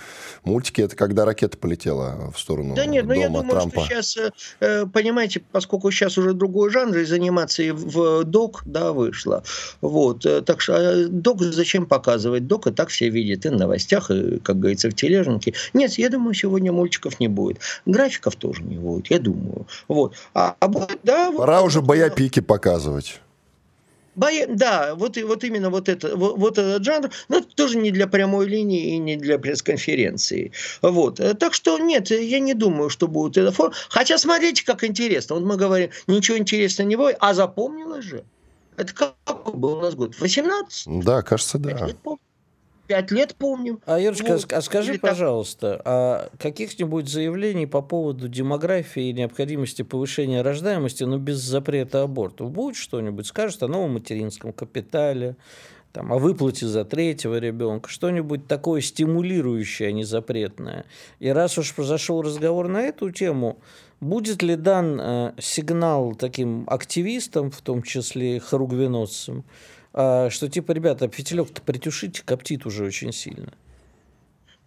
Мультики 0.45 0.81
это 0.81 0.95
когда 0.97 1.25
ракета 1.25 1.59
полетела 1.59 2.31
в 2.33 2.39
сторону 2.39 2.75
да 2.75 2.87
нет, 2.87 3.05
дома 3.05 3.15
ну 3.15 3.21
я 3.21 3.29
думаю, 3.29 3.51
Трампа. 3.51 3.81
что 3.81 3.89
сейчас, 3.89 4.17
э, 4.17 4.31
э, 4.61 4.87
понимаете, 4.87 5.43
поскольку 5.53 5.91
сейчас 5.91 6.19
уже 6.19 6.33
другой 6.33 6.71
жанр, 6.71 6.99
из 6.99 7.13
анимации 7.13 7.71
в 7.71 8.25
док, 8.25 8.63
да, 8.65 8.93
вышло. 8.93 9.43
Вот, 9.81 10.25
э, 10.25 10.43
так 10.43 10.61
что 10.61 10.77
а 10.77 11.09
док 11.09 11.43
зачем 11.43 11.87
показывать? 11.87 12.47
Док 12.47 12.67
и 12.67 12.71
так 12.71 12.89
все 12.89 13.09
видят 13.09 13.45
и 13.47 13.49
в 13.49 13.53
новостях, 13.53 14.11
и, 14.11 14.39
как 14.39 14.59
говорится, 14.59 14.89
в 14.89 14.95
тележнике. 14.95 15.55
Нет, 15.75 15.93
я 15.99 16.11
думаю, 16.11 16.35
сегодня 16.35 16.73
мультиков 16.73 17.19
не 17.21 17.29
будет. 17.29 17.59
Графиков 17.87 18.37
тоже 18.37 18.63
не 18.63 18.77
будет, 18.77 19.11
я 19.11 19.19
думаю. 19.19 19.67
Вот. 19.89 20.15
А, 20.35 20.55
а 20.61 20.69
будет, 20.69 21.01
да, 21.03 21.33
Пора 21.33 21.61
вот, 21.61 21.67
уже 21.67 21.83
боепики 21.83 22.41
показывать. 22.41 23.21
Бое... 24.17 24.47
Да, 24.49 24.95
вот, 24.95 25.17
вот 25.19 25.45
именно 25.45 25.71
вот, 25.71 25.89
это, 25.89 26.17
вот, 26.17 26.39
вот 26.39 26.59
этот 26.59 26.85
жанр, 26.85 27.11
но 27.29 27.39
это 27.39 27.49
тоже 27.55 27.79
не 27.79 27.91
для 27.91 28.07
прямой 28.07 28.47
линии 28.47 28.95
и 28.95 28.99
не 28.99 29.17
для 29.17 29.39
пресс-конференции. 29.39 30.53
Вот. 30.83 31.21
Так 31.39 31.55
что 31.55 31.79
нет, 31.79 32.11
я 32.11 32.41
не 32.41 32.55
думаю, 32.55 32.91
что 32.91 33.07
будет 33.09 33.37
эта 33.37 33.53
форма. 33.53 33.75
Хотя 33.89 34.19
смотрите, 34.19 34.65
как 34.65 34.83
интересно. 34.85 35.37
Вот 35.37 35.45
мы 35.45 35.57
говорим, 35.57 35.91
ничего 36.07 36.39
интересного 36.39 36.89
не 36.89 36.97
будет, 36.97 37.17
а 37.21 37.35
запомнилось 37.35 38.05
же. 38.05 38.25
Это 38.77 38.95
какой 38.95 39.55
был 39.55 39.79
у 39.79 39.81
нас 39.81 39.95
год? 39.95 40.19
18? 40.19 41.05
Да, 41.05 41.23
кажется, 41.23 41.59
да. 41.59 41.89
Пять 42.87 43.11
лет 43.11 43.35
помним. 43.37 43.81
А, 43.87 43.99
Юрочка, 43.99 44.35
вот, 44.35 44.53
а 44.53 44.63
скажи, 44.63 44.99
пожалуйста, 44.99 45.81
а 45.85 46.29
каких-нибудь 46.39 47.09
заявлений 47.09 47.67
по 47.67 47.83
поводу 47.83 48.29
демографии 48.29 49.09
и 49.09 49.13
необходимости 49.13 49.83
повышения 49.83 50.43
рождаемости, 50.43 51.05
но 51.05 51.19
без 51.19 51.39
запрета 51.39 52.03
абортов, 52.03 52.51
будет 52.51 52.77
что-нибудь? 52.77 53.27
Скажет 53.27 53.63
о 53.63 53.69
новом 53.69 53.95
материнском 53.95 54.53
капитале, 54.53 55.37
там, 55.97 56.13
о 56.13 56.19
выплате 56.19 56.67
за 56.67 56.85
третьего 56.85 57.39
ребенка, 57.39 57.89
что-нибудь 57.89 58.47
такое 58.47 58.83
стимулирующее, 58.83 59.89
а 59.89 59.93
не 59.93 60.05
запретное. 60.05 60.85
И 61.21 61.29
раз 61.31 61.57
уж 61.57 61.75
произошел 61.75 62.21
разговор 62.21 62.69
на 62.69 62.83
эту 62.83 63.11
тему, 63.11 63.59
будет 64.01 64.43
ли 64.43 64.57
дан 64.57 65.01
э, 65.01 65.33
сигнал 65.39 66.15
таким 66.15 66.65
активистам, 66.67 67.51
в 67.51 67.63
том 67.63 67.83
числе 67.83 68.41
хоругвеносцам, 68.41 69.45
что 69.97 70.49
типа, 70.49 70.73
ребята, 70.73 71.09
фитилек-то 71.09 71.63
притушите, 71.63 72.23
коптит 72.25 72.67
уже 72.67 72.85
очень 72.85 73.13
сильно. 73.13 73.53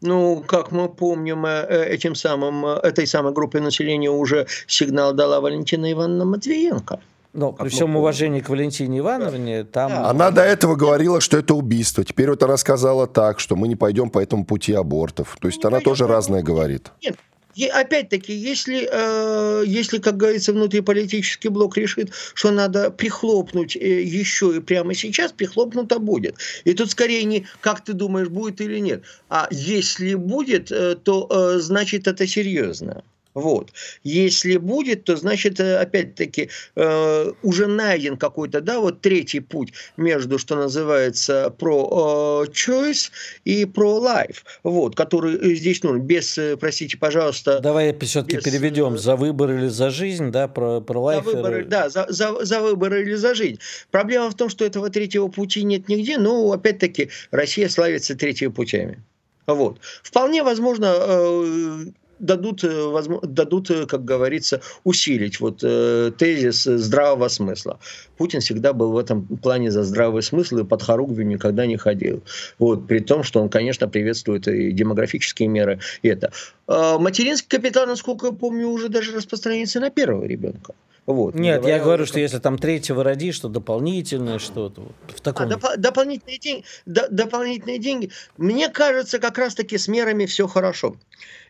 Ну, 0.02 0.44
как 0.48 0.72
мы 0.72 0.88
помним, 0.88 1.46
э, 1.46 1.66
э, 1.68 1.94
этим 1.94 2.16
самым, 2.16 2.66
э, 2.66 2.80
этой 2.84 3.06
самой 3.06 3.34
группе 3.34 3.60
населения 3.60 4.10
уже 4.10 4.48
сигнал 4.68 5.14
дала 5.14 5.42
Валентина 5.42 5.92
Ивановна 5.92 6.26
Матвиенко. 6.26 7.00
Но 7.34 7.52
при 7.52 7.70
всем 7.70 7.96
уважении 7.96 8.40
к 8.40 8.50
Валентине 8.50 9.00
Ивановне, 9.00 9.64
там... 9.64 9.92
Да. 9.92 10.10
Она 10.10 10.32
до 10.32 10.42
этого 10.42 10.76
говорила, 10.76 11.22
что 11.22 11.38
это 11.38 11.54
убийство. 11.54 12.04
Теперь 12.04 12.30
вот 12.30 12.42
она 12.42 12.58
сказала 12.58 13.06
так, 13.06 13.40
что 13.40 13.56
мы 13.56 13.68
не 13.68 13.76
пойдем 13.76 14.10
по 14.10 14.20
этому 14.20 14.46
пути 14.46 14.74
абортов. 14.74 15.38
То 15.40 15.48
есть 15.48 15.64
не 15.64 15.68
она 15.68 15.80
тоже 15.80 16.08
разное 16.08 16.42
говорит. 16.42 16.92
Нет, 17.04 17.18
и 17.60 17.68
опять-таки, 17.68 18.34
если, 18.34 18.88
э, 18.90 19.64
если, 19.68 19.98
как 19.98 20.16
говорится, 20.16 20.54
внутриполитический 20.54 21.50
блок 21.50 21.76
решит, 21.76 22.12
что 22.34 22.52
надо 22.52 22.90
прихлопнуть 22.90 23.76
э, 23.76 24.02
еще 24.02 24.56
и 24.56 24.60
прямо 24.62 24.94
сейчас, 24.94 25.34
прихлопнуто 25.34 26.00
будет. 26.00 26.36
И 26.64 26.74
тут 26.74 26.92
скорее 26.92 27.26
не 27.26 27.46
как 27.60 27.84
ты 27.84 27.92
думаешь, 27.92 28.30
будет 28.30 28.62
или 28.62 28.80
нет, 28.80 29.04
а 29.28 29.50
если 29.52 30.14
будет, 30.14 30.72
э, 30.72 30.96
то 30.96 31.28
э, 31.30 31.60
значит 31.60 32.08
это 32.08 32.26
серьезно. 32.26 33.04
Вот. 33.36 33.72
Если 34.04 34.58
будет, 34.58 35.04
то 35.04 35.16
значит, 35.16 35.60
э, 35.60 35.78
опять-таки, 35.78 36.50
э, 36.76 37.32
уже 37.44 37.68
найден 37.68 38.18
какой-то, 38.18 38.60
да, 38.60 38.80
вот 38.80 39.02
третий 39.02 39.40
путь 39.40 39.74
между, 39.98 40.40
что 40.40 40.56
называется, 40.56 41.54
про 41.58 42.46
э, 42.48 42.52
choice 42.52 43.12
и 43.46 43.66
про 43.66 44.00
life, 44.00 44.38
вот, 44.64 44.96
который 44.96 45.56
здесь, 45.56 45.84
ну, 45.84 45.98
без, 45.98 46.38
э, 46.38 46.58
простите, 46.58 46.98
пожалуйста... 46.98 47.60
Давай 47.60 47.96
все-таки 48.00 48.38
без, 48.38 48.44
переведем, 48.44 48.98
за 48.98 49.16
выбор 49.16 49.52
или 49.52 49.68
за 49.68 49.92
жизнь, 49.92 50.32
да, 50.32 50.48
про, 50.48 50.82
про 50.82 51.00
life. 51.00 51.24
За 51.24 51.38
выбор, 51.38 51.66
да, 51.66 51.90
за, 51.90 52.08
за, 52.10 52.44
за 52.44 52.62
выбор 52.62 52.96
или 52.96 53.14
за 53.14 53.36
жизнь. 53.36 53.60
Проблема 53.92 54.32
в 54.32 54.36
том, 54.36 54.50
что 54.50 54.66
этого 54.66 54.90
третьего 54.90 55.28
пути 55.28 55.64
нет 55.64 55.88
нигде, 55.88 56.18
но, 56.18 56.52
опять-таки, 56.52 57.10
Россия 57.30 57.70
славится 57.70 58.16
третьими 58.16 58.50
путями. 58.50 59.04
Вот. 59.48 59.80
Вполне 60.04 60.44
возможно, 60.44 60.96
э, 60.96 61.86
дадут, 62.20 62.64
э, 62.64 63.20
дадут, 63.24 63.72
э, 63.72 63.86
как 63.86 64.06
говорится, 64.06 64.62
усилить 64.84 65.40
вот 65.40 65.60
э, 65.64 66.12
тезис 66.18 66.64
здравого 66.64 67.28
смысла. 67.30 67.80
Путин 68.18 68.42
всегда 68.42 68.74
был 68.74 68.92
в 68.92 68.98
этом 68.98 69.26
плане 69.26 69.72
за 69.72 69.84
здравый 69.84 70.22
смысл 70.22 70.60
и 70.60 70.64
под 70.64 70.84
хоругвью 70.84 71.26
никогда 71.26 71.66
не 71.66 71.78
ходил. 71.78 72.22
Вот, 72.60 72.88
при 72.88 73.00
том, 73.00 73.24
что 73.24 73.42
он, 73.42 73.50
конечно, 73.50 73.88
приветствует 73.88 74.48
и 74.48 74.72
демографические 74.72 75.48
меры, 75.48 75.80
и 76.02 76.10
это. 76.10 76.32
А 76.68 77.00
материнский 77.00 77.50
капитал, 77.50 77.88
насколько 77.88 78.28
я 78.28 78.34
помню, 78.34 78.68
уже 78.68 78.90
даже 78.90 79.16
распространяется 79.16 79.80
на 79.80 79.90
первого 79.90 80.26
ребенка. 80.26 80.74
Вот, 81.10 81.34
Нет, 81.34 81.66
я 81.66 81.80
говорю, 81.80 82.06
что 82.06 82.20
если 82.20 82.38
там 82.38 82.60
третьего 82.60 83.04
родишь, 83.04 83.34
что 83.34 83.50
дополнительное 83.50 84.38
что-то. 84.38 84.82
Вот, 84.82 84.94
в 85.08 85.22
таком... 85.22 85.48
а, 85.48 85.50
доп- 85.50 85.78
дополнительные, 85.78 86.38
деньги, 86.38 86.64
до- 86.86 87.10
дополнительные 87.10 87.80
деньги. 87.80 88.12
Мне 88.38 88.70
кажется, 88.70 89.18
как 89.18 89.40
раз-таки 89.40 89.80
с 89.80 89.88
мерами 89.88 90.28
все 90.28 90.46
хорошо. 90.46 90.98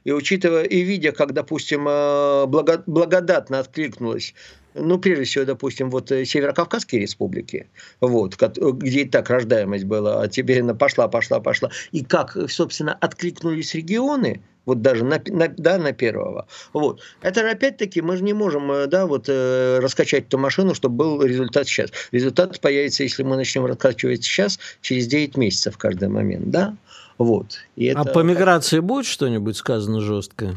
И 0.05 0.13
учитывая, 0.13 0.63
и 0.63 0.79
видя, 0.79 1.11
как, 1.11 1.33
допустим, 1.33 1.89
э, 1.89 2.45
благодатно 2.45 3.59
откликнулась 3.59 4.33
ну, 4.75 4.97
прежде 4.97 5.25
всего, 5.25 5.45
допустим, 5.45 5.89
вот 5.89 6.09
э, 6.11 6.23
Северокавказские 6.23 7.01
республики, 7.01 7.67
вот, 7.99 8.37
где 8.37 9.01
и 9.01 9.05
так 9.05 9.29
рождаемость 9.29 9.83
была, 9.83 10.21
а 10.21 10.27
теперь 10.29 10.61
она 10.61 10.73
пошла, 10.73 11.09
пошла, 11.09 11.41
пошла. 11.41 11.69
И 11.91 12.05
как, 12.05 12.37
собственно, 12.47 12.93
откликнулись 12.93 13.73
регионы, 13.73 14.41
вот 14.65 14.81
даже 14.81 15.03
на, 15.03 15.21
на, 15.27 15.47
да, 15.47 15.77
на 15.77 15.93
первого. 15.93 16.47
Вот. 16.73 17.01
Это 17.21 17.49
опять-таки 17.49 18.01
мы 18.01 18.17
же 18.17 18.23
не 18.23 18.33
можем 18.33 18.71
э, 18.71 18.87
да, 18.87 19.05
вот, 19.05 19.27
раскачать 19.27 20.25
эту 20.27 20.37
машину, 20.37 20.75
чтобы 20.75 20.95
был 20.95 21.23
результат 21.23 21.67
сейчас. 21.67 21.91
Результат 22.11 22.59
появится, 22.59 23.03
если 23.03 23.23
мы 23.23 23.35
начнем 23.35 23.65
раскачивать 23.65 24.23
сейчас, 24.23 24.59
через 24.81 25.07
9 25.07 25.37
месяцев 25.37 25.75
в 25.75 25.77
каждый 25.77 26.09
момент. 26.09 26.49
Да? 26.49 26.75
Вот. 27.17 27.57
И 27.75 27.89
а 27.89 27.91
это... 27.91 28.01
А 28.01 28.13
по 28.13 28.19
миграции 28.19 28.79
будет 28.79 29.05
что-нибудь 29.05 29.57
сказано 29.57 30.01
жесткое? 30.01 30.55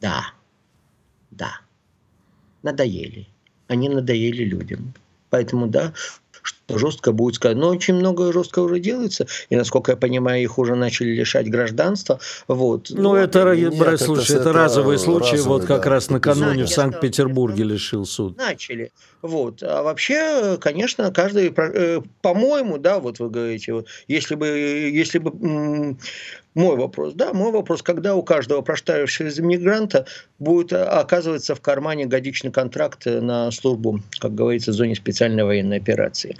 Да. 0.00 0.32
Да. 1.30 1.60
Надоели. 2.62 3.28
Они 3.68 3.88
надоели 3.88 4.44
людям. 4.44 4.94
Поэтому, 5.30 5.68
да, 5.68 5.92
что 6.42 6.78
жестко 6.78 7.12
будет 7.12 7.36
сказать. 7.36 7.56
Но 7.56 7.68
очень 7.68 7.94
много 7.94 8.32
жестко 8.32 8.60
уже 8.60 8.80
делается, 8.80 9.26
и, 9.48 9.56
насколько 9.56 9.92
я 9.92 9.96
понимаю, 9.96 10.42
их 10.42 10.58
уже 10.58 10.74
начали 10.74 11.10
лишать 11.10 11.50
гражданства. 11.50 12.20
Вот. 12.48 12.88
Ну, 12.90 13.02
ну 13.02 13.14
это, 13.14 13.54
нет, 13.54 13.76
брать, 13.76 14.00
слушай, 14.00 14.32
это, 14.32 14.40
это 14.40 14.52
разовый 14.52 14.98
случай, 14.98 15.36
разовый, 15.36 15.60
вот 15.60 15.66
как 15.66 15.84
да. 15.84 15.90
раз 15.90 16.10
накануне 16.10 16.64
в 16.64 16.70
Санкт-Петербурге 16.70 17.64
лишил 17.64 18.04
суд. 18.04 18.36
Начали. 18.36 18.92
Вот. 19.22 19.62
А 19.62 19.82
вообще, 19.82 20.56
конечно, 20.60 21.12
каждый, 21.12 21.52
э, 21.54 22.00
по-моему, 22.22 22.78
да, 22.78 23.00
вот 23.00 23.18
вы 23.18 23.28
говорите, 23.28 23.74
вот, 23.74 23.86
если 24.08 24.34
бы, 24.34 24.46
если 24.48 25.18
бы 25.18 25.96
Мой 26.60 26.76
вопрос, 26.76 27.14
да, 27.14 27.32
мой 27.32 27.52
вопрос, 27.52 27.82
когда 27.82 28.14
у 28.14 28.22
каждого 28.22 28.60
проштарившегося 28.60 29.42
мигранта 29.42 30.04
будет 30.38 30.74
оказываться 30.74 31.54
в 31.54 31.60
кармане 31.62 32.04
годичный 32.04 32.52
контракт 32.52 33.06
на 33.06 33.50
службу, 33.50 34.00
как 34.18 34.34
говорится, 34.34 34.72
в 34.72 34.74
зоне 34.74 34.94
специальной 34.94 35.44
военной 35.44 35.78
операции. 35.78 36.36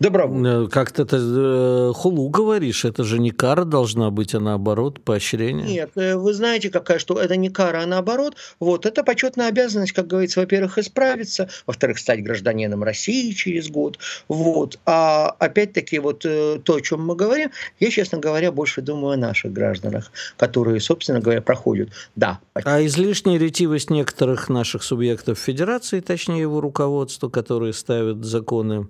Добровольно. 0.00 0.64
Э, 0.64 0.68
как 0.68 0.92
ты 0.92 1.02
это 1.02 1.18
э, 1.20 1.92
хулу 1.94 2.30
говоришь? 2.30 2.86
Это 2.86 3.04
же 3.04 3.18
не 3.18 3.30
кара 3.30 3.64
должна 3.64 4.10
быть, 4.10 4.34
а 4.34 4.40
наоборот 4.40 5.04
поощрение. 5.04 5.66
Нет, 5.66 5.90
э, 5.94 6.16
вы 6.16 6.32
знаете, 6.32 6.70
какая, 6.70 6.98
что 6.98 7.20
это 7.20 7.36
не 7.36 7.50
кара, 7.50 7.82
а 7.82 7.86
наоборот. 7.86 8.34
Вот, 8.60 8.86
это 8.86 9.04
почетная 9.04 9.48
обязанность, 9.48 9.92
как 9.92 10.06
говорится, 10.06 10.40
во-первых, 10.40 10.78
исправиться, 10.78 11.50
во-вторых, 11.66 11.98
стать 11.98 12.24
гражданином 12.24 12.82
России 12.82 13.32
через 13.32 13.68
год. 13.68 13.98
Вот. 14.28 14.78
А 14.86 15.36
опять-таки, 15.38 15.98
вот 15.98 16.20
то, 16.20 16.74
о 16.74 16.80
чем 16.80 17.04
мы 17.04 17.14
говорим, 17.14 17.50
я, 17.78 17.90
честно 17.90 18.16
говоря, 18.16 18.52
больше 18.52 18.80
думаю 18.80 19.12
о 19.12 19.16
наших 19.18 19.52
гражданах, 19.52 20.10
которые, 20.38 20.80
собственно 20.80 21.20
говоря, 21.20 21.42
проходят. 21.42 21.90
Да. 22.16 22.40
А 22.54 22.82
излишняя 22.86 23.38
ретивость 23.38 23.90
некоторых 23.90 24.48
наших 24.48 24.82
субъектов 24.82 25.38
Федерации, 25.38 26.00
точнее 26.00 26.40
его 26.40 26.62
руководства, 26.62 27.28
которые 27.28 27.74
ставят 27.74 28.24
законы 28.24 28.88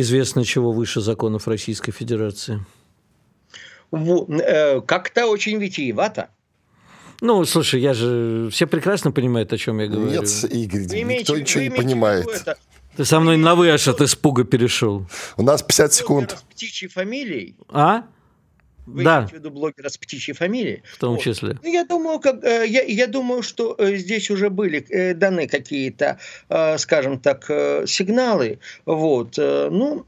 известно 0.00 0.44
чего 0.44 0.72
выше 0.72 1.00
законов 1.00 1.48
Российской 1.48 1.92
Федерации? 1.92 2.64
Э, 3.92 4.80
как-то 4.80 5.26
очень 5.26 5.58
витиевато. 5.58 6.28
Ну, 7.20 7.44
слушай, 7.44 7.80
я 7.80 7.94
же... 7.94 8.48
Все 8.52 8.66
прекрасно 8.66 9.10
понимают, 9.10 9.52
о 9.52 9.58
чем 9.58 9.80
я 9.80 9.88
говорю. 9.88 10.10
Нет, 10.10 10.28
Игорь, 10.50 10.82
вы 10.82 10.84
никто 10.84 10.96
имеете, 11.02 11.32
ничего 11.32 11.62
не 11.62 11.70
понимает. 11.70 12.26
Ты 12.96 13.04
со 13.04 13.20
мной 13.20 13.36
на 13.36 13.54
«вы» 13.54 13.70
аж 13.70 13.86
от 13.88 14.00
испуга 14.00 14.44
перешел. 14.44 15.06
У 15.36 15.42
нас 15.42 15.62
50 15.62 15.92
секунд. 15.92 16.30
С 16.32 16.42
птичьей 16.54 16.90
фамилией. 16.90 17.56
А? 17.68 18.04
Вы 18.88 19.04
да. 19.04 19.18
имеете 19.18 19.36
в 19.36 19.38
виду 19.38 19.50
блогера 19.50 19.88
с 19.88 19.98
птичьей 19.98 20.34
фамилией? 20.34 20.82
В 20.84 20.98
том 20.98 21.14
вот. 21.14 21.22
числе. 21.22 21.58
Ну, 21.62 21.72
я 21.72 21.84
думаю, 21.84 22.20
как, 22.20 22.42
э, 22.44 22.66
я, 22.66 22.82
я 22.82 23.06
думаю, 23.06 23.42
что 23.42 23.74
э, 23.78 23.96
здесь 23.96 24.30
уже 24.30 24.50
были 24.50 24.84
э, 24.88 25.14
даны 25.14 25.46
какие-то, 25.46 26.18
скажем 26.78 27.18
так, 27.18 27.44
сигналы. 27.86 28.58
Вот. 28.86 29.36
Ну, 29.36 30.06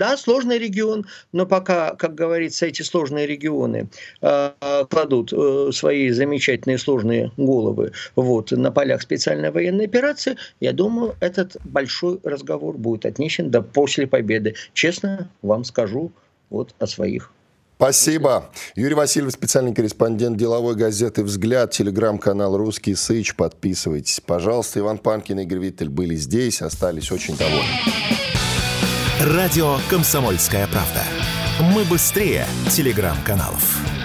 да, 0.00 0.16
сложный 0.16 0.58
регион, 0.58 1.04
но 1.32 1.44
пока, 1.44 1.94
как 1.94 2.14
говорится, 2.14 2.64
эти 2.64 2.80
сложные 2.80 3.26
регионы 3.26 3.90
э, 4.22 4.52
кладут 4.88 5.30
э, 5.30 5.72
свои 5.72 6.08
замечательные 6.10 6.78
сложные 6.78 7.32
головы 7.36 7.92
вот, 8.16 8.50
на 8.50 8.72
полях 8.72 9.02
специальной 9.02 9.50
военной 9.50 9.84
операции, 9.84 10.38
я 10.58 10.72
думаю, 10.72 11.16
этот 11.20 11.58
большой 11.64 12.18
разговор 12.22 12.78
будет 12.78 13.04
отнесен 13.04 13.50
до 13.50 13.60
после 13.60 14.06
победы. 14.06 14.54
Честно 14.72 15.30
вам 15.42 15.64
скажу 15.64 16.12
вот 16.48 16.74
о 16.78 16.86
своих 16.86 17.30
Спасибо. 17.80 18.50
Юрий 18.74 18.94
Васильев, 18.94 19.32
специальный 19.32 19.72
корреспондент 19.72 20.36
деловой 20.36 20.74
газеты 20.74 21.24
«Взгляд», 21.24 21.70
телеграм-канал 21.70 22.58
«Русский 22.58 22.94
Сыч». 22.94 23.34
Подписывайтесь, 23.34 24.20
пожалуйста. 24.20 24.80
Иван 24.80 24.98
Панкин 24.98 25.40
и 25.40 25.44
Игорь 25.44 25.60
Виттель 25.60 25.88
были 25.88 26.14
здесь, 26.14 26.60
остались 26.60 27.10
очень 27.10 27.38
довольны. 27.38 27.64
Радио 29.34 29.78
«Комсомольская 29.88 30.66
правда». 30.66 31.02
Мы 31.74 31.84
быстрее 31.84 32.44
телеграм-каналов. 32.68 33.99